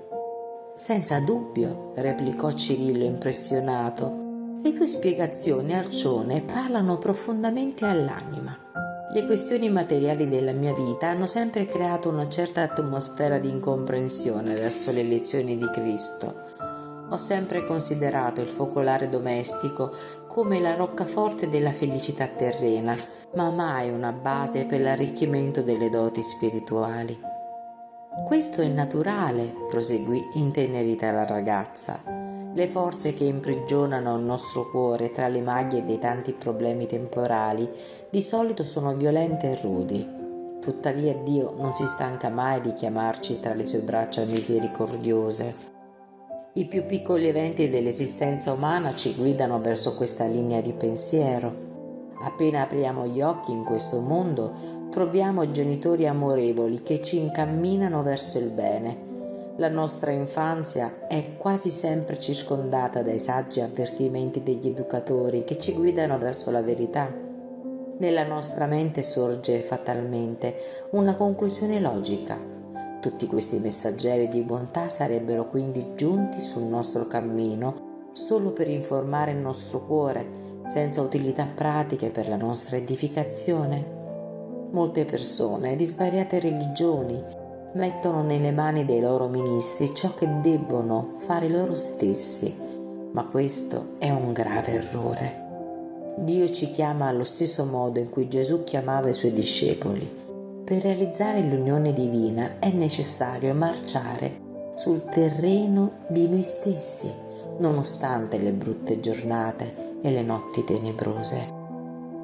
Senza 0.74 1.20
dubbio, 1.20 1.92
replicò 1.94 2.52
Cirillo 2.52 3.04
impressionato, 3.04 4.23
le 4.64 4.72
tue 4.72 4.88
spiegazioni, 4.88 5.74
Alcione, 5.74 6.42
parlano 6.42 6.98
profondamente 6.98 7.86
all'anima. 7.86 8.58
Le 9.12 9.26
questioni 9.26 9.70
materiali 9.70 10.30
della 10.30 10.54
mia 10.54 10.74
vita 10.74 11.08
hanno 11.08 11.28
sempre 11.28 11.66
creato 11.66 12.08
una 12.08 12.30
certa 12.30 12.62
atmosfera 12.62 13.40
di 13.40 13.50
incomprensione 13.50 14.54
verso 14.54 14.94
le 14.94 15.04
lezioni 15.04 15.58
di 15.58 15.70
Cristo. 15.70 16.52
Ho 17.10 17.18
sempre 17.18 17.66
considerato 17.66 18.40
il 18.40 18.48
focolare 18.48 19.10
domestico 19.10 19.94
come 20.28 20.62
la 20.62 20.76
roccaforte 20.76 21.50
della 21.50 21.74
felicità 21.74 22.28
terrena, 22.28 22.96
ma 23.36 23.52
mai 23.52 23.90
una 23.90 24.14
base 24.14 24.64
per 24.64 24.80
l'arricchimento 24.80 25.62
delle 25.62 25.90
doti 25.90 26.22
spirituali. 26.22 27.20
Questo 28.26 28.62
è 28.62 28.68
naturale, 28.68 29.54
proseguì 29.68 30.22
intenerita 30.36 31.12
la 31.12 31.26
ragazza. 31.26 32.13
Le 32.56 32.68
forze 32.68 33.16
che 33.16 33.24
imprigionano 33.24 34.16
il 34.16 34.24
nostro 34.24 34.70
cuore 34.70 35.12
tra 35.12 35.28
le 35.28 35.42
maglie 35.42 35.84
dei 35.84 35.98
tanti 35.98 36.34
problemi 36.34 36.86
temporali 36.86 37.68
di 38.12 38.22
solito 38.22 38.62
sono 38.64 38.94
violente 38.96 39.50
e 39.50 39.60
rudi. 39.60 40.08
Tuttavia 40.62 41.16
Dio 41.16 41.56
non 41.58 41.74
si 41.74 41.88
stanca 41.88 42.30
mai 42.30 42.62
di 42.62 42.74
chiamarci 42.74 43.40
tra 43.40 43.56
le 43.56 43.66
sue 43.66 43.80
braccia 43.80 44.24
misericordiose. 44.26 45.72
I 46.54 46.66
più 46.66 46.86
piccoli 46.86 47.26
eventi 47.26 47.70
dell'esistenza 47.70 48.52
umana 48.52 48.94
ci 48.94 49.16
guidano 49.16 49.60
verso 49.60 49.96
questa 49.96 50.26
linea 50.26 50.62
di 50.62 50.74
pensiero. 50.74 51.72
Appena 52.22 52.62
apriamo 52.62 53.08
gli 53.08 53.22
occhi 53.24 53.52
in 53.52 53.64
questo 53.64 54.00
mondo, 54.00 54.90
troviamo 54.92 55.50
genitori 55.50 56.06
amorevoli 56.06 56.84
che 56.84 57.02
ci 57.02 57.18
incamminano 57.18 58.04
verso 58.04 58.38
il 58.38 58.52
bene 58.52 59.12
la 59.58 59.70
nostra 59.70 60.10
infanzia 60.10 61.08
è 61.08 61.38
quasi 61.38 61.70
sempre 61.70 62.20
circondata 62.20 63.04
dai 63.04 63.20
saggi 63.20 63.62
avvertimenti 63.62 64.42
degli 64.42 64.68
educatori 64.68 65.44
che 65.44 65.60
ci 65.60 65.74
guidano 65.74 66.18
verso 66.18 66.50
la 66.50 66.64
verità. 66.64 67.08
Nella 68.00 68.26
nostra 68.26 68.66
mente 68.66 69.04
sorge 69.04 69.60
fatalmente 69.60 70.88
una 70.92 71.14
conclusione 71.14 71.80
logica. 71.80 72.36
Tutti 73.00 73.28
questi 73.28 73.60
messaggeri 73.60 74.28
di 74.28 74.42
bontà 74.42 74.90
sarebbero 74.90 75.48
quindi 75.48 75.92
giunti 75.94 76.42
sul 76.42 76.64
nostro 76.64 77.06
cammino 77.06 78.10
solo 78.14 78.54
per 78.54 78.68
informare 78.68 79.32
il 79.32 79.38
nostro 79.38 79.86
cuore, 79.86 80.42
senza 80.66 81.02
utilità 81.02 81.46
pratiche 81.46 82.10
per 82.10 82.28
la 82.28 82.38
nostra 82.38 82.78
edificazione. 82.78 84.02
Molte 84.72 85.06
persone 85.06 85.76
di 85.76 85.86
svariate 85.86 86.40
religioni 86.40 87.42
mettono 87.74 88.22
nelle 88.22 88.52
mani 88.52 88.86
dei 88.86 89.00
loro 89.00 89.28
ministri 89.28 89.94
ciò 89.94 90.14
che 90.14 90.28
debbono 90.42 91.16
fare 91.18 91.50
loro 91.50 91.76
stessi, 91.76 92.56
ma 93.12 93.26
questo 93.26 93.96
è 93.98 94.10
un 94.10 94.34
grave 94.34 94.72
errore. 94.74 95.42
Dio 96.18 96.50
ci 96.52 96.70
chiama 96.70 97.08
allo 97.08 97.24
stesso 97.24 97.66
modo 97.66 98.00
in 98.00 98.10
cui 98.10 98.28
Gesù 98.28 98.64
chiamava 98.64 99.10
i 99.10 99.14
suoi 99.14 99.34
discepoli. 99.34 100.22
Per 100.64 100.82
realizzare 100.82 101.42
l'unione 101.42 101.94
divina 101.94 102.60
è 102.60 102.72
necessario 102.72 103.54
marciare 103.54 104.42
sul 104.76 105.04
terreno 105.06 106.04
di 106.08 106.28
noi 106.28 106.44
stessi, 106.44 107.12
nonostante 107.58 108.38
le 108.38 108.52
brutte 108.52 109.00
giornate 109.00 109.98
e 110.02 110.12
le 110.12 110.22
notti 110.22 110.64
tenebrose. 110.64 111.62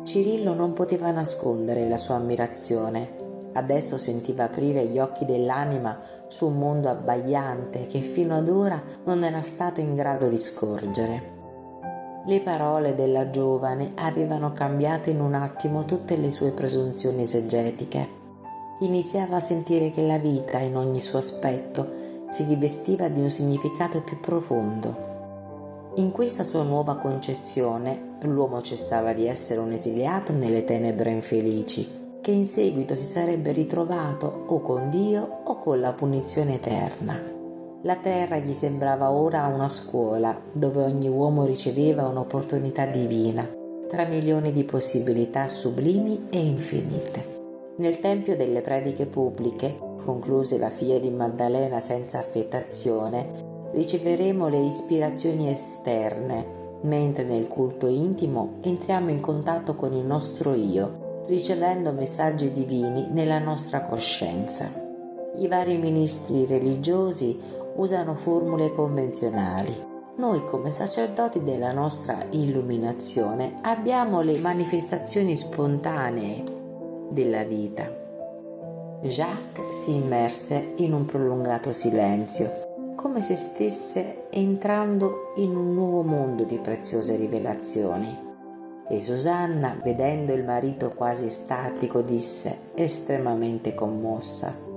Cirillo 0.03 0.53
non 0.53 0.73
poteva 0.73 1.11
nascondere 1.11 1.87
la 1.87 1.97
sua 1.97 2.15
ammirazione. 2.15 3.18
Adesso 3.53 3.97
sentiva 3.97 4.43
aprire 4.45 4.85
gli 4.85 4.99
occhi 4.99 5.25
dell'anima 5.25 5.99
su 6.27 6.47
un 6.47 6.57
mondo 6.57 6.89
abbagliante 6.89 7.87
che 7.87 8.01
fino 8.01 8.35
ad 8.35 8.47
ora 8.49 8.81
non 9.05 9.23
era 9.23 9.41
stato 9.41 9.81
in 9.81 9.95
grado 9.95 10.27
di 10.27 10.37
scorgere. 10.37 11.37
Le 12.25 12.41
parole 12.41 12.93
della 12.93 13.29
giovane 13.31 13.93
avevano 13.95 14.51
cambiato 14.51 15.09
in 15.09 15.19
un 15.19 15.33
attimo 15.33 15.85
tutte 15.85 16.15
le 16.15 16.29
sue 16.29 16.51
presunzioni 16.51 17.23
esegetiche. 17.23 18.17
Iniziava 18.81 19.37
a 19.37 19.41
sentire 19.41 19.89
che 19.89 20.05
la 20.05 20.17
vita, 20.17 20.59
in 20.59 20.77
ogni 20.77 21.01
suo 21.01 21.17
aspetto, 21.17 22.27
si 22.29 22.43
rivestiva 22.43 23.07
di 23.07 23.19
un 23.19 23.29
significato 23.29 24.03
più 24.03 24.19
profondo. 24.19 25.07
In 25.95 26.11
questa 26.11 26.43
sua 26.43 26.63
nuova 26.63 26.97
concezione, 26.97 28.17
l'uomo 28.21 28.61
cessava 28.61 29.11
di 29.13 29.25
essere 29.25 29.59
un 29.59 29.71
esiliato 29.71 30.31
nelle 30.31 30.63
tenebre 30.63 31.09
infelici, 31.09 31.98
che 32.29 32.35
in 32.35 32.45
seguito 32.45 32.93
si 32.93 33.05
sarebbe 33.05 33.51
ritrovato 33.51 34.43
o 34.45 34.61
con 34.61 34.91
Dio 34.91 35.41
o 35.45 35.57
con 35.57 35.79
la 35.79 35.93
punizione 35.93 36.55
eterna. 36.55 37.19
La 37.81 37.95
terra 37.95 38.37
gli 38.37 38.53
sembrava 38.53 39.09
ora 39.09 39.47
una 39.47 39.67
scuola 39.67 40.39
dove 40.51 40.83
ogni 40.83 41.07
uomo 41.07 41.45
riceveva 41.45 42.07
un'opportunità 42.07 42.85
divina, 42.85 43.49
tra 43.87 44.05
milioni 44.05 44.51
di 44.51 44.63
possibilità 44.63 45.47
sublimi 45.47 46.27
e 46.29 46.37
infinite. 46.37 47.37
Nel 47.77 47.99
tempio 47.99 48.35
delle 48.35 48.61
prediche 48.61 49.07
pubbliche, 49.07 49.79
concluse 50.05 50.59
la 50.59 50.69
figlia 50.69 50.99
di 50.99 51.09
Maddalena 51.09 51.79
senza 51.79 52.19
affettazione, 52.19 53.71
riceveremo 53.71 54.47
le 54.49 54.59
ispirazioni 54.59 55.49
esterne, 55.49 56.45
mentre 56.81 57.23
nel 57.23 57.47
culto 57.47 57.87
intimo 57.87 58.57
entriamo 58.61 59.09
in 59.09 59.19
contatto 59.19 59.73
con 59.73 59.93
il 59.93 60.05
nostro 60.05 60.53
io, 60.53 61.07
ricevendo 61.29 61.93
messaggi 61.93 62.51
divini 62.51 63.07
nella 63.11 63.37
nostra 63.37 63.83
coscienza. 63.83 64.67
I 65.37 65.47
vari 65.47 65.77
ministri 65.77 66.47
religiosi 66.47 67.39
usano 67.75 68.15
formule 68.15 68.71
convenzionali. 68.71 69.87
Noi 70.15 70.43
come 70.43 70.71
sacerdoti 70.71 71.43
della 71.43 71.71
nostra 71.71 72.25
illuminazione 72.31 73.59
abbiamo 73.61 74.21
le 74.21 74.39
manifestazioni 74.39 75.37
spontanee 75.37 76.43
della 77.09 77.43
vita. 77.43 77.89
Jacques 79.03 79.69
si 79.69 79.95
immerse 79.95 80.73
in 80.77 80.93
un 80.93 81.05
prolungato 81.05 81.71
silenzio 81.71 82.67
come 82.95 83.21
se 83.21 83.35
stesse 83.35 84.29
entrando 84.31 85.31
in 85.37 85.55
un 85.55 85.73
nuovo 85.73 86.01
mondo 86.01 86.43
di 86.43 86.57
preziose 86.57 87.15
rivelazioni. 87.15 88.28
E 88.91 89.01
Susanna, 89.01 89.79
vedendo 89.83 90.33
il 90.33 90.43
marito 90.43 90.89
quasi 90.89 91.25
estatico, 91.25 92.01
disse, 92.01 92.71
estremamente 92.73 93.75
commossa, 93.75 94.67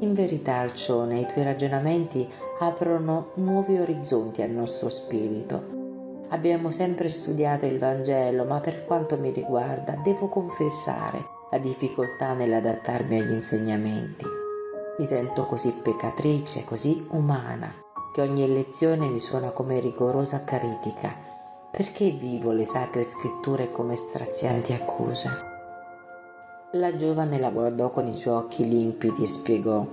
In 0.00 0.12
verità, 0.12 0.56
Alcione, 0.56 1.20
i 1.20 1.26
tuoi 1.26 1.44
ragionamenti 1.44 2.28
aprono 2.58 3.30
nuovi 3.34 3.78
orizzonti 3.78 4.42
al 4.42 4.50
nostro 4.50 4.88
spirito. 4.88 5.72
Abbiamo 6.28 6.70
sempre 6.70 7.08
studiato 7.08 7.64
il 7.64 7.78
Vangelo, 7.78 8.44
ma 8.44 8.60
per 8.60 8.84
quanto 8.84 9.16
mi 9.18 9.30
riguarda, 9.30 10.00
devo 10.02 10.28
confessare 10.28 11.24
la 11.50 11.58
difficoltà 11.58 12.32
nell'adattarmi 12.32 13.18
agli 13.18 13.32
insegnamenti. 13.32 14.24
Mi 14.98 15.06
sento 15.06 15.46
così 15.46 15.70
peccatrice, 15.70 16.64
così 16.64 17.06
umana, 17.10 17.72
che 18.12 18.20
ogni 18.20 18.46
lezione 18.52 19.06
mi 19.06 19.20
suona 19.20 19.50
come 19.50 19.80
rigorosa 19.80 20.44
critica. 20.44 21.23
Perché 21.76 22.10
vivo 22.10 22.52
le 22.52 22.64
sacre 22.64 23.02
scritture 23.02 23.72
come 23.72 23.96
strazianti 23.96 24.72
accuse? 24.72 25.28
La 26.72 26.94
giovane 26.94 27.38
la 27.40 27.50
guardò 27.50 27.90
con 27.90 28.06
i 28.06 28.14
suoi 28.14 28.34
occhi 28.34 28.68
limpidi 28.68 29.24
e 29.24 29.26
spiegò 29.26 29.84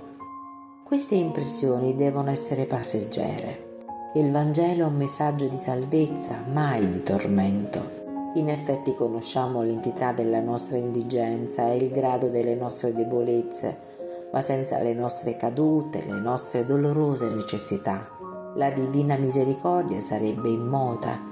queste 0.84 1.14
impressioni 1.14 1.96
devono 1.96 2.30
essere 2.30 2.66
passeggere. 2.66 3.70
Il 4.14 4.30
Vangelo 4.30 4.84
è 4.84 4.86
un 4.86 4.96
messaggio 4.96 5.48
di 5.48 5.56
salvezza, 5.56 6.44
mai 6.52 6.88
di 6.88 7.02
tormento. 7.02 8.30
In 8.34 8.48
effetti 8.48 8.94
conosciamo 8.94 9.62
l'entità 9.62 10.12
della 10.12 10.40
nostra 10.40 10.76
indigenza 10.76 11.66
e 11.70 11.78
il 11.78 11.90
grado 11.90 12.28
delle 12.28 12.54
nostre 12.54 12.94
debolezze 12.94 13.90
ma 14.32 14.40
senza 14.40 14.78
le 14.80 14.94
nostre 14.94 15.36
cadute, 15.36 16.04
le 16.06 16.18
nostre 16.18 16.64
dolorose 16.64 17.28
necessità. 17.28 18.08
La 18.54 18.70
divina 18.70 19.16
misericordia 19.16 20.00
sarebbe 20.00 20.48
immota. 20.48 21.31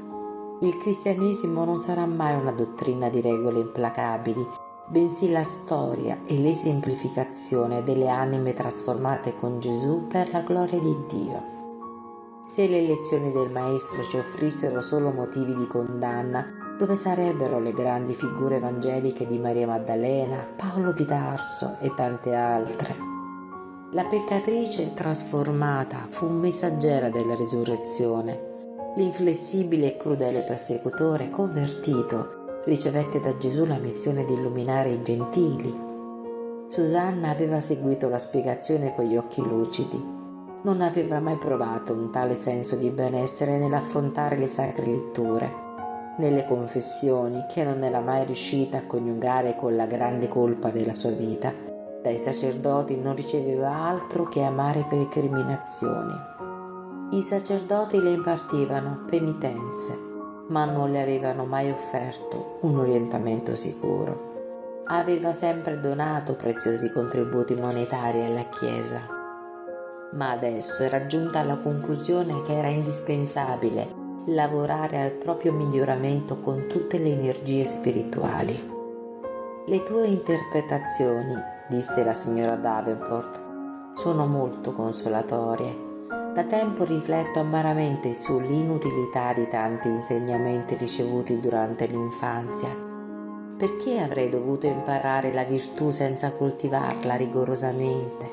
Il 0.63 0.77
cristianesimo 0.77 1.65
non 1.65 1.79
sarà 1.79 2.05
mai 2.05 2.39
una 2.39 2.53
dottrina 2.53 3.09
di 3.09 3.23
regole 3.23 3.61
implacabili, 3.61 4.47
bensì 4.89 5.31
la 5.31 5.43
storia 5.43 6.19
e 6.27 6.37
l'esemplificazione 6.37 7.83
delle 7.83 8.09
anime 8.09 8.53
trasformate 8.53 9.35
con 9.37 9.59
Gesù 9.59 10.07
per 10.07 10.31
la 10.33 10.43
gloria 10.43 10.79
di 10.79 10.95
Dio. 11.09 11.43
Se 12.47 12.67
le 12.67 12.83
lezioni 12.83 13.33
del 13.33 13.51
Maestro 13.51 14.03
ci 14.03 14.19
offrissero 14.19 14.83
solo 14.83 15.13
motivi 15.13 15.55
di 15.55 15.67
condanna, 15.67 16.77
dove 16.79 16.95
sarebbero 16.95 17.59
le 17.59 17.73
grandi 17.73 18.13
figure 18.13 18.57
evangeliche 18.57 19.27
di 19.27 19.39
Maria 19.39 19.67
Maddalena, 19.67 20.47
Paolo 20.57 20.93
di 20.93 21.07
Tarso 21.07 21.79
e 21.81 21.95
tante 21.95 22.35
altre. 22.35 22.97
La 23.93 24.05
peccatrice 24.05 24.93
trasformata 24.93 26.05
fu 26.07 26.29
messaggera 26.29 27.09
della 27.09 27.35
risurrezione. 27.35 28.50
L'inflessibile 28.97 29.87
e 29.87 29.97
crudele 29.97 30.41
persecutore 30.41 31.31
convertito 31.31 32.63
ricevette 32.65 33.21
da 33.21 33.37
Gesù 33.39 33.65
la 33.65 33.79
missione 33.79 34.25
di 34.25 34.35
illuminare 34.35 34.91
i 34.91 35.03
gentili. 35.03 35.89
Susanna 36.69 37.31
aveva 37.31 37.61
seguito 37.61 38.09
la 38.09 38.19
spiegazione 38.19 38.95
con 38.95 39.05
gli 39.05 39.17
occhi 39.17 39.41
lucidi. 39.43 40.03
Non 40.63 40.81
aveva 40.81 41.21
mai 41.21 41.37
provato 41.37 41.93
un 41.93 42.11
tale 42.11 42.35
senso 42.35 42.77
di 42.77 42.91
benessere 42.91 43.59
nell'affrontare 43.59 44.37
le 44.37 44.47
sacre 44.47 44.87
letture 44.87 45.69
nelle 46.21 46.45
confessioni 46.45 47.47
che 47.49 47.65
non 47.65 47.83
era 47.83 48.01
mai 48.01 48.25
riuscita 48.27 48.77
a 48.77 48.87
coniugare 48.87 49.57
con 49.57 49.75
la 49.75 49.87
grande 49.87 50.29
colpa 50.29 50.71
della 50.71 50.93
sua 50.93 51.11
vita, 51.11 51.53
dai 52.03 52.19
sacerdoti 52.19 52.97
non 52.97 53.17
riceveva 53.17 53.75
altro 53.75 54.25
che 54.25 54.43
amare 54.43 54.87
recriminazioni. 54.89 56.40
I 57.13 57.23
sacerdoti 57.23 58.01
le 58.01 58.11
impartivano 58.11 59.05
penitenze, 59.09 59.99
ma 60.47 60.65
non 60.65 60.93
le 60.93 61.03
avevano 61.03 61.45
mai 61.45 61.69
offerto 61.69 62.59
un 62.61 62.79
orientamento 62.79 63.57
sicuro. 63.57 64.83
Aveva 64.85 65.33
sempre 65.33 65.81
donato 65.81 66.35
preziosi 66.35 66.93
contributi 66.93 67.55
monetari 67.55 68.23
alla 68.23 68.45
Chiesa, 68.45 69.01
ma 70.13 70.31
adesso 70.31 70.85
era 70.85 71.07
giunta 71.07 71.41
alla 71.41 71.57
conclusione 71.57 72.43
che 72.43 72.57
era 72.57 72.69
indispensabile 72.69 73.89
lavorare 74.27 75.01
al 75.01 75.11
proprio 75.11 75.53
miglioramento 75.53 76.39
con 76.39 76.69
tutte 76.69 76.97
le 76.99 77.11
energie 77.11 77.65
spirituali. 77.65 78.71
Le 79.67 79.83
tue 79.83 80.07
interpretazioni, 80.07 81.35
disse 81.69 82.05
la 82.05 82.15
signora 82.15 82.55
Davenport, 82.55 83.41
sono 83.97 84.27
molto 84.27 84.73
consolatorie. 84.73 85.90
Da 86.33 86.45
tempo 86.45 86.85
rifletto 86.85 87.41
amaramente 87.41 88.15
sull'inutilità 88.15 89.33
di 89.33 89.49
tanti 89.49 89.89
insegnamenti 89.89 90.77
ricevuti 90.77 91.41
durante 91.41 91.87
l'infanzia. 91.87 92.69
Perché 93.59 94.01
avrei 94.01 94.29
dovuto 94.29 94.67
imparare 94.67 95.33
la 95.33 95.43
virtù 95.43 95.91
senza 95.91 96.31
coltivarla 96.31 97.17
rigorosamente? 97.17 98.31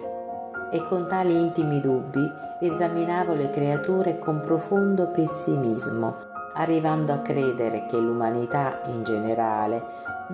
E 0.72 0.84
con 0.88 1.08
tali 1.10 1.40
intimi 1.40 1.82
dubbi 1.82 2.22
esaminavo 2.62 3.34
le 3.34 3.50
creature 3.50 4.20
con 4.20 4.42
profondo 4.42 5.10
pessimismo, 5.10 6.18
arrivando 6.54 7.14
a 7.14 7.20
credere 7.20 7.88
che 7.88 7.98
l'umanità 7.98 8.84
in 8.86 9.04
generale 9.04 9.82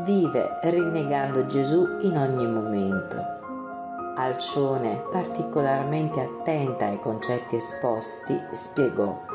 vive 0.03 0.59
rinnegando 0.63 1.45
Gesù 1.45 1.87
in 2.01 2.17
ogni 2.17 2.45
momento. 2.45 3.42
Alcione, 4.15 5.03
particolarmente 5.11 6.21
attenta 6.21 6.85
ai 6.85 6.99
concetti 6.99 7.55
esposti, 7.55 8.39
spiegò 8.51 9.31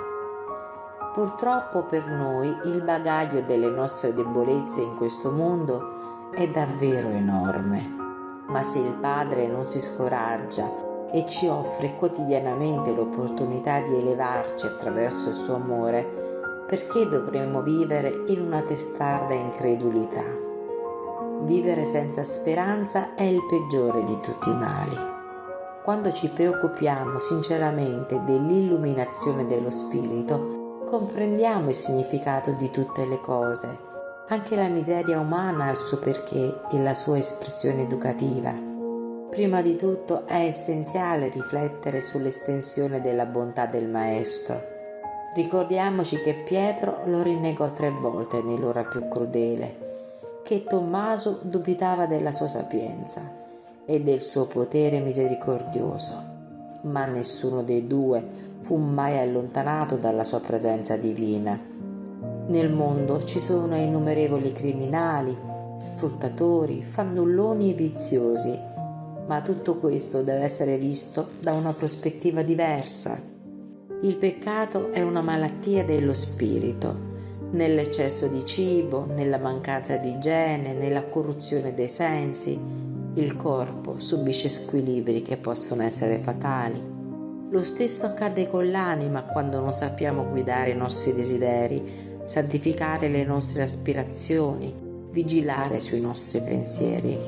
Purtroppo 1.18 1.82
per 1.82 2.06
noi 2.06 2.46
il 2.66 2.80
bagaglio 2.82 3.40
delle 3.40 3.70
nostre 3.70 4.14
debolezze 4.14 4.80
in 4.80 4.96
questo 4.96 5.32
mondo 5.32 6.30
è 6.30 6.46
davvero 6.46 7.08
enorme. 7.08 7.96
Ma 8.46 8.62
se 8.62 8.78
il 8.78 8.92
Padre 8.92 9.48
non 9.48 9.64
si 9.64 9.80
scoraggia 9.80 11.10
e 11.10 11.26
ci 11.26 11.48
offre 11.48 11.96
quotidianamente 11.96 12.92
l'opportunità 12.92 13.80
di 13.80 13.96
elevarci 13.96 14.66
attraverso 14.66 15.30
il 15.30 15.34
suo 15.34 15.56
amore, 15.56 16.64
perché 16.68 17.08
dovremmo 17.08 17.62
vivere 17.62 18.22
in 18.28 18.40
una 18.40 18.60
testarda 18.60 19.34
incredulità? 19.34 20.47
Vivere 21.42 21.84
senza 21.84 22.24
speranza 22.24 23.14
è 23.14 23.22
il 23.22 23.40
peggiore 23.48 24.04
di 24.04 24.18
tutti 24.20 24.50
i 24.50 24.56
mali. 24.56 24.96
Quando 25.82 26.12
ci 26.12 26.28
preoccupiamo 26.28 27.18
sinceramente 27.20 28.20
dell'illuminazione 28.24 29.46
dello 29.46 29.70
Spirito, 29.70 30.84
comprendiamo 30.90 31.68
il 31.68 31.74
significato 31.74 32.50
di 32.52 32.70
tutte 32.70 33.06
le 33.06 33.20
cose. 33.20 33.78
Anche 34.28 34.56
la 34.56 34.68
miseria 34.68 35.20
umana 35.20 35.66
ha 35.66 35.70
il 35.70 35.76
suo 35.76 35.98
perché 35.98 36.60
e 36.70 36.82
la 36.82 36.94
sua 36.94 37.16
espressione 37.16 37.82
educativa. 37.82 38.52
Prima 39.30 39.62
di 39.62 39.76
tutto 39.76 40.26
è 40.26 40.44
essenziale 40.44 41.30
riflettere 41.30 42.02
sull'estensione 42.02 43.00
della 43.00 43.24
bontà 43.24 43.64
del 43.66 43.88
Maestro. 43.88 44.60
Ricordiamoci 45.34 46.20
che 46.20 46.34
Pietro 46.34 47.02
lo 47.04 47.22
rinnegò 47.22 47.72
tre 47.72 47.90
volte 47.90 48.42
nell'ora 48.42 48.84
più 48.84 49.06
crudele, 49.08 49.87
che 50.48 50.64
Tommaso 50.64 51.40
dubitava 51.42 52.06
della 52.06 52.32
sua 52.32 52.48
sapienza 52.48 53.20
e 53.84 54.00
del 54.00 54.22
suo 54.22 54.46
potere 54.46 54.98
misericordioso, 54.98 56.22
ma 56.84 57.04
nessuno 57.04 57.62
dei 57.62 57.86
due 57.86 58.24
fu 58.60 58.76
mai 58.76 59.18
allontanato 59.18 59.96
dalla 59.96 60.24
sua 60.24 60.40
presenza 60.40 60.96
divina. 60.96 61.60
Nel 62.46 62.72
mondo 62.72 63.24
ci 63.24 63.40
sono 63.40 63.76
innumerevoli 63.76 64.50
criminali, 64.52 65.36
sfruttatori, 65.76 66.82
fannulloni 66.82 67.72
e 67.72 67.74
viziosi 67.74 68.58
ma 69.26 69.42
tutto 69.42 69.74
questo 69.74 70.22
deve 70.22 70.44
essere 70.44 70.78
visto 70.78 71.28
da 71.40 71.52
una 71.52 71.74
prospettiva 71.74 72.40
diversa. 72.40 73.20
Il 74.00 74.16
peccato 74.16 74.92
è 74.92 75.02
una 75.02 75.20
malattia 75.20 75.84
dello 75.84 76.14
spirito. 76.14 77.17
Nell'eccesso 77.50 78.26
di 78.26 78.44
cibo, 78.44 79.06
nella 79.06 79.38
mancanza 79.38 79.96
di 79.96 80.10
igiene, 80.10 80.74
nella 80.74 81.04
corruzione 81.04 81.72
dei 81.72 81.88
sensi, 81.88 82.58
il 83.14 83.36
corpo 83.36 83.98
subisce 84.00 84.48
squilibri 84.48 85.22
che 85.22 85.38
possono 85.38 85.82
essere 85.82 86.18
fatali. 86.18 86.78
Lo 87.50 87.64
stesso 87.64 88.04
accade 88.04 88.46
con 88.48 88.70
l'anima 88.70 89.22
quando 89.22 89.60
non 89.60 89.72
sappiamo 89.72 90.28
guidare 90.28 90.70
i 90.70 90.76
nostri 90.76 91.14
desideri, 91.14 92.20
santificare 92.24 93.08
le 93.08 93.24
nostre 93.24 93.62
aspirazioni, 93.62 94.74
vigilare 95.10 95.80
sui 95.80 96.02
nostri 96.02 96.42
pensieri. 96.42 97.18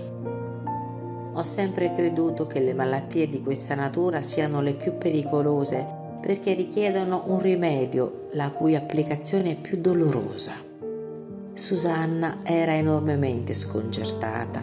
Ho 1.32 1.42
sempre 1.42 1.94
creduto 1.94 2.46
che 2.46 2.60
le 2.60 2.74
malattie 2.74 3.26
di 3.26 3.40
questa 3.40 3.74
natura 3.74 4.20
siano 4.20 4.60
le 4.60 4.74
più 4.74 4.98
pericolose 4.98 5.99
perché 6.20 6.54
richiedono 6.54 7.24
un 7.26 7.40
rimedio 7.40 8.28
la 8.32 8.50
cui 8.50 8.76
applicazione 8.76 9.52
è 9.52 9.56
più 9.56 9.80
dolorosa. 9.80 10.52
Susanna 11.52 12.40
era 12.42 12.74
enormemente 12.74 13.52
sconcertata. 13.52 14.62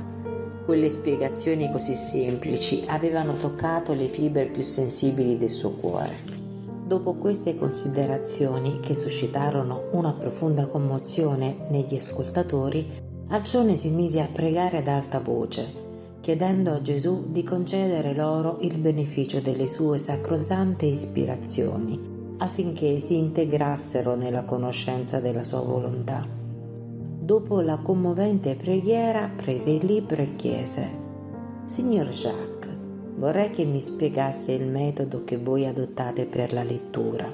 Quelle 0.65 0.89
spiegazioni 0.89 1.71
così 1.71 1.95
semplici 1.95 2.83
avevano 2.87 3.37
toccato 3.37 3.93
le 3.93 4.07
fibre 4.07 4.45
più 4.45 4.61
sensibili 4.61 5.37
del 5.37 5.49
suo 5.49 5.71
cuore. 5.71 6.35
Dopo 6.85 7.15
queste 7.15 7.57
considerazioni, 7.57 8.79
che 8.79 8.93
suscitarono 8.93 9.89
una 9.91 10.13
profonda 10.13 10.67
commozione 10.67 11.65
negli 11.69 11.95
ascoltatori, 11.95 13.05
Alcione 13.29 13.75
si 13.75 13.89
mise 13.89 14.21
a 14.21 14.29
pregare 14.31 14.77
ad 14.77 14.87
alta 14.87 15.19
voce 15.19 15.86
chiedendo 16.27 16.73
a 16.73 16.81
Gesù 16.81 17.31
di 17.31 17.41
concedere 17.41 18.13
loro 18.13 18.57
il 18.59 18.77
beneficio 18.79 19.39
delle 19.39 19.65
sue 19.65 19.97
sacrosante 19.97 20.85
ispirazioni, 20.85 21.97
affinché 22.39 22.99
si 22.99 23.17
integrassero 23.17 24.13
nella 24.15 24.43
conoscenza 24.43 25.21
della 25.21 25.45
sua 25.45 25.61
volontà. 25.61 26.27
Dopo 26.27 27.61
la 27.61 27.77
commovente 27.77 28.55
preghiera 28.55 29.31
prese 29.33 29.69
il 29.69 29.85
libro 29.85 30.21
e 30.21 30.35
chiese 30.35 30.89
Signor 31.63 32.09
Jacques, 32.09 32.75
vorrei 33.15 33.49
che 33.51 33.63
mi 33.63 33.81
spiegasse 33.81 34.51
il 34.51 34.67
metodo 34.67 35.23
che 35.23 35.37
voi 35.37 35.65
adottate 35.65 36.25
per 36.25 36.51
la 36.51 36.63
lettura. 36.63 37.31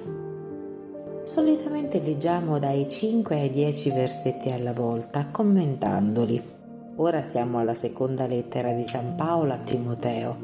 Solitamente 1.24 2.00
leggiamo 2.00 2.60
dai 2.60 2.88
5 2.88 3.40
ai 3.40 3.50
10 3.50 3.90
versetti 3.90 4.50
alla 4.50 4.74
volta, 4.74 5.30
commentandoli. 5.32 6.53
Ora 6.98 7.24
siamo 7.24 7.58
alla 7.58 7.74
seconda 7.74 8.28
lettera 8.28 8.72
di 8.72 8.84
San 8.84 9.16
Paolo 9.16 9.54
a 9.54 9.58
Timoteo. 9.58 10.38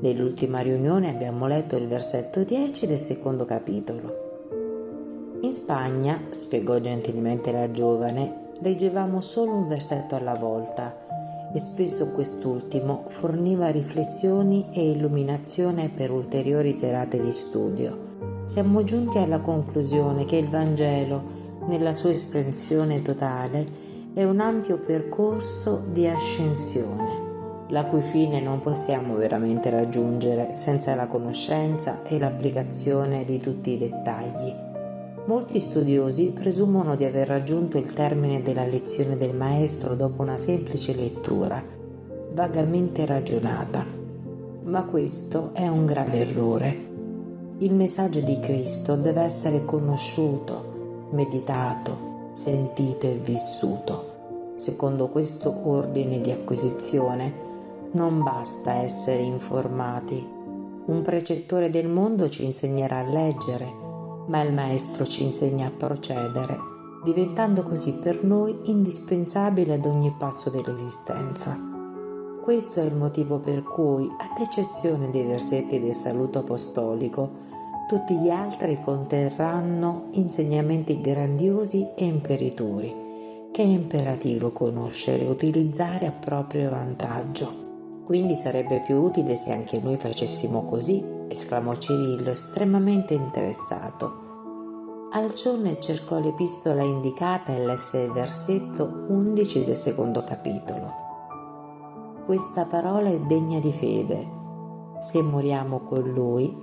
Nell'ultima 0.00 0.60
riunione 0.60 1.08
abbiamo 1.08 1.46
letto 1.46 1.76
il 1.76 1.86
versetto 1.86 2.44
10 2.44 2.86
del 2.86 2.98
secondo 2.98 3.46
capitolo. 3.46 5.38
In 5.40 5.52
Spagna, 5.54 6.24
spiegò 6.28 6.78
gentilmente 6.78 7.50
la 7.52 7.70
giovane, 7.70 8.50
leggevamo 8.58 9.22
solo 9.22 9.54
un 9.54 9.66
versetto 9.66 10.14
alla 10.14 10.34
volta 10.34 11.06
e 11.54 11.58
spesso 11.58 12.12
quest'ultimo 12.12 13.04
forniva 13.06 13.70
riflessioni 13.70 14.66
e 14.70 14.90
illuminazione 14.90 15.88
per 15.88 16.10
ulteriori 16.10 16.74
serate 16.74 17.18
di 17.18 17.32
studio. 17.32 18.44
Siamo 18.44 18.84
giunti 18.84 19.16
alla 19.16 19.40
conclusione 19.40 20.26
che 20.26 20.36
il 20.36 20.50
Vangelo, 20.50 21.46
nella 21.66 21.94
sua 21.94 22.10
espressione 22.10 23.00
totale, 23.00 23.87
è 24.18 24.24
un 24.24 24.40
ampio 24.40 24.78
percorso 24.78 25.80
di 25.92 26.04
ascensione, 26.08 27.66
la 27.68 27.84
cui 27.84 28.00
fine 28.00 28.40
non 28.40 28.58
possiamo 28.58 29.14
veramente 29.14 29.70
raggiungere 29.70 30.54
senza 30.54 30.96
la 30.96 31.06
conoscenza 31.06 32.02
e 32.02 32.18
l'applicazione 32.18 33.24
di 33.24 33.38
tutti 33.38 33.70
i 33.70 33.78
dettagli. 33.78 34.52
Molti 35.26 35.60
studiosi 35.60 36.32
presumono 36.34 36.96
di 36.96 37.04
aver 37.04 37.28
raggiunto 37.28 37.78
il 37.78 37.92
termine 37.92 38.42
della 38.42 38.66
lezione 38.66 39.16
del 39.16 39.36
maestro 39.36 39.94
dopo 39.94 40.22
una 40.22 40.36
semplice 40.36 40.96
lettura, 40.96 41.62
vagamente 42.32 43.06
ragionata. 43.06 43.86
Ma 44.64 44.82
questo 44.82 45.50
è 45.52 45.68
un 45.68 45.86
grave 45.86 46.18
errore. 46.18 46.76
Il 47.58 47.72
messaggio 47.72 48.18
di 48.18 48.40
Cristo 48.40 48.96
deve 48.96 49.20
essere 49.20 49.64
conosciuto, 49.64 51.06
meditato, 51.12 52.30
sentito 52.32 53.06
e 53.06 53.14
vissuto. 53.14 54.07
Secondo 54.58 55.06
questo 55.06 55.54
ordine 55.68 56.20
di 56.20 56.32
acquisizione 56.32 57.32
non 57.92 58.24
basta 58.24 58.74
essere 58.82 59.22
informati. 59.22 60.26
Un 60.86 61.02
precettore 61.02 61.70
del 61.70 61.86
mondo 61.86 62.28
ci 62.28 62.44
insegnerà 62.44 62.98
a 62.98 63.08
leggere, 63.08 63.72
ma 64.26 64.42
il 64.42 64.52
maestro 64.52 65.06
ci 65.06 65.22
insegna 65.22 65.68
a 65.68 65.70
procedere, 65.70 66.58
diventando 67.04 67.62
così 67.62 67.92
per 67.92 68.24
noi 68.24 68.58
indispensabile 68.64 69.74
ad 69.74 69.86
ogni 69.86 70.12
passo 70.18 70.50
dell'esistenza. 70.50 71.56
Questo 72.42 72.80
è 72.80 72.84
il 72.84 72.96
motivo 72.96 73.38
per 73.38 73.62
cui, 73.62 74.06
ad 74.06 74.42
eccezione 74.42 75.10
dei 75.10 75.24
versetti 75.24 75.80
del 75.80 75.94
saluto 75.94 76.40
apostolico, 76.40 77.46
tutti 77.86 78.16
gli 78.16 78.28
altri 78.28 78.80
conterranno 78.82 80.08
insegnamenti 80.12 81.00
grandiosi 81.00 81.86
e 81.94 82.04
imperitori, 82.04 83.07
che 83.58 83.64
è 83.64 83.66
imperativo 83.66 84.52
conoscere 84.52 85.24
e 85.24 85.28
utilizzare 85.28 86.06
a 86.06 86.12
proprio 86.12 86.70
vantaggio. 86.70 88.02
Quindi 88.04 88.36
sarebbe 88.36 88.80
più 88.86 89.02
utile 89.02 89.34
se 89.34 89.50
anche 89.50 89.80
noi 89.80 89.96
facessimo 89.96 90.64
così, 90.64 91.04
esclamò 91.26 91.74
Cirillo, 91.74 92.30
estremamente 92.30 93.14
interessato. 93.14 95.08
Alcione 95.10 95.80
cercò 95.80 96.20
l'epistola 96.20 96.84
indicata 96.84 97.52
e 97.52 97.66
lesse 97.66 97.98
il 98.02 98.12
versetto 98.12 99.06
11 99.08 99.64
del 99.64 99.76
secondo 99.76 100.22
capitolo. 100.22 100.92
Questa 102.26 102.64
parola 102.64 103.08
è 103.08 103.18
degna 103.18 103.58
di 103.58 103.72
fede. 103.72 104.24
Se 105.00 105.20
moriamo 105.20 105.80
con 105.80 106.08
lui, 106.08 106.56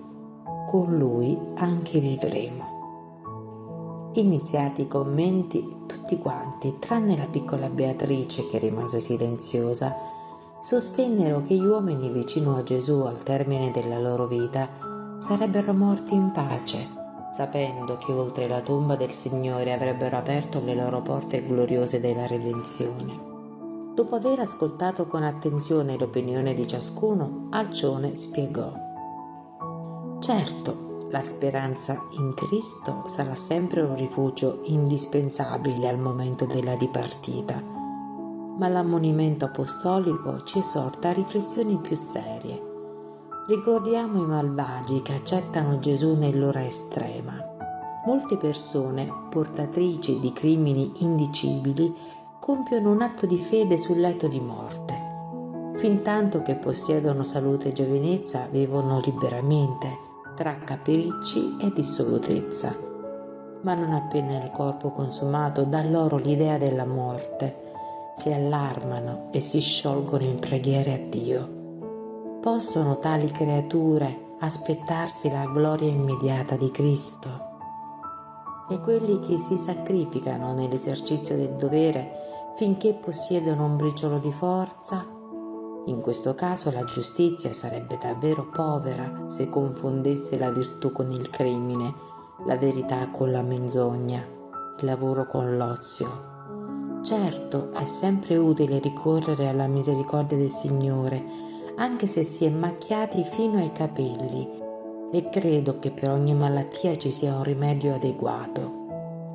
con 0.69 0.97
lui 0.97 1.37
anche 1.55 1.99
vivremo. 1.99 2.74
Iniziati 4.17 4.83
i 4.83 4.87
commenti, 4.87 5.83
tutti 5.85 6.17
quanti, 6.17 6.77
tranne 6.79 7.17
la 7.17 7.25
piccola 7.25 7.67
Beatrice 7.67 8.47
che 8.47 8.59
rimase 8.59 9.01
silenziosa, 9.01 9.93
sostennero 10.61 11.43
che 11.45 11.55
gli 11.55 11.65
uomini 11.65 12.09
vicino 12.09 12.55
a 12.55 12.63
Gesù 12.63 13.01
al 13.01 13.23
termine 13.23 13.71
della 13.71 13.99
loro 13.99 14.25
vita 14.25 14.69
sarebbero 15.19 15.73
morti 15.73 16.13
in 16.13 16.31
pace, 16.31 16.87
sapendo 17.33 17.97
che 17.97 18.13
oltre 18.13 18.47
la 18.47 18.61
tomba 18.61 18.95
del 18.95 19.11
Signore 19.11 19.73
avrebbero 19.73 20.15
aperto 20.15 20.61
le 20.63 20.75
loro 20.75 21.01
porte 21.01 21.45
gloriose 21.45 21.99
della 21.99 22.25
redenzione. 22.25 23.19
Dopo 23.93 24.15
aver 24.15 24.39
ascoltato 24.39 25.07
con 25.07 25.23
attenzione 25.23 25.97
l'opinione 25.97 26.53
di 26.53 26.65
ciascuno, 26.65 27.47
Alcione 27.49 28.15
spiegò. 28.15 28.71
Certo, 30.19 30.84
la 31.09 31.23
speranza 31.23 32.07
in 32.11 32.33
Cristo 32.33 33.03
sarà 33.07 33.35
sempre 33.35 33.81
un 33.81 33.95
rifugio 33.95 34.61
indispensabile 34.63 35.87
al 35.87 35.99
momento 35.99 36.45
della 36.45 36.75
dipartita. 36.75 37.73
ma 38.57 38.67
l'ammonimento 38.67 39.45
apostolico 39.45 40.43
ci 40.43 40.59
esorta 40.59 41.09
a 41.09 41.13
riflessioni 41.13 41.77
più 41.77 41.95
serie. 41.95 42.73
Ricordiamo 43.47 44.21
i 44.21 44.25
malvagi 44.25 45.01
che 45.01 45.13
accettano 45.13 45.79
Gesù 45.79 46.15
nell'ora 46.15 46.65
estrema. 46.65 47.33
Molte 48.05 48.37
persone, 48.37 49.11
portatrici 49.29 50.19
di 50.19 50.31
crimini 50.31 50.91
indicibili, 50.99 51.93
compiono 52.39 52.91
un 52.91 53.01
atto 53.01 53.25
di 53.25 53.37
fede 53.37 53.77
sul 53.77 53.99
letto 53.99 54.27
di 54.27 54.39
morte. 54.39 55.03
Fin 55.75 56.01
tanto 56.01 56.41
che 56.41 56.55
possiedono 56.55 57.23
salute 57.23 57.69
e 57.69 57.73
giovinezza, 57.73 58.47
vivono 58.49 59.01
liberamente, 59.03 59.97
tra 60.35 60.57
capricci 60.57 61.57
e 61.59 61.71
dissolutezza. 61.73 62.75
Ma 63.61 63.73
non 63.73 63.93
appena 63.93 64.43
il 64.43 64.51
corpo 64.51 64.91
consumato 64.91 65.63
dà 65.63 65.81
loro 65.81 66.17
l'idea 66.17 66.57
della 66.57 66.85
morte, 66.85 67.63
si 68.15 68.31
allarmano 68.31 69.29
e 69.31 69.39
si 69.39 69.59
sciolgono 69.59 70.23
in 70.23 70.39
preghiere 70.39 70.93
a 70.93 70.99
Dio. 71.09 71.63
Possono 72.41 72.99
tali 72.99 73.31
creature 73.31 74.35
aspettarsi 74.39 75.31
la 75.31 75.45
gloria 75.45 75.89
immediata 75.89 76.55
di 76.55 76.69
Cristo? 76.69 77.53
E 78.69 78.79
quelli 78.81 79.19
che 79.21 79.39
si 79.39 79.57
sacrificano 79.57 80.53
nell'esercizio 80.53 81.35
del 81.35 81.55
dovere 81.55 82.53
finché 82.55 82.93
possiedono 82.93 83.65
un 83.65 83.77
briciolo 83.77 84.19
di 84.19 84.31
forza? 84.31 85.14
In 85.87 86.01
questo 86.01 86.33
caso 86.33 86.71
la 86.71 86.83
giustizia 86.83 87.53
sarebbe 87.53 87.99
davvero 88.01 88.49
povera 88.49 89.25
se 89.27 89.49
confondesse 89.49 90.35
la 90.35 90.49
virtù 90.49 90.91
con 90.91 91.11
il 91.11 91.29
crimine, 91.29 91.93
la 92.47 92.57
verità 92.57 93.07
con 93.09 93.31
la 93.31 93.43
menzogna, 93.43 94.17
il 94.17 94.85
lavoro 94.85 95.27
con 95.27 95.55
l'ozio. 95.57 96.33
Certo, 97.03 97.71
è 97.73 97.85
sempre 97.85 98.35
utile 98.35 98.79
ricorrere 98.79 99.47
alla 99.47 99.67
misericordia 99.67 100.35
del 100.35 100.49
Signore, 100.49 101.23
anche 101.75 102.07
se 102.07 102.23
si 102.23 102.45
è 102.45 102.49
macchiati 102.49 103.23
fino 103.23 103.59
ai 103.59 103.71
capelli, 103.71 104.49
e 105.11 105.29
credo 105.29 105.77
che 105.77 105.91
per 105.91 106.09
ogni 106.09 106.33
malattia 106.33 106.97
ci 106.97 107.11
sia 107.11 107.35
un 107.35 107.43
rimedio 107.43 107.93
adeguato. 107.93 108.84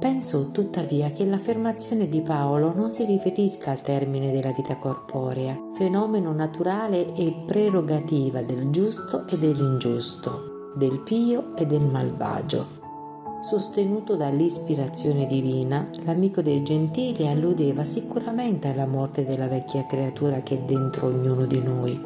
Penso 0.00 0.50
tuttavia 0.50 1.10
che 1.10 1.24
l'affermazione 1.24 2.08
di 2.08 2.22
Paolo 2.22 2.72
non 2.74 2.90
si 2.90 3.04
riferisca 3.04 3.70
al 3.70 3.82
termine 3.82 4.32
della 4.32 4.52
vita 4.52 4.76
corporea, 4.76 5.56
fenomeno 5.74 6.32
naturale 6.32 7.14
e 7.14 7.44
prerogativa 7.46 8.42
del 8.42 8.70
giusto 8.70 9.28
e 9.28 9.38
dell'ingiusto, 9.38 10.72
del 10.74 11.00
pio 11.00 11.54
e 11.54 11.66
del 11.66 11.82
malvagio, 11.82 12.78
Sostenuto 13.40 14.16
dall'ispirazione 14.16 15.26
divina, 15.26 15.88
l'amico 16.04 16.42
dei 16.42 16.62
gentili 16.62 17.26
alludeva 17.26 17.84
sicuramente 17.84 18.68
alla 18.68 18.86
morte 18.86 19.24
della 19.24 19.48
vecchia 19.48 19.86
creatura 19.86 20.42
che 20.42 20.56
è 20.56 20.60
dentro 20.60 21.06
ognuno 21.06 21.46
di 21.46 21.62
noi. 21.62 21.98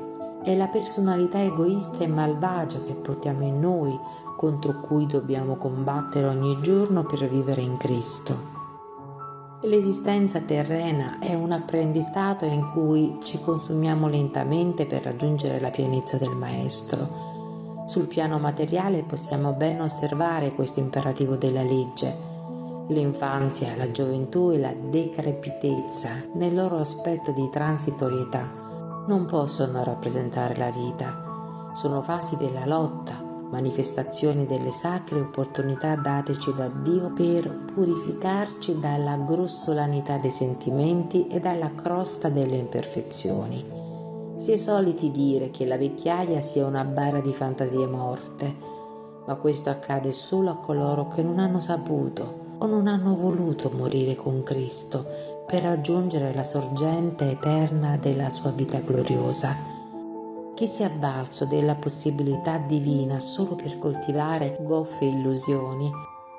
È 0.45 0.55
la 0.55 0.69
personalità 0.69 1.43
egoista 1.43 2.05
e 2.05 2.07
malvagia 2.07 2.81
che 2.83 2.95
portiamo 2.95 3.43
in 3.43 3.59
noi, 3.59 3.99
contro 4.37 4.81
cui 4.81 5.07
dobbiamo 5.07 5.57
combattere 5.57 6.27
ogni 6.27 6.59
giorno 6.61 7.05
per 7.05 7.29
vivere 7.29 7.61
in 7.61 7.77
Cristo. 7.77 8.53
L'esistenza 9.63 10.41
terrena 10.41 11.19
è 11.19 11.35
un 11.35 11.53
apprendistato 11.53 12.45
in 12.45 12.71
cui 12.73 13.19
ci 13.23 13.41
consumiamo 13.41 14.09
lentamente 14.09 14.87
per 14.87 15.03
raggiungere 15.03 15.59
la 15.59 15.71
pienezza 15.71 16.19
del 16.19 16.37
Maestro 16.37 17.33
sul 17.87 18.07
piano 18.07 18.39
materiale 18.39 19.03
possiamo 19.03 19.53
ben 19.53 19.83
osservare 19.83 20.55
questo 20.55 20.81
imperativo 20.81 21.37
della 21.37 21.63
legge. 21.63 22.33
L'infanzia, 22.89 23.77
la 23.77 23.91
gioventù 23.91 24.51
e 24.51 24.59
la 24.59 24.73
decrepitezza, 24.73 26.11
nel 26.35 26.55
loro 26.55 26.79
aspetto 26.79 27.31
di 27.33 27.49
transitorietà, 27.51 29.05
non 29.07 29.27
possono 29.27 29.85
rappresentare 29.85 30.57
la 30.57 30.71
vita. 30.71 31.71
Sono 31.75 32.01
fasi 32.01 32.37
della 32.39 32.65
lotta, 32.65 33.23
manifestazioni 33.55 34.47
delle 34.47 34.73
sacre 34.73 35.21
opportunità 35.21 35.95
dateci 35.95 36.53
da 36.55 36.67
Dio 36.67 37.13
per 37.13 37.49
purificarci 37.73 38.81
dalla 38.81 39.17
grossolanità 39.17 40.17
dei 40.17 40.33
sentimenti 40.33 41.29
e 41.29 41.39
dalla 41.39 41.73
crosta 41.73 42.29
delle 42.29 42.57
imperfezioni. 42.57 43.65
Si 44.35 44.51
è 44.51 44.57
soliti 44.57 45.13
dire 45.13 45.51
che 45.51 45.65
la 45.67 45.77
vecchiaia 45.77 46.41
sia 46.41 46.67
una 46.67 46.83
bara 46.83 47.21
di 47.21 47.33
fantasie 47.33 47.87
morte, 47.87 48.73
ma 49.25 49.37
questo 49.37 49.71
accade 49.71 50.13
solo 50.13 50.51
a 50.51 50.57
coloro 50.57 51.07
che 51.07 51.23
non 51.23 51.39
hanno 51.39 51.61
saputo 51.61 52.57
o 52.59 52.67
non 52.67 52.89
hanno 52.89 53.15
voluto 53.15 53.71
morire 53.73 54.17
con 54.17 54.43
Cristo 54.43 55.07
per 55.47 55.63
raggiungere 55.63 56.35
la 56.35 56.43
sorgente 56.43 57.31
eterna 57.31 57.97
della 57.99 58.31
sua 58.31 58.51
vita 58.51 58.81
gloriosa. 58.81 59.74
Chi 60.55 60.69
si 60.69 60.83
è 60.83 60.85
avvalso 60.85 61.47
della 61.47 61.75
possibilità 61.75 62.59
divina 62.59 63.19
solo 63.19 63.57
per 63.57 63.77
coltivare 63.79 64.57
goffe 64.61 65.05
illusioni 65.05 65.91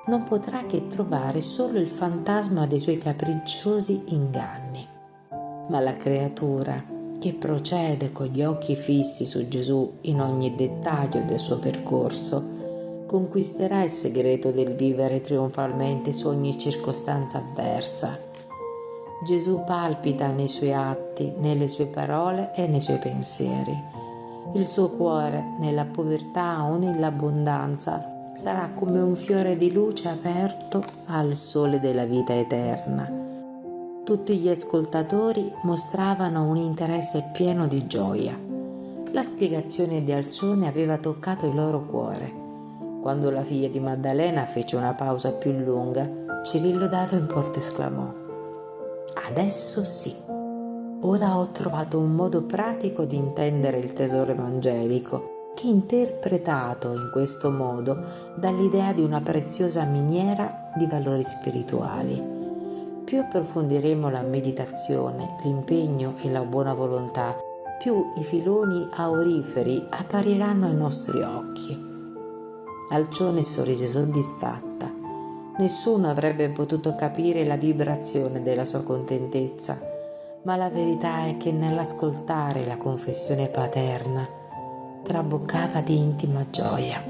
non 0.06 0.24
potrà 0.24 0.64
che 0.64 0.86
trovare 0.86 1.42
solo 1.42 1.78
il 1.78 1.88
fantasma 1.88 2.66
dei 2.66 2.80
suoi 2.80 2.96
capricciosi 2.96 4.04
inganni. 4.06 4.86
Ma 5.68 5.80
la 5.80 5.96
creatura, 5.96 6.82
che 7.18 7.34
procede 7.34 8.12
con 8.12 8.28
gli 8.28 8.42
occhi 8.42 8.74
fissi 8.74 9.26
su 9.26 9.48
Gesù 9.48 9.98
in 10.02 10.22
ogni 10.22 10.54
dettaglio 10.54 11.20
del 11.20 11.38
suo 11.38 11.58
percorso, 11.58 13.04
conquisterà 13.06 13.82
il 13.82 13.90
segreto 13.90 14.50
del 14.50 14.74
vivere 14.74 15.20
trionfalmente 15.20 16.14
su 16.14 16.28
ogni 16.28 16.58
circostanza 16.58 17.38
avversa. 17.38 18.18
Gesù 19.26 19.62
palpita 19.66 20.28
nei 20.28 20.48
suoi 20.48 20.72
atti, 20.72 21.34
nelle 21.36 21.68
sue 21.68 21.86
parole 21.86 22.54
e 22.54 22.66
nei 22.66 22.80
suoi 22.80 22.98
pensieri. 22.98 24.04
Il 24.56 24.66
suo 24.66 24.90
cuore, 24.90 25.56
nella 25.60 25.84
povertà 25.84 26.64
o 26.64 26.76
nell'abbondanza, 26.76 28.32
sarà 28.34 28.70
come 28.74 29.00
un 29.00 29.14
fiore 29.14 29.56
di 29.56 29.72
luce 29.72 30.08
aperto 30.08 30.82
al 31.06 31.34
sole 31.34 31.78
della 31.78 32.04
vita 32.04 32.34
eterna 32.34 33.24
tutti 34.06 34.36
gli 34.36 34.48
ascoltatori 34.48 35.52
mostravano 35.62 36.48
un 36.48 36.56
interesse 36.58 37.30
pieno 37.32 37.66
di 37.66 37.88
gioia. 37.88 38.38
La 39.10 39.22
spiegazione 39.24 40.04
di 40.04 40.12
Alcione 40.12 40.68
aveva 40.68 40.96
toccato 40.98 41.46
il 41.46 41.56
loro 41.56 41.84
cuore. 41.86 42.32
Quando 43.02 43.30
la 43.32 43.42
figlia 43.42 43.66
di 43.66 43.80
Maddalena 43.80 44.44
fece 44.44 44.76
una 44.76 44.94
pausa 44.94 45.32
più 45.32 45.50
lunga, 45.50 46.08
Cirillo 46.44 46.86
Davenport 46.86 47.56
esclamò: 47.56 48.08
Adesso 49.28 49.84
sì. 49.84 50.35
Ora 51.06 51.38
ho 51.38 51.50
trovato 51.52 52.00
un 52.00 52.16
modo 52.16 52.42
pratico 52.42 53.04
di 53.04 53.14
intendere 53.14 53.78
il 53.78 53.92
tesoro 53.92 54.32
evangelico, 54.32 55.52
che 55.54 55.68
interpretato 55.68 56.94
in 56.94 57.10
questo 57.12 57.52
modo 57.52 57.96
dà 58.34 58.50
l'idea 58.50 58.92
di 58.92 59.02
una 59.02 59.20
preziosa 59.20 59.84
miniera 59.84 60.72
di 60.76 60.84
valori 60.86 61.22
spirituali. 61.22 62.20
Più 63.04 63.20
approfondiremo 63.20 64.10
la 64.10 64.22
meditazione, 64.22 65.36
l'impegno 65.44 66.16
e 66.22 66.28
la 66.28 66.42
buona 66.42 66.74
volontà, 66.74 67.36
più 67.78 68.12
i 68.16 68.24
filoni 68.24 68.88
auriferi 68.90 69.86
appariranno 69.88 70.66
ai 70.66 70.74
nostri 70.74 71.22
occhi. 71.22 71.84
Alcione 72.90 73.44
sorrise 73.44 73.86
soddisfatta. 73.86 74.92
Nessuno 75.58 76.10
avrebbe 76.10 76.48
potuto 76.48 76.96
capire 76.96 77.44
la 77.44 77.56
vibrazione 77.56 78.42
della 78.42 78.64
sua 78.64 78.82
contentezza, 78.82 79.94
ma 80.46 80.54
la 80.54 80.70
verità 80.70 81.26
è 81.26 81.36
che 81.36 81.50
nell'ascoltare 81.50 82.64
la 82.64 82.76
confessione 82.76 83.48
paterna 83.48 84.24
traboccava 85.02 85.80
di 85.80 85.98
intima 85.98 86.46
gioia. 86.50 87.02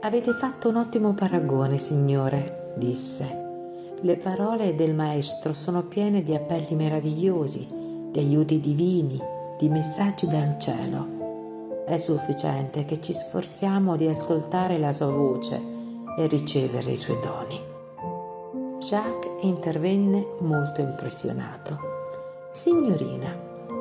Avete 0.00 0.32
fatto 0.32 0.70
un 0.70 0.76
ottimo 0.76 1.12
paragone, 1.12 1.78
Signore, 1.78 2.72
disse. 2.76 3.42
Le 4.00 4.16
parole 4.16 4.74
del 4.74 4.94
Maestro 4.94 5.52
sono 5.52 5.82
piene 5.82 6.22
di 6.22 6.34
appelli 6.34 6.74
meravigliosi, 6.74 7.68
di 8.10 8.18
aiuti 8.18 8.58
divini, 8.58 9.20
di 9.58 9.68
messaggi 9.68 10.26
dal 10.26 10.58
cielo. 10.58 11.84
È 11.84 11.98
sufficiente 11.98 12.86
che 12.86 13.02
ci 13.02 13.12
sforziamo 13.12 13.96
di 13.96 14.08
ascoltare 14.08 14.78
la 14.78 14.92
sua 14.92 15.10
voce 15.10 15.60
e 16.16 16.26
ricevere 16.26 16.90
i 16.92 16.96
suoi 16.96 17.18
doni. 17.20 17.60
Jacques 18.78 19.42
intervenne 19.42 20.26
molto 20.40 20.80
impressionato. 20.80 21.93
Signorina, 22.54 23.36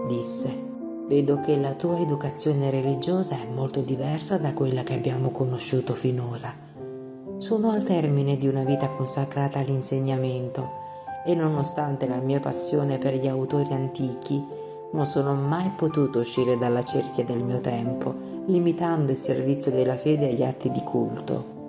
disse, 0.07 0.51
vedo 1.07 1.39
che 1.41 1.55
la 1.57 1.74
tua 1.74 1.99
educazione 1.99 2.71
religiosa 2.71 3.39
è 3.39 3.45
molto 3.45 3.82
diversa 3.82 4.38
da 4.38 4.53
quella 4.53 4.84
che 4.84 4.95
abbiamo 4.95 5.30
conosciuto 5.30 5.93
finora 5.93 6.63
sono 7.43 7.71
al 7.71 7.84
termine 7.84 8.38
di 8.38 8.47
una 8.47 8.63
vita 8.63 8.88
consacrata 8.88 9.59
all'insegnamento 9.59 10.82
e 11.26 11.36
nonostante 11.36 12.07
la 12.07 12.19
mia 12.19 12.39
passione 12.39 12.97
per 12.97 13.15
gli 13.15 13.28
autori 13.28 13.74
antichi, 13.74 14.41
non 14.93 15.05
sono 15.05 15.34
mai 15.34 15.69
potuto 15.76 16.19
uscire 16.19 16.57
dalla 16.57 16.84
cerchia 16.84 17.26
del 17.26 17.43
mio 17.43 17.59
tempo, 17.59 18.15
limitando 18.45 19.11
il 19.11 19.17
servizio 19.17 19.71
della 19.71 19.97
fede 19.97 20.30
agli 20.30 20.41
atti 20.41 20.71
di 20.71 20.82
culto. 20.84 21.62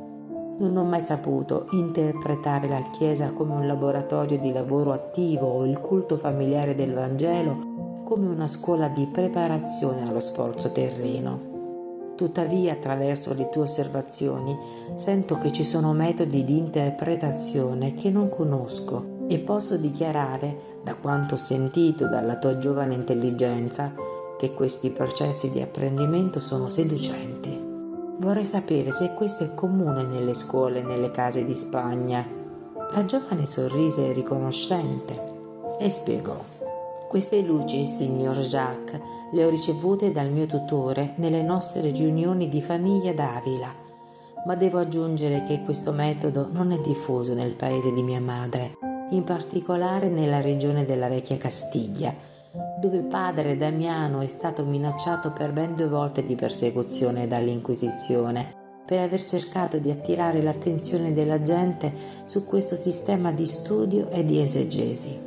Non 0.56 0.76
ho 0.76 0.84
mai 0.84 1.00
saputo 1.00 1.66
interpretare 1.72 2.68
la 2.68 2.82
Chiesa 2.92 3.32
come 3.32 3.54
un 3.54 3.66
laboratorio 3.66 4.38
di 4.38 4.52
lavoro 4.52 4.92
attivo 4.92 5.46
o 5.48 5.64
il 5.64 5.78
culto 5.80 6.16
familiare 6.16 6.74
del 6.74 6.94
Vangelo 6.94 8.02
come 8.04 8.28
una 8.28 8.46
scuola 8.46 8.88
di 8.88 9.06
preparazione 9.06 10.06
allo 10.06 10.20
sforzo 10.20 10.70
terreno. 10.70 11.52
Tuttavia, 12.16 12.74
attraverso 12.74 13.34
le 13.34 13.48
tue 13.48 13.62
osservazioni, 13.62 14.56
sento 14.94 15.36
che 15.38 15.50
ci 15.50 15.64
sono 15.64 15.92
metodi 15.92 16.44
di 16.44 16.56
interpretazione 16.56 17.94
che 17.94 18.10
non 18.10 18.28
conosco 18.28 19.26
e 19.26 19.38
posso 19.38 19.76
dichiarare, 19.76 20.72
da 20.84 20.94
quanto 20.94 21.36
sentito 21.36 22.06
dalla 22.06 22.36
tua 22.36 22.58
giovane 22.58 22.94
intelligenza, 22.94 23.92
che 24.38 24.52
questi 24.52 24.90
processi 24.90 25.50
di 25.50 25.60
apprendimento 25.60 26.38
sono 26.38 26.70
seducenti. 26.70 27.53
Vorrei 28.16 28.44
sapere 28.44 28.92
se 28.92 29.12
questo 29.14 29.42
è 29.42 29.54
comune 29.54 30.04
nelle 30.04 30.34
scuole 30.34 30.80
e 30.80 30.82
nelle 30.84 31.10
case 31.10 31.44
di 31.44 31.54
Spagna. 31.54 32.24
La 32.92 33.04
giovane 33.04 33.44
sorrise 33.44 34.12
riconoscente 34.12 35.20
e 35.80 35.90
spiegò. 35.90 36.40
Queste 37.08 37.40
luci, 37.40 37.86
signor 37.86 38.38
Jacques, 38.38 39.00
le 39.32 39.44
ho 39.44 39.48
ricevute 39.48 40.12
dal 40.12 40.30
mio 40.30 40.46
tutore 40.46 41.14
nelle 41.16 41.42
nostre 41.42 41.90
riunioni 41.90 42.48
di 42.48 42.62
famiglia 42.62 43.12
d'Avila, 43.12 43.74
ma 44.46 44.54
devo 44.54 44.78
aggiungere 44.78 45.42
che 45.42 45.62
questo 45.64 45.90
metodo 45.90 46.48
non 46.50 46.70
è 46.70 46.78
diffuso 46.78 47.34
nel 47.34 47.54
paese 47.54 47.92
di 47.92 48.02
mia 48.02 48.20
madre, 48.20 48.78
in 49.10 49.24
particolare 49.24 50.08
nella 50.08 50.40
regione 50.40 50.84
della 50.84 51.08
vecchia 51.08 51.36
Castiglia, 51.36 52.14
dove 52.78 53.00
padre 53.00 53.56
Damiano 53.56 54.20
è 54.20 54.26
stato 54.26 54.64
minacciato 54.64 55.32
per 55.32 55.52
ben 55.52 55.74
due 55.74 55.88
volte 55.88 56.24
di 56.24 56.34
persecuzione 56.34 57.26
dall'Inquisizione 57.26 58.62
per 58.86 59.00
aver 59.00 59.24
cercato 59.24 59.78
di 59.78 59.90
attirare 59.90 60.42
l'attenzione 60.42 61.12
della 61.12 61.40
gente 61.40 61.92
su 62.26 62.44
questo 62.44 62.76
sistema 62.76 63.32
di 63.32 63.46
studio 63.46 64.10
e 64.10 64.24
di 64.24 64.40
esegesi. 64.40 65.18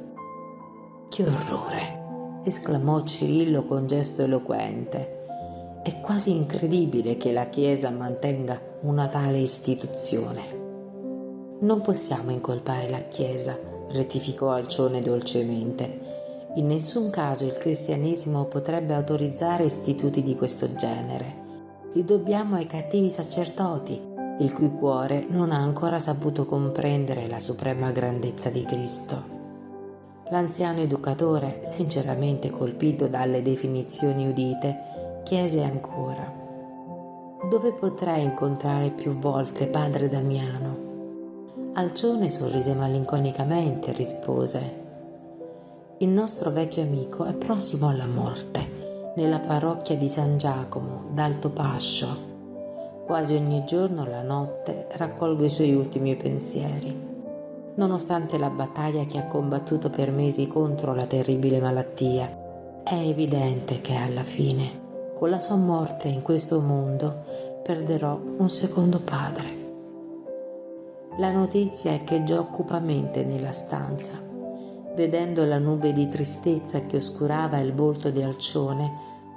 Che 1.09 1.23
orrore! 1.23 2.05
esclamò 2.43 3.03
Cirillo 3.03 3.65
con 3.65 3.87
gesto 3.87 4.21
eloquente. 4.21 5.15
È 5.83 5.99
quasi 5.99 6.35
incredibile 6.35 7.17
che 7.17 7.31
la 7.31 7.47
Chiesa 7.49 7.89
mantenga 7.89 8.59
una 8.81 9.07
tale 9.07 9.39
istituzione. 9.39 10.55
Non 11.59 11.81
possiamo 11.81 12.31
incolpare 12.31 12.89
la 12.89 13.01
Chiesa, 13.09 13.57
rettificò 13.89 14.51
Alcione 14.51 15.01
dolcemente. 15.01 16.06
In 16.57 16.65
nessun 16.65 17.11
caso 17.11 17.45
il 17.45 17.53
cristianesimo 17.53 18.45
potrebbe 18.45 18.95
autorizzare 18.95 19.63
istituti 19.63 20.23
di 20.23 20.35
questo 20.35 20.73
genere. 20.73 21.45
Li 21.93 22.03
dobbiamo 22.03 22.55
ai 22.55 22.65
cattivi 22.65 23.11
sacerdoti, 23.11 24.01
il 24.39 24.51
cui 24.53 24.71
cuore 24.71 25.27
non 25.29 25.51
ha 25.51 25.57
ancora 25.57 25.99
saputo 25.99 26.45
comprendere 26.45 27.27
la 27.27 27.39
suprema 27.39 27.91
grandezza 27.91 28.49
di 28.49 28.63
Cristo. 28.63 29.35
L'anziano 30.31 30.79
educatore, 30.79 31.61
sinceramente 31.63 32.49
colpito 32.49 33.07
dalle 33.07 33.43
definizioni 33.43 34.27
udite, 34.27 35.21
chiese 35.23 35.61
ancora 35.61 36.45
dove 37.49 37.71
potrei 37.71 38.23
incontrare 38.23 38.89
più 38.89 39.11
volte 39.11 39.67
padre 39.67 40.09
Damiano? 40.09 40.85
Alcione 41.73 42.31
sorrise 42.31 42.73
malinconicamente 42.73 43.91
e 43.91 43.93
rispose 43.93 44.86
Il 45.99 46.09
nostro 46.09 46.51
vecchio 46.51 46.83
amico 46.83 47.25
è 47.25 47.33
prossimo 47.33 47.89
alla 47.89 48.07
morte, 48.07 49.13
nella 49.15 49.39
parrocchia 49.39 49.95
di 49.95 50.09
San 50.09 50.37
Giacomo, 50.37 51.05
d'Alto 51.11 51.49
Pascio. 51.49 52.07
Quasi 53.05 53.33
ogni 53.35 53.63
giorno 53.65 54.05
la 54.05 54.21
notte 54.21 54.87
raccolgo 54.91 55.45
i 55.45 55.49
suoi 55.49 55.73
ultimi 55.73 56.15
pensieri 56.15 57.07
nonostante 57.77 58.37
la 58.37 58.49
battaglia 58.49 59.05
che 59.05 59.17
ha 59.17 59.27
combattuto 59.27 59.89
per 59.89 60.11
mesi 60.11 60.47
contro 60.47 60.93
la 60.93 61.05
terribile 61.05 61.59
malattia. 61.59 62.81
È 62.83 62.95
evidente 62.95 63.81
che 63.81 63.93
alla 63.93 64.23
fine, 64.23 64.85
con 65.17 65.29
la 65.29 65.39
sua 65.39 65.55
morte 65.55 66.07
in 66.07 66.21
questo 66.21 66.59
mondo, 66.59 67.23
perderò 67.63 68.19
un 68.37 68.49
secondo 68.49 68.99
padre. 68.99 69.55
La 71.17 71.31
notizia 71.31 71.91
è 71.91 72.03
che 72.03 72.23
giocupamente 72.23 73.23
mente 73.23 73.35
nella 73.35 73.51
stanza. 73.51 74.26
Vedendo 74.97 75.45
la 75.45 75.59
nube 75.59 75.93
di 75.93 76.09
tristezza 76.09 76.81
che 76.87 76.97
oscurava 76.97 77.59
il 77.59 77.71
volto 77.71 78.09
di 78.09 78.23
Alcione, 78.23 78.91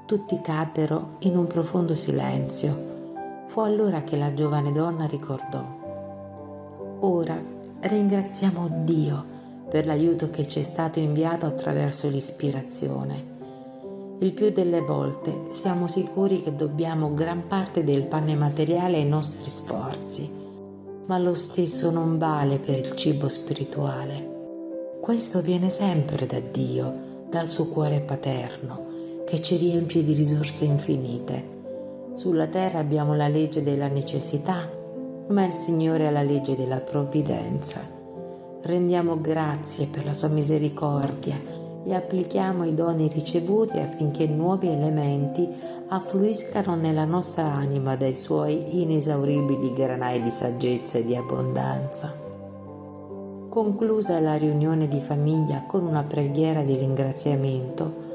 tutti 0.06 0.40
caddero 0.40 1.16
in 1.20 1.36
un 1.36 1.46
profondo 1.46 1.94
silenzio. 1.94 3.44
Fu 3.48 3.60
allora 3.60 4.02
che 4.02 4.16
la 4.16 4.32
giovane 4.32 4.72
donna 4.72 5.04
ricordò. 5.04 5.62
Ora 7.00 7.58
Ringraziamo 7.82 8.68
Dio 8.84 9.24
per 9.70 9.86
l'aiuto 9.86 10.28
che 10.30 10.46
ci 10.46 10.60
è 10.60 10.62
stato 10.62 10.98
inviato 10.98 11.46
attraverso 11.46 12.08
l'ispirazione. 12.08 13.38
Il 14.18 14.32
più 14.32 14.50
delle 14.50 14.80
volte 14.80 15.46
siamo 15.48 15.86
sicuri 15.88 16.42
che 16.42 16.54
dobbiamo 16.54 17.14
gran 17.14 17.46
parte 17.46 17.84
del 17.84 18.04
pane 18.04 18.34
materiale 18.34 18.96
ai 18.98 19.06
nostri 19.06 19.48
sforzi, 19.48 20.30
ma 21.06 21.18
lo 21.18 21.34
stesso 21.34 21.90
non 21.90 22.18
vale 22.18 22.58
per 22.58 22.78
il 22.78 22.94
cibo 22.96 23.28
spirituale. 23.28 24.29
Questo 25.00 25.40
viene 25.40 25.70
sempre 25.70 26.26
da 26.26 26.40
Dio, 26.40 27.24
dal 27.28 27.48
suo 27.48 27.66
cuore 27.66 28.00
paterno, 28.00 29.24
che 29.26 29.40
ci 29.40 29.56
riempie 29.56 30.04
di 30.04 30.14
risorse 30.14 30.64
infinite. 30.64 31.58
Sulla 32.14 32.46
terra 32.46 32.78
abbiamo 32.78 33.14
la 33.14 33.28
legge 33.28 33.62
della 33.62 33.88
necessità 33.88 34.78
ma 35.30 35.44
il 35.44 35.52
Signore 35.52 36.06
ha 36.06 36.10
la 36.10 36.22
legge 36.22 36.56
della 36.56 36.80
provvidenza. 36.80 37.80
Rendiamo 38.62 39.20
grazie 39.20 39.86
per 39.86 40.04
la 40.04 40.12
sua 40.12 40.28
misericordia 40.28 41.40
e 41.84 41.94
applichiamo 41.94 42.64
i 42.64 42.74
doni 42.74 43.08
ricevuti 43.08 43.78
affinché 43.78 44.26
nuovi 44.26 44.68
elementi 44.68 45.48
affluiscano 45.88 46.74
nella 46.74 47.04
nostra 47.04 47.44
anima 47.44 47.96
dai 47.96 48.14
suoi 48.14 48.82
inesauribili 48.82 49.72
granai 49.72 50.22
di 50.22 50.30
saggezza 50.30 50.98
e 50.98 51.04
di 51.04 51.16
abbondanza. 51.16 52.29
Conclusa 53.50 54.20
la 54.20 54.36
riunione 54.36 54.86
di 54.86 55.00
famiglia 55.00 55.64
con 55.66 55.84
una 55.84 56.04
preghiera 56.04 56.62
di 56.62 56.76
ringraziamento, 56.76 58.08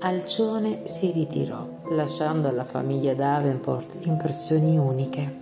Alcione 0.00 0.80
si 0.82 1.12
ritirò, 1.12 1.64
lasciando 1.90 2.48
alla 2.48 2.64
famiglia 2.64 3.14
Davenport 3.14 4.04
impressioni 4.06 4.76
uniche. 4.76 5.38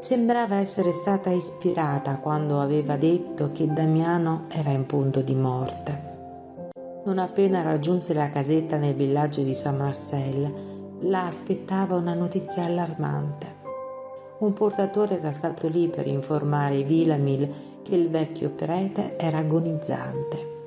Sembrava 0.00 0.56
essere 0.56 0.90
stata 0.90 1.30
ispirata 1.30 2.16
quando 2.16 2.60
aveva 2.60 2.96
detto 2.96 3.52
che 3.52 3.72
Damiano 3.72 4.46
era 4.48 4.70
in 4.70 4.86
punto 4.86 5.20
di 5.20 5.36
morte. 5.36 6.10
Non 7.04 7.18
appena 7.18 7.62
raggiunse 7.62 8.12
la 8.12 8.28
casetta 8.28 8.76
nel 8.76 8.94
villaggio 8.94 9.42
di 9.42 9.54
San 9.54 9.76
Marcel, 9.76 10.52
la 11.02 11.26
aspettava 11.26 11.94
una 11.94 12.14
notizia 12.14 12.64
allarmante. 12.64 13.51
Un 14.42 14.54
portatore 14.54 15.20
era 15.20 15.30
stato 15.30 15.68
lì 15.68 15.86
per 15.86 16.08
informare 16.08 16.82
Villamil 16.82 17.80
che 17.84 17.94
il 17.94 18.10
vecchio 18.10 18.50
prete 18.50 19.16
era 19.16 19.38
agonizzante. 19.38 20.64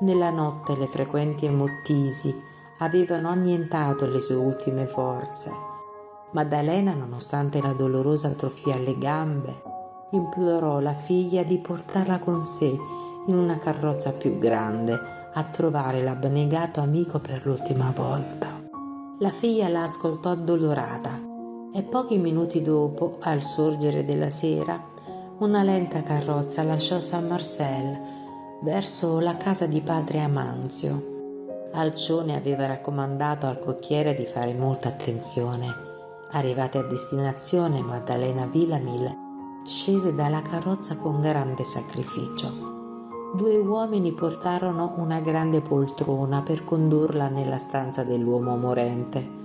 Nella 0.00 0.30
notte 0.30 0.76
le 0.76 0.88
frequenti 0.88 1.46
emottisi 1.46 2.34
avevano 2.78 3.28
annientato 3.28 4.08
le 4.08 4.18
sue 4.18 4.34
ultime 4.34 4.86
forze 4.86 5.70
Maddalena, 6.32 6.92
nonostante 6.92 7.62
la 7.62 7.72
dolorosa 7.72 8.26
atrofia 8.26 8.74
alle 8.74 8.98
gambe, 8.98 9.62
implorò 10.10 10.80
la 10.80 10.94
figlia 10.94 11.44
di 11.44 11.58
portarla 11.58 12.18
con 12.18 12.42
sé 12.44 12.76
in 13.26 13.36
una 13.36 13.60
carrozza 13.60 14.10
più 14.10 14.38
grande 14.38 14.98
a 15.32 15.44
trovare 15.44 16.02
l'abnegato 16.02 16.80
amico 16.80 17.20
per 17.20 17.46
l'ultima 17.46 17.92
volta. 17.94 18.60
La 19.20 19.30
figlia 19.30 19.68
la 19.68 19.84
ascoltò 19.84 20.30
addolorata 20.30 21.30
e 21.72 21.82
pochi 21.82 22.18
minuti 22.18 22.62
dopo, 22.62 23.18
al 23.20 23.42
sorgere 23.42 24.04
della 24.04 24.28
sera, 24.28 24.80
una 25.38 25.62
lenta 25.62 26.02
carrozza 26.02 26.62
lasciò 26.62 27.00
San 27.00 27.26
Marcel 27.26 27.98
verso 28.62 29.18
la 29.20 29.36
casa 29.36 29.66
di 29.66 29.80
padre 29.80 30.20
Amanzio. 30.20 31.70
Alcione 31.72 32.36
aveva 32.36 32.66
raccomandato 32.66 33.46
al 33.46 33.58
cocchiere 33.58 34.14
di 34.14 34.24
fare 34.24 34.52
molta 34.52 34.88
attenzione 34.88 35.90
Arrivate 36.34 36.78
a 36.78 36.82
destinazione, 36.82 37.82
Maddalena 37.82 38.46
Villamil 38.46 39.20
scese 39.66 40.14
dalla 40.14 40.40
carrozza 40.40 40.96
con 40.96 41.20
grande 41.20 41.62
sacrificio. 41.62 42.70
Due 43.34 43.58
uomini 43.58 44.12
portarono 44.12 44.94
una 44.96 45.20
grande 45.20 45.60
poltrona 45.60 46.40
per 46.40 46.64
condurla 46.64 47.28
nella 47.28 47.58
stanza 47.58 48.02
dell'uomo 48.02 48.56
morente. 48.56 49.40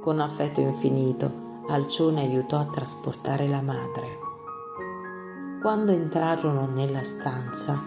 Con 0.00 0.20
affetto 0.20 0.60
infinito, 0.60 1.49
Alcione 1.70 2.20
aiutò 2.20 2.58
a 2.58 2.66
trasportare 2.66 3.48
la 3.48 3.62
madre. 3.62 4.18
Quando 5.60 5.92
entrarono 5.92 6.66
nella 6.66 7.02
stanza, 7.02 7.82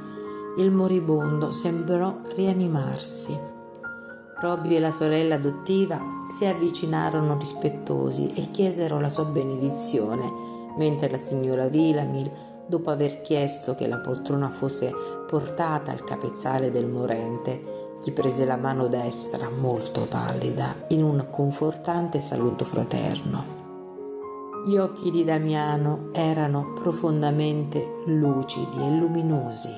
il 0.58 0.72
moribondo 0.72 1.52
sembrò 1.52 2.18
rianimarsi 2.36 3.52
Robby 4.44 4.76
e 4.76 4.80
la 4.82 4.92
sorella 4.92 5.36
adottiva 5.36 6.02
si 6.30 6.46
avvicinarono 6.46 7.38
rispettosi 7.38 8.34
e 8.34 8.52
chiesero 8.52 9.00
la 9.00 9.08
sua 9.08 9.24
benedizione 9.24 10.30
mentre 10.76 11.10
la 11.10 11.16
signora 11.16 11.68
Vilamil, 11.68 12.30
dopo 12.66 12.90
aver 12.90 13.22
chiesto 13.22 13.74
che 13.74 13.88
la 13.88 14.00
poltrona 14.00 14.50
fosse 14.50 14.92
portata 15.28 15.92
al 15.92 16.04
capezzale 16.04 16.72
del 16.72 16.88
morente, 16.88 17.92
gli 18.04 18.12
prese 18.12 18.44
la 18.44 18.58
mano 18.58 18.88
destra, 18.88 19.50
molto 19.50 20.08
pallida, 20.08 20.76
in 20.88 21.04
un 21.04 21.28
confortante 21.30 22.20
saluto 22.20 22.66
fraterno. 22.66 23.53
Gli 24.66 24.78
occhi 24.78 25.12
di 25.12 25.26
Damiano 25.26 26.10
erano 26.14 26.72
profondamente 26.74 28.02
lucidi 28.06 28.78
e 28.78 28.90
luminosi, 28.92 29.78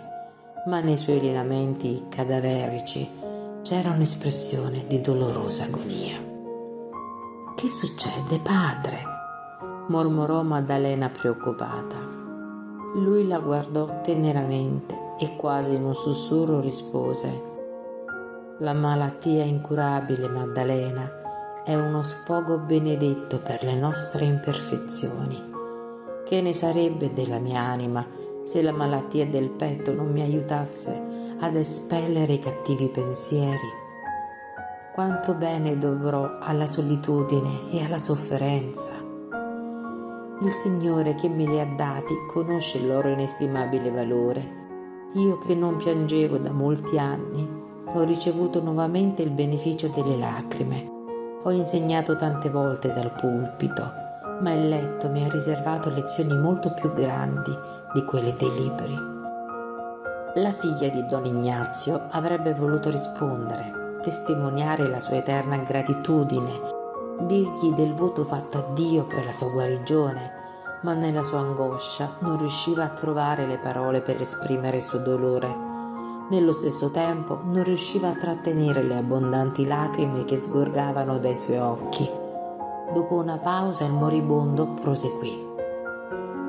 ma 0.68 0.80
nei 0.80 0.96
suoi 0.96 1.20
lineamenti 1.20 2.06
cadaverici 2.08 3.10
c'era 3.64 3.90
un'espressione 3.90 4.86
di 4.86 5.02
dolorosa 5.02 5.64
agonia. 5.64 6.18
Che 7.56 7.68
succede, 7.68 8.38
padre? 8.44 9.04
mormorò 9.88 10.44
Maddalena 10.44 11.10
preoccupata. 11.10 11.98
Lui 12.94 13.28
la 13.28 13.40
guardò 13.40 14.02
teneramente 14.02 15.16
e 15.18 15.36
quasi 15.36 15.74
in 15.74 15.84
un 15.84 15.96
sussurro 15.96 16.60
rispose 16.60 17.54
la 18.60 18.74
malattia 18.74 19.44
incurabile, 19.44 20.30
Maddalena, 20.30 21.25
è 21.66 21.74
uno 21.74 22.04
sfogo 22.04 22.60
benedetto 22.60 23.40
per 23.40 23.64
le 23.64 23.74
nostre 23.74 24.26
imperfezioni. 24.26 25.54
Che 26.24 26.40
ne 26.40 26.54
sarebbe 26.54 27.12
della 27.12 27.40
mia 27.40 27.60
anima 27.60 28.06
se 28.44 28.62
la 28.62 28.72
malattia 28.72 29.26
del 29.26 29.50
petto 29.50 29.92
non 29.92 30.12
mi 30.12 30.22
aiutasse 30.22 31.36
ad 31.40 31.56
espellere 31.56 32.34
i 32.34 32.40
cattivi 32.40 32.88
pensieri? 32.90 33.84
Quanto 34.94 35.34
bene 35.34 35.76
dovrò 35.80 36.38
alla 36.40 36.68
solitudine 36.68 37.72
e 37.72 37.84
alla 37.84 37.98
sofferenza. 37.98 38.92
Il 40.42 40.52
Signore 40.52 41.16
che 41.16 41.28
me 41.28 41.46
li 41.46 41.60
ha 41.60 41.66
dati 41.66 42.14
conosce 42.32 42.78
il 42.78 42.86
loro 42.86 43.10
inestimabile 43.10 43.90
valore. 43.90 44.64
Io 45.14 45.40
che 45.40 45.56
non 45.56 45.78
piangevo 45.78 46.38
da 46.38 46.52
molti 46.52 47.00
anni, 47.00 47.64
ho 47.88 48.04
ricevuto 48.04 48.62
nuovamente 48.62 49.24
il 49.24 49.32
beneficio 49.32 49.88
delle 49.88 50.16
lacrime. 50.16 50.95
Ho 51.48 51.52
insegnato 51.52 52.16
tante 52.16 52.50
volte 52.50 52.92
dal 52.92 53.12
pulpito, 53.12 53.92
ma 54.40 54.52
il 54.54 54.68
letto 54.68 55.10
mi 55.10 55.24
ha 55.24 55.30
riservato 55.30 55.92
lezioni 55.92 56.36
molto 56.36 56.74
più 56.74 56.92
grandi 56.92 57.56
di 57.94 58.04
quelle 58.04 58.36
dei 58.36 58.52
libri. 58.52 58.98
La 60.42 60.52
figlia 60.52 60.90
di 60.90 61.06
Don 61.06 61.24
Ignazio 61.24 62.08
avrebbe 62.10 62.56
voluto 62.56 62.90
rispondere, 62.90 64.00
testimoniare 64.02 64.88
la 64.88 65.00
sua 65.00 65.18
eterna 65.18 65.58
gratitudine, 65.58 66.62
dirgli 67.20 67.76
del 67.76 67.94
voto 67.94 68.24
fatto 68.24 68.58
a 68.58 68.74
Dio 68.74 69.06
per 69.06 69.24
la 69.24 69.32
sua 69.32 69.52
guarigione, 69.52 70.32
ma 70.82 70.96
nella 70.96 71.22
sua 71.22 71.42
angoscia 71.42 72.16
non 72.22 72.40
riusciva 72.40 72.86
a 72.86 72.90
trovare 72.90 73.46
le 73.46 73.60
parole 73.60 74.02
per 74.02 74.20
esprimere 74.20 74.78
il 74.78 74.84
suo 74.84 74.98
dolore 74.98 75.74
nello 76.30 76.54
stesso 76.54 76.90
tempo 76.90 77.40
non 77.44 77.64
riusciva 77.64 78.10
a 78.10 78.16
trattenere 78.16 78.82
le 78.82 78.98
abbondanti 78.98 79.66
lacrime 79.66 80.26
che 80.26 80.38
sgorgavano 80.38 81.20
dai 81.20 81.38
suoi 81.38 81.58
occhi. 81.58 82.10
Dopo 82.94 83.16
una 83.16 83.38
pausa 83.38 83.86
il 83.86 83.94
moribondo 83.94 84.70
proseguì. 84.70 85.46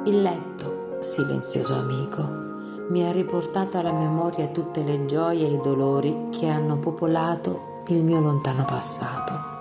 Il 0.07 0.23
letto, 0.23 0.99
silenzioso 1.01 1.75
amico, 1.75 2.45
mi 2.89 3.07
ha 3.07 3.13
riportato 3.13 3.77
alla 3.77 3.93
memoria 3.93 4.47
tutte 4.47 4.83
le 4.83 5.05
gioie 5.05 5.47
e 5.47 5.53
i 5.53 5.61
dolori 5.61 6.29
che 6.31 6.47
hanno 6.47 6.79
popolato 6.79 7.83
il 7.89 8.03
mio 8.03 8.21
lontano 8.21 8.65
passato. 8.65 9.55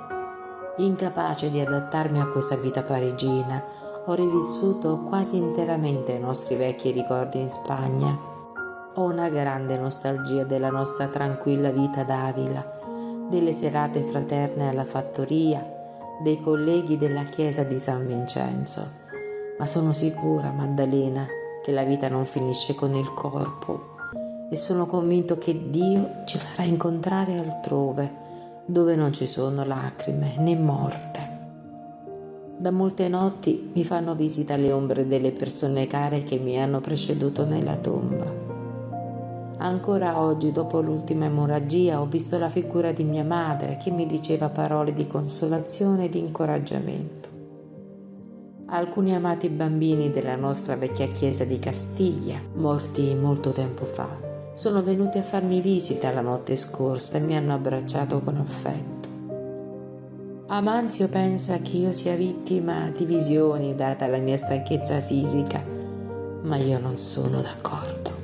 Incapace 0.78 1.50
di 1.50 1.60
adattarmi 1.60 2.22
a 2.22 2.28
questa 2.28 2.56
vita 2.56 2.84
parigina, 2.84 3.64
ho 4.06 4.14
rivissuto 4.14 5.00
quasi 5.00 5.38
interamente 5.38 6.14
i 6.14 6.20
nostri 6.20 6.56
vecchi 6.56 6.92
ricordi 6.92 7.40
in 7.40 7.50
Spagna 7.50 8.34
ho 8.98 9.04
una 9.04 9.28
grande 9.28 9.78
nostalgia 9.78 10.46
della 10.46 10.70
nostra 10.70 11.08
tranquilla 11.08 11.70
vita 11.70 12.04
d'Avila, 12.04 13.28
delle 13.30 13.52
serate 13.52 14.02
fraterne 14.02 14.70
alla 14.70 14.86
fattoria, 14.86 15.74
dei 16.24 16.40
colleghi 16.40 16.98
della 16.98 17.26
chiesa 17.26 17.64
di 17.64 17.76
San 17.76 18.08
Vincenzo. 18.08 19.04
Ma 19.58 19.66
sono 19.66 19.92
sicura, 19.92 20.52
Maddalena, 20.52 21.28
che 21.62 21.74
la 21.74 21.84
vita 21.84 22.08
non 22.08 22.26
finisce 22.26 22.74
con 22.74 22.96
il 22.96 23.14
corpo 23.14 23.94
e 24.50 24.56
sono 24.56 24.86
convinto 24.86 25.38
che 25.38 25.70
Dio 25.70 26.24
ci 26.26 26.38
farà 26.38 26.64
incontrare 26.64 27.38
altrove, 27.38 28.24
dove 28.66 28.96
non 28.96 29.12
ci 29.12 29.28
sono 29.28 29.66
lacrime 29.66 30.36
né 30.38 30.56
morte. 30.56 31.34
Da 32.58 32.72
molte 32.72 33.10
notti 33.10 33.72
mi 33.74 33.84
fanno 33.84 34.16
visita 34.16 34.56
le 34.56 34.72
ombre 34.72 35.06
delle 35.06 35.32
persone 35.32 35.86
care 35.88 36.24
che 36.24 36.38
mi 36.38 36.58
hanno 36.58 36.80
preceduto 36.80 37.44
nella 37.44 37.76
tomba. 37.76 38.45
Ancora 39.58 40.20
oggi, 40.20 40.52
dopo 40.52 40.82
l'ultima 40.82 41.26
emorragia, 41.26 42.02
ho 42.02 42.06
visto 42.06 42.38
la 42.38 42.50
figura 42.50 42.92
di 42.92 43.04
mia 43.06 43.24
madre 43.24 43.78
che 43.82 43.90
mi 43.90 44.06
diceva 44.06 44.50
parole 44.50 44.92
di 44.92 45.08
consolazione 45.08 46.06
e 46.06 46.10
di 46.10 46.20
incoraggiamento. 46.20 47.30
Alcuni 48.68 49.16
amati 49.16 49.48
bambini 49.48 50.10
della 50.10 50.36
nostra 50.36 50.76
vecchia 50.76 51.08
chiesa 51.08 51.46
di 51.46 51.60
Castiglia, 51.60 52.40
morti 52.56 53.14
molto 53.14 53.52
tempo 53.52 53.86
fa, 53.86 54.10
sono 54.56 54.84
venuti 54.84 55.20
a 55.20 55.24
farmi 55.24 55.62
visita 55.62 56.12
la 56.12 56.22
notte 56.22 56.56
scorsa 56.56 57.18
e 57.18 57.22
mi 57.22 57.38
hanno 57.38 57.54
abbracciato 57.54 58.20
con 58.20 58.38
affetto. 58.38 59.10
Amanzio 60.48 61.08
pensa 61.08 61.58
che 61.60 61.78
io 61.78 61.92
sia 61.92 62.16
vittima 62.16 62.90
di 62.90 63.06
visioni 63.06 63.74
data 63.74 64.08
la 64.08 64.18
mia 64.18 64.38
stanchezza 64.38 65.00
fisica, 65.00 65.64
ma 66.42 66.58
io 66.58 66.80
non 66.80 66.98
sono 66.98 67.42
d'accordo. 67.42 68.15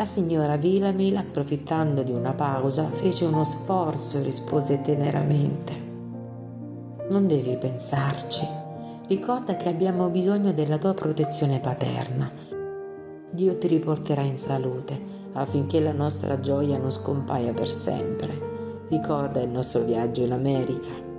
La 0.00 0.06
signora 0.06 0.56
Villamil, 0.56 1.14
approfittando 1.14 2.02
di 2.02 2.10
una 2.10 2.32
pausa, 2.32 2.88
fece 2.88 3.26
uno 3.26 3.44
sforzo 3.44 4.16
e 4.16 4.22
rispose 4.22 4.80
teneramente. 4.80 5.74
Non 7.10 7.26
devi 7.26 7.54
pensarci. 7.58 8.48
Ricorda 9.08 9.56
che 9.56 9.68
abbiamo 9.68 10.08
bisogno 10.08 10.54
della 10.54 10.78
tua 10.78 10.94
protezione 10.94 11.60
paterna. 11.60 12.32
Dio 13.30 13.58
ti 13.58 13.66
riporterà 13.68 14.22
in 14.22 14.38
salute 14.38 14.98
affinché 15.34 15.80
la 15.80 15.92
nostra 15.92 16.40
gioia 16.40 16.78
non 16.78 16.90
scompaia 16.90 17.52
per 17.52 17.68
sempre. 17.68 18.86
Ricorda 18.88 19.42
il 19.42 19.50
nostro 19.50 19.82
viaggio 19.82 20.24
in 20.24 20.32
America. 20.32 21.09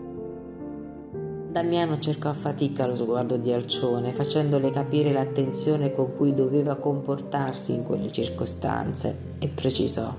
Damiano 1.51 1.99
cercò 1.99 2.29
a 2.29 2.33
fatica 2.33 2.87
lo 2.87 2.95
sguardo 2.95 3.35
di 3.35 3.51
Alcione, 3.51 4.13
facendole 4.13 4.71
capire 4.71 5.11
l'attenzione 5.11 5.91
con 5.91 6.15
cui 6.15 6.33
doveva 6.33 6.75
comportarsi 6.75 7.73
in 7.73 7.83
quelle 7.83 8.09
circostanze, 8.09 9.35
e 9.37 9.49
precisò: 9.49 10.15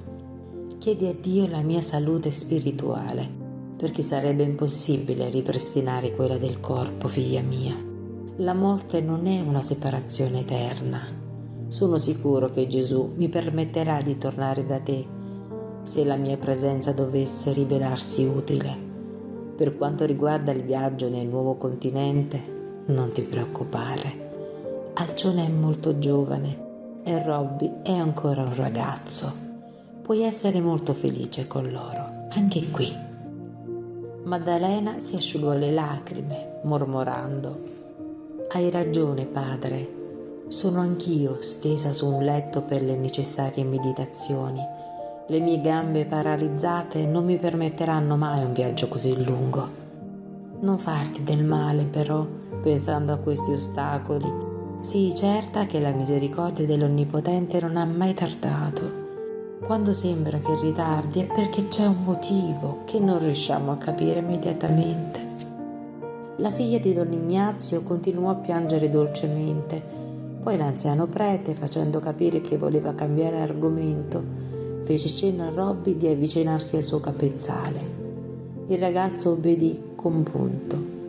Chiedi 0.77 1.07
a 1.07 1.15
Dio 1.19 1.49
la 1.49 1.63
mia 1.63 1.81
salute 1.81 2.31
spirituale, 2.31 3.27
perché 3.79 4.03
sarebbe 4.03 4.43
impossibile 4.43 5.31
ripristinare 5.31 6.15
quella 6.15 6.37
del 6.37 6.61
corpo, 6.61 7.09
figlia 7.09 7.41
mia. 7.41 7.75
La 8.37 8.53
morte 8.53 9.01
non 9.01 9.27
è 9.27 9.41
una 9.41 9.63
separazione 9.63 10.41
eterna. 10.41 11.01
Sono 11.69 11.97
sicuro 11.97 12.51
che 12.51 12.67
Gesù 12.67 13.15
mi 13.17 13.31
permetterà 13.31 14.03
di 14.03 14.19
tornare 14.19 14.67
da 14.67 14.81
te 14.81 15.07
se 15.83 16.05
la 16.05 16.17
mia 16.17 16.37
presenza 16.37 16.93
dovesse 16.93 17.55
rivelarsi 17.55 18.23
utile. 18.23 18.92
Per 19.63 19.77
quanto 19.77 20.05
riguarda 20.05 20.51
il 20.51 20.65
viaggio 20.65 21.09
nel 21.09 21.29
nuovo 21.29 21.55
continente, 21.55 22.83
non 22.87 23.13
ti 23.13 23.23
preoccupare. 23.23 24.91
Alcione 24.95 25.47
è 25.47 25.49
molto 25.49 26.01
giovane 26.01 27.01
e 27.05 27.23
Robby 27.23 27.71
è 27.85 27.93
ancora 27.93 28.43
un 28.43 28.57
ragazzo. 28.57 29.33
Puoi 30.03 30.23
essere 30.23 30.61
molto 30.61 30.95
felice 30.95 31.47
con 31.47 31.71
loro, 31.71 32.27
anche 32.31 32.71
qui. 32.71 32.93
Maddalena 34.25 34.99
si 34.99 35.15
asciugò 35.15 35.53
le 35.53 35.71
lacrime, 35.71 36.59
mormorando. 36.65 37.61
Hai 38.49 38.69
ragione, 38.69 39.27
padre. 39.27 40.01
Sono 40.49 40.81
anch'io 40.81 41.37
stesa 41.39 41.93
su 41.93 42.13
un 42.13 42.25
letto 42.25 42.63
per 42.63 42.83
le 42.83 42.97
necessarie 42.97 43.63
meditazioni 43.63 44.81
le 45.33 45.41
mie 45.41 45.63
gambe 45.63 46.05
paralizzate 46.05 47.07
non 47.07 47.25
mi 47.25 47.39
permetteranno 47.39 48.19
mai 48.19 48.45
un 48.45 48.53
viaggio 48.53 48.87
così 48.89 49.25
lungo. 49.25 49.67
Non 50.61 50.79
farti 50.79 51.23
del 51.23 51.43
male, 51.43 51.85
però, 51.85 52.27
pensando 52.61 53.15
a 53.15 53.17
questi 53.17 53.53
ostacoli. 53.53 54.31
Sii 54.81 55.15
certa 55.15 55.65
che 55.65 55.81
la 55.81 55.93
misericordia 55.93 56.67
dell'Onnipotente 56.67 57.59
non 57.63 57.79
ha 57.79 57.87
mai 57.87 58.13
tardato. 58.13 59.01
Quando 59.65 59.95
sembra 59.95 60.37
che 60.37 60.55
ritardi 60.61 61.21
è 61.21 61.25
perché 61.25 61.67
c'è 61.69 61.87
un 61.87 62.05
motivo 62.05 62.83
che 62.85 63.01
non 63.01 63.19
riusciamo 63.19 63.73
a 63.73 63.79
capire 63.79 64.19
immediatamente. 64.19 65.21
La 66.37 66.51
figlia 66.51 66.79
di 66.79 66.93
Don 66.93 67.11
Ignazio 67.11 67.83
continuò 67.83 68.29
a 68.29 68.35
piangere 68.35 68.91
dolcemente. 68.91 69.83
Poi 70.43 70.59
l'anziano 70.59 71.07
prete, 71.07 71.55
facendo 71.55 72.01
capire 72.01 72.43
che 72.43 72.59
voleva 72.59 72.93
cambiare 72.93 73.41
argomento, 73.41 74.42
fece 74.85 75.09
cenno 75.09 75.45
a 75.45 75.51
Robby 75.51 75.97
di 75.97 76.09
avvicinarsi 76.09 76.77
al 76.77 76.83
suo 76.83 77.01
capezzale. 77.01 77.81
Il 78.69 78.79
ragazzo 78.79 79.31
obbedì 79.31 79.81
compunto. 79.95 81.01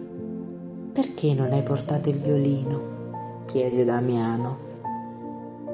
perché 0.94 1.34
non 1.34 1.52
hai 1.52 1.64
portato 1.64 2.10
il 2.10 2.20
violino? 2.20 3.46
chiese 3.46 3.84
Damiano. 3.84 4.72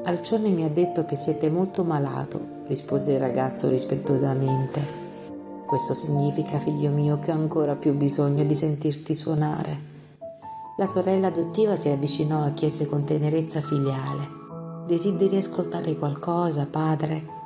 Alcione 0.04 0.50
mi 0.50 0.64
ha 0.64 0.70
detto 0.70 1.04
che 1.06 1.16
siete 1.16 1.50
molto 1.50 1.84
malato, 1.84 2.40
rispose 2.68 3.14
il 3.14 3.20
ragazzo 3.20 3.70
rispettosamente. 3.70 4.82
Questo 5.66 5.94
significa, 5.94 6.58
figlio 6.60 6.90
mio, 6.90 7.20
che 7.20 7.32
ho 7.32 7.36
ancora 7.36 7.76
più 7.76 7.94
bisogno 7.94 8.44
di 8.44 8.56
sentirti 8.56 9.14
suonare. 9.14 9.78
La 10.78 10.88
sorella 10.88 11.28
adottiva 11.28 11.76
si 11.76 11.90
avvicinò 11.90 12.48
e 12.48 12.54
chiese 12.54 12.86
con 12.88 13.04
tenerezza 13.04 13.60
filiale. 13.60 14.38
Desideri 14.88 15.38
ascoltare 15.38 15.98
qualcosa, 15.98 16.66
padre? 16.66 17.39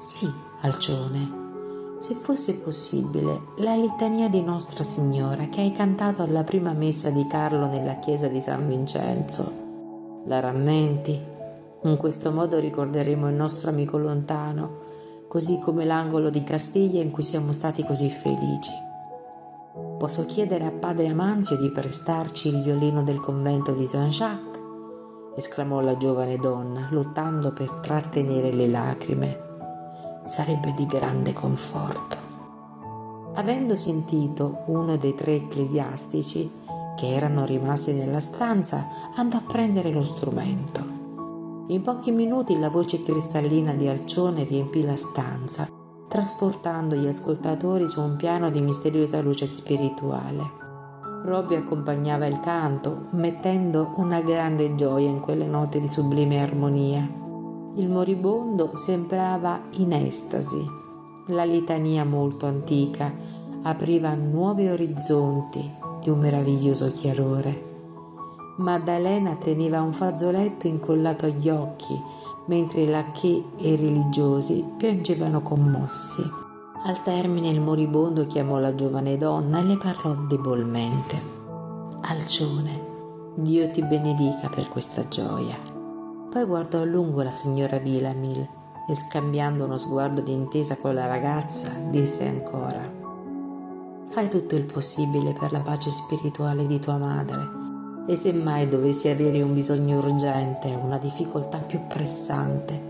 Sì, 0.00 0.26
Alcione. 0.62 1.98
Se 1.98 2.14
fosse 2.14 2.54
possibile, 2.54 3.48
la 3.56 3.74
litania 3.74 4.30
di 4.30 4.40
Nostra 4.40 4.82
Signora 4.82 5.48
che 5.48 5.60
hai 5.60 5.72
cantato 5.72 6.22
alla 6.22 6.42
prima 6.42 6.72
messa 6.72 7.10
di 7.10 7.26
Carlo 7.26 7.66
nella 7.66 7.98
chiesa 7.98 8.26
di 8.26 8.40
San 8.40 8.66
Vincenzo. 8.66 10.22
La 10.24 10.40
rammenti? 10.40 11.20
In 11.82 11.98
questo 11.98 12.32
modo 12.32 12.58
ricorderemo 12.58 13.28
il 13.28 13.34
nostro 13.34 13.68
amico 13.68 13.98
lontano, 13.98 14.78
così 15.28 15.58
come 15.58 15.84
l'angolo 15.84 16.30
di 16.30 16.44
Castiglia 16.44 17.02
in 17.02 17.10
cui 17.10 17.22
siamo 17.22 17.52
stati 17.52 17.84
così 17.84 18.08
felici. 18.08 18.72
Posso 19.98 20.24
chiedere 20.24 20.64
a 20.64 20.70
padre 20.72 21.08
Amanzio 21.08 21.58
di 21.58 21.70
prestarci 21.70 22.48
il 22.48 22.62
violino 22.62 23.02
del 23.02 23.20
convento 23.20 23.72
di 23.72 23.84
Saint-Jacques? 23.84 24.62
esclamò 25.36 25.80
la 25.80 25.98
giovane 25.98 26.38
donna, 26.38 26.88
lottando 26.90 27.52
per 27.52 27.70
trattenere 27.82 28.50
le 28.50 28.66
lacrime. 28.66 29.48
Sarebbe 30.30 30.72
di 30.74 30.86
grande 30.86 31.32
conforto. 31.32 32.16
Avendo 33.34 33.74
sentito 33.74 34.62
uno 34.66 34.96
dei 34.96 35.16
tre 35.16 35.34
ecclesiastici 35.34 36.48
che 36.96 37.12
erano 37.12 37.44
rimasti 37.44 37.92
nella 37.92 38.20
stanza, 38.20 38.86
andò 39.16 39.38
a 39.38 39.42
prendere 39.44 39.90
lo 39.90 40.04
strumento. 40.04 40.84
In 41.66 41.82
pochi 41.82 42.12
minuti 42.12 42.56
la 42.60 42.68
voce 42.68 43.02
cristallina 43.02 43.72
di 43.72 43.88
Alcione 43.88 44.44
riempì 44.44 44.84
la 44.84 44.94
stanza, 44.94 45.66
trasportando 46.06 46.94
gli 46.94 47.08
ascoltatori 47.08 47.88
su 47.88 48.00
un 48.00 48.14
piano 48.14 48.50
di 48.50 48.60
misteriosa 48.60 49.20
luce 49.20 49.46
spirituale. 49.46 50.48
Robby 51.24 51.56
accompagnava 51.56 52.26
il 52.26 52.38
canto, 52.38 53.06
mettendo 53.14 53.94
una 53.96 54.20
grande 54.20 54.76
gioia 54.76 55.08
in 55.08 55.18
quelle 55.18 55.46
note 55.46 55.80
di 55.80 55.88
sublime 55.88 56.40
armonia. 56.40 57.29
Il 57.76 57.88
moribondo 57.88 58.72
sembrava 58.74 59.60
in 59.72 59.92
estasi. 59.92 60.64
La 61.26 61.44
litania 61.44 62.04
molto 62.04 62.46
antica 62.46 63.12
apriva 63.62 64.12
nuovi 64.14 64.68
orizzonti 64.68 65.70
di 66.00 66.10
un 66.10 66.18
meraviglioso 66.18 66.90
chiarore. 66.90 67.68
Maddalena 68.56 69.36
teneva 69.36 69.80
un 69.80 69.92
fazzoletto 69.92 70.66
incollato 70.66 71.26
agli 71.26 71.48
occhi, 71.48 71.98
mentre 72.46 72.82
i 72.82 72.88
lacchè 72.88 73.42
e 73.56 73.72
i 73.72 73.76
religiosi 73.76 74.64
piangevano 74.76 75.40
commossi. 75.40 76.22
Al 76.86 77.02
termine 77.02 77.50
il 77.50 77.60
moribondo 77.60 78.26
chiamò 78.26 78.58
la 78.58 78.74
giovane 78.74 79.16
donna 79.16 79.60
e 79.60 79.62
le 79.62 79.76
parlò 79.76 80.14
debolmente. 80.26 81.38
Alcione, 82.00 82.88
Dio 83.34 83.70
ti 83.70 83.82
benedica 83.82 84.48
per 84.48 84.68
questa 84.68 85.06
gioia. 85.06 85.69
Poi 86.30 86.44
guardò 86.44 86.80
a 86.80 86.84
lungo 86.84 87.22
la 87.22 87.32
signora 87.32 87.78
Vilamil 87.78 88.48
e 88.88 88.94
scambiando 88.94 89.64
uno 89.64 89.76
sguardo 89.76 90.20
di 90.20 90.32
intesa 90.32 90.76
con 90.76 90.94
la 90.94 91.06
ragazza, 91.06 91.68
disse 91.88 92.24
ancora 92.24 92.88
Fai 94.10 94.28
tutto 94.28 94.54
il 94.54 94.64
possibile 94.64 95.32
per 95.32 95.50
la 95.50 95.58
pace 95.58 95.90
spirituale 95.90 96.66
di 96.66 96.78
tua 96.78 96.98
madre 96.98 97.58
e 98.06 98.14
se 98.14 98.32
mai 98.32 98.68
dovessi 98.68 99.08
avere 99.08 99.42
un 99.42 99.54
bisogno 99.54 99.98
urgente, 99.98 100.68
una 100.68 100.98
difficoltà 100.98 101.58
più 101.58 101.86
pressante, 101.88 102.80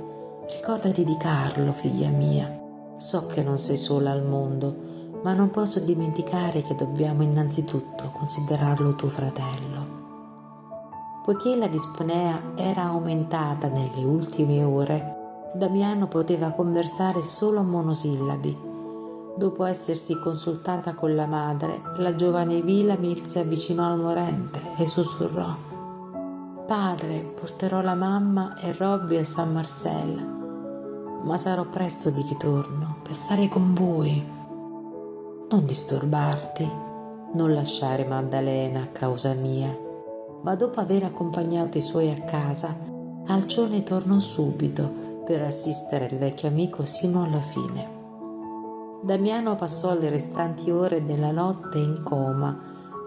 ricordati 0.50 1.02
di 1.04 1.16
Carlo, 1.16 1.72
figlia 1.72 2.08
mia. 2.08 2.58
So 2.96 3.26
che 3.26 3.42
non 3.42 3.58
sei 3.58 3.78
sola 3.78 4.10
al 4.12 4.22
mondo, 4.22 4.76
ma 5.22 5.32
non 5.32 5.50
posso 5.50 5.80
dimenticare 5.80 6.62
che 6.62 6.74
dobbiamo 6.74 7.22
innanzitutto 7.22 8.10
considerarlo 8.12 8.94
tuo 8.94 9.08
fratello. 9.08 9.99
Poiché 11.30 11.54
la 11.54 11.68
disponea 11.68 12.42
era 12.56 12.86
aumentata 12.86 13.68
nelle 13.68 14.02
ultime 14.02 14.64
ore, 14.64 15.50
Damiano 15.54 16.08
poteva 16.08 16.50
conversare 16.50 17.22
solo 17.22 17.60
a 17.60 17.62
monosillabi 17.62 18.58
Dopo 19.36 19.64
essersi 19.64 20.18
consultata 20.18 20.94
con 20.94 21.14
la 21.14 21.26
madre, 21.26 21.82
la 21.98 22.16
giovane 22.16 22.62
Vilamil 22.62 23.20
si 23.20 23.38
avvicinò 23.38 23.92
al 23.92 24.00
morente 24.00 24.60
e 24.76 24.88
sussurrò: 24.88 25.54
Padre, 26.66 27.20
porterò 27.20 27.80
la 27.80 27.94
mamma 27.94 28.56
e 28.56 28.72
Robby 28.72 29.16
a 29.16 29.24
San 29.24 29.52
Marcello, 29.52 31.20
ma 31.22 31.38
sarò 31.38 31.64
presto 31.66 32.10
di 32.10 32.24
ritorno 32.28 32.96
per 33.04 33.14
stare 33.14 33.46
con 33.46 33.72
voi. 33.72 34.20
Non 35.48 35.64
disturbarti, 35.64 36.68
non 37.34 37.54
lasciare 37.54 38.04
Maddalena 38.04 38.82
a 38.82 38.88
causa 38.88 39.32
mia. 39.34 39.89
Ma 40.42 40.54
dopo 40.54 40.80
aver 40.80 41.04
accompagnato 41.04 41.78
i 41.78 41.82
suoi 41.82 42.10
a 42.10 42.20
casa, 42.22 42.88
Alcione 43.26 43.84
tornò 43.84 44.18
subito 44.18 45.22
per 45.24 45.42
assistere 45.42 46.06
il 46.06 46.18
vecchio 46.18 46.48
amico 46.48 46.84
sino 46.84 47.22
alla 47.22 47.38
fine. 47.38 47.98
Damiano 49.02 49.54
passò 49.54 49.96
le 49.96 50.10
restanti 50.10 50.70
ore 50.70 51.04
della 51.04 51.30
notte 51.30 51.78
in 51.78 52.02
coma, 52.02 52.58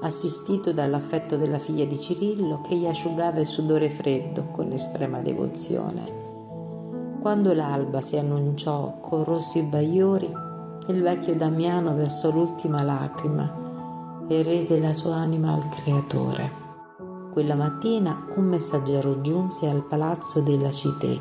assistito 0.01 0.71
dall'affetto 0.71 1.35
della 1.35 1.57
figlia 1.57 1.83
di 1.85 1.99
Cirillo 1.99 2.61
che 2.61 2.75
gli 2.75 2.87
asciugava 2.87 3.39
il 3.39 3.45
sudore 3.45 3.89
freddo 3.89 4.45
con 4.51 4.71
estrema 4.71 5.19
devozione. 5.19 6.21
Quando 7.19 7.53
l'alba 7.53 7.99
si 7.99 8.17
annunciò 8.17 8.99
con 9.01 9.23
rossi 9.25 9.61
bagliori, 9.61 10.31
il 10.87 11.01
vecchio 11.01 11.35
Damiano 11.35 11.95
versò 11.95 12.31
l'ultima 12.31 12.81
lacrima 12.81 14.25
e 14.27 14.41
rese 14.41 14.79
la 14.79 14.93
sua 14.93 15.15
anima 15.15 15.53
al 15.53 15.67
Creatore. 15.67 16.62
Quella 17.33 17.55
mattina 17.55 18.27
un 18.35 18.45
messaggero 18.45 19.19
giunse 19.21 19.67
al 19.67 19.81
palazzo 19.81 20.41
della 20.41 20.69
Cité 20.69 21.19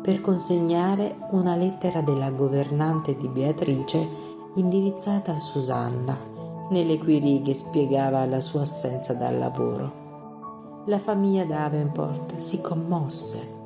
per 0.00 0.22
consegnare 0.22 1.18
una 1.32 1.54
lettera 1.54 2.00
della 2.00 2.30
governante 2.30 3.14
di 3.14 3.28
Beatrice 3.28 4.08
indirizzata 4.54 5.34
a 5.34 5.38
Susanna, 5.38 6.16
nelle 6.70 6.96
cui 6.96 7.18
righe 7.18 7.52
spiegava 7.52 8.24
la 8.24 8.40
sua 8.40 8.62
assenza 8.62 9.12
dal 9.12 9.36
lavoro. 9.36 10.84
La 10.86 10.98
famiglia 10.98 11.44
Davenport 11.44 12.36
si 12.36 12.62
commosse. 12.62 13.60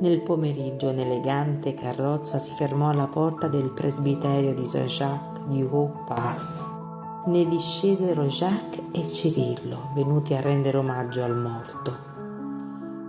Nel 0.00 0.20
pomeriggio 0.20 0.90
un'elegante 0.90 1.72
carrozza 1.72 2.38
si 2.38 2.52
fermò 2.52 2.90
alla 2.90 3.08
porta 3.08 3.48
del 3.48 3.72
presbiterio 3.72 4.52
di 4.52 4.66
Saint-Jacques 4.66 5.46
du 5.46 5.66
Haut-Pas. 5.66 6.79
Ne 7.26 7.46
discesero 7.46 8.24
Jacques 8.24 8.82
e 8.92 9.06
Cirillo, 9.12 9.90
venuti 9.94 10.32
a 10.32 10.40
rendere 10.40 10.78
omaggio 10.78 11.22
al 11.22 11.36
morto. 11.36 12.08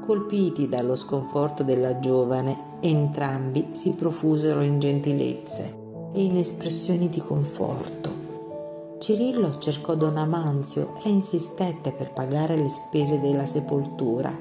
Colpiti 0.05 0.68
dallo 0.68 0.97
sconforto 0.97 1.64
della 1.64 1.97
giovane, 1.99 2.78
entrambi 2.82 3.70
si 3.72 3.93
profusero 3.93 4.59
in 4.59 4.80
gentilezze 4.80 5.78
e 6.12 6.24
in 6.24 6.36
espressioni 6.36 7.07
di 7.07 7.22
conforto. 7.22 8.12
Cirillo 8.99 9.57
cercò 9.59 9.95
Don 9.95 10.18
Amanzio 10.18 10.95
e 11.03 11.09
insistette 11.09 11.93
per 11.93 12.12
pagare 12.12 12.57
le 12.57 12.68
spese 12.68 13.22
della 13.22 13.45
sepoltura, 13.45 14.36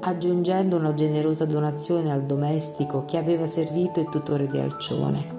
aggiungendo 0.00 0.76
una 0.76 0.94
generosa 0.94 1.44
donazione 1.44 2.12
al 2.12 2.22
domestico 2.22 3.04
che 3.04 3.16
aveva 3.16 3.48
servito 3.48 3.98
il 3.98 4.08
tutore 4.10 4.46
di 4.46 4.58
Alcione. 4.58 5.36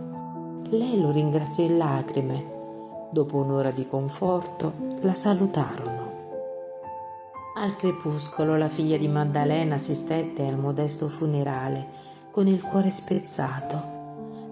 Lei 0.69 0.99
lo 0.99 1.11
ringraziò 1.11 1.63
in 1.63 1.77
lacrime. 1.77 2.57
Dopo 3.11 3.37
un'ora 3.37 3.71
di 3.71 3.87
conforto, 3.87 4.71
la 5.01 5.15
salutarono. 5.15 5.97
Al 7.55 7.75
crepuscolo 7.75 8.55
la 8.55 8.69
figlia 8.69 8.97
di 8.97 9.07
Maddalena 9.07 9.75
assistette 9.75 10.45
al 10.45 10.59
modesto 10.59 11.07
funerale 11.07 11.87
con 12.29 12.45
il 12.45 12.61
cuore 12.61 12.91
spezzato. 12.91 13.97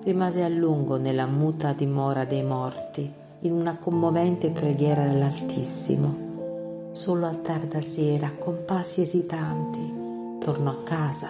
Rimase 0.03 0.43
a 0.43 0.47
lungo 0.47 0.97
nella 0.97 1.27
muta 1.27 1.73
dimora 1.73 2.25
dei 2.25 2.41
morti, 2.41 3.13
in 3.41 3.51
una 3.51 3.77
commovente 3.77 4.49
preghiera 4.49 5.05
dell'Altissimo. 5.05 6.89
Solo 6.93 7.27
a 7.27 7.35
tarda 7.35 7.81
sera, 7.81 8.31
con 8.39 8.63
passi 8.65 9.01
esitanti, 9.01 10.39
tornò 10.39 10.71
a 10.71 10.81
casa, 10.83 11.29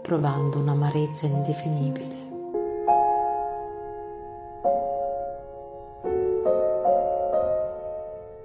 provando 0.00 0.58
un'amarezza 0.58 1.26
indefinibile. 1.26 2.25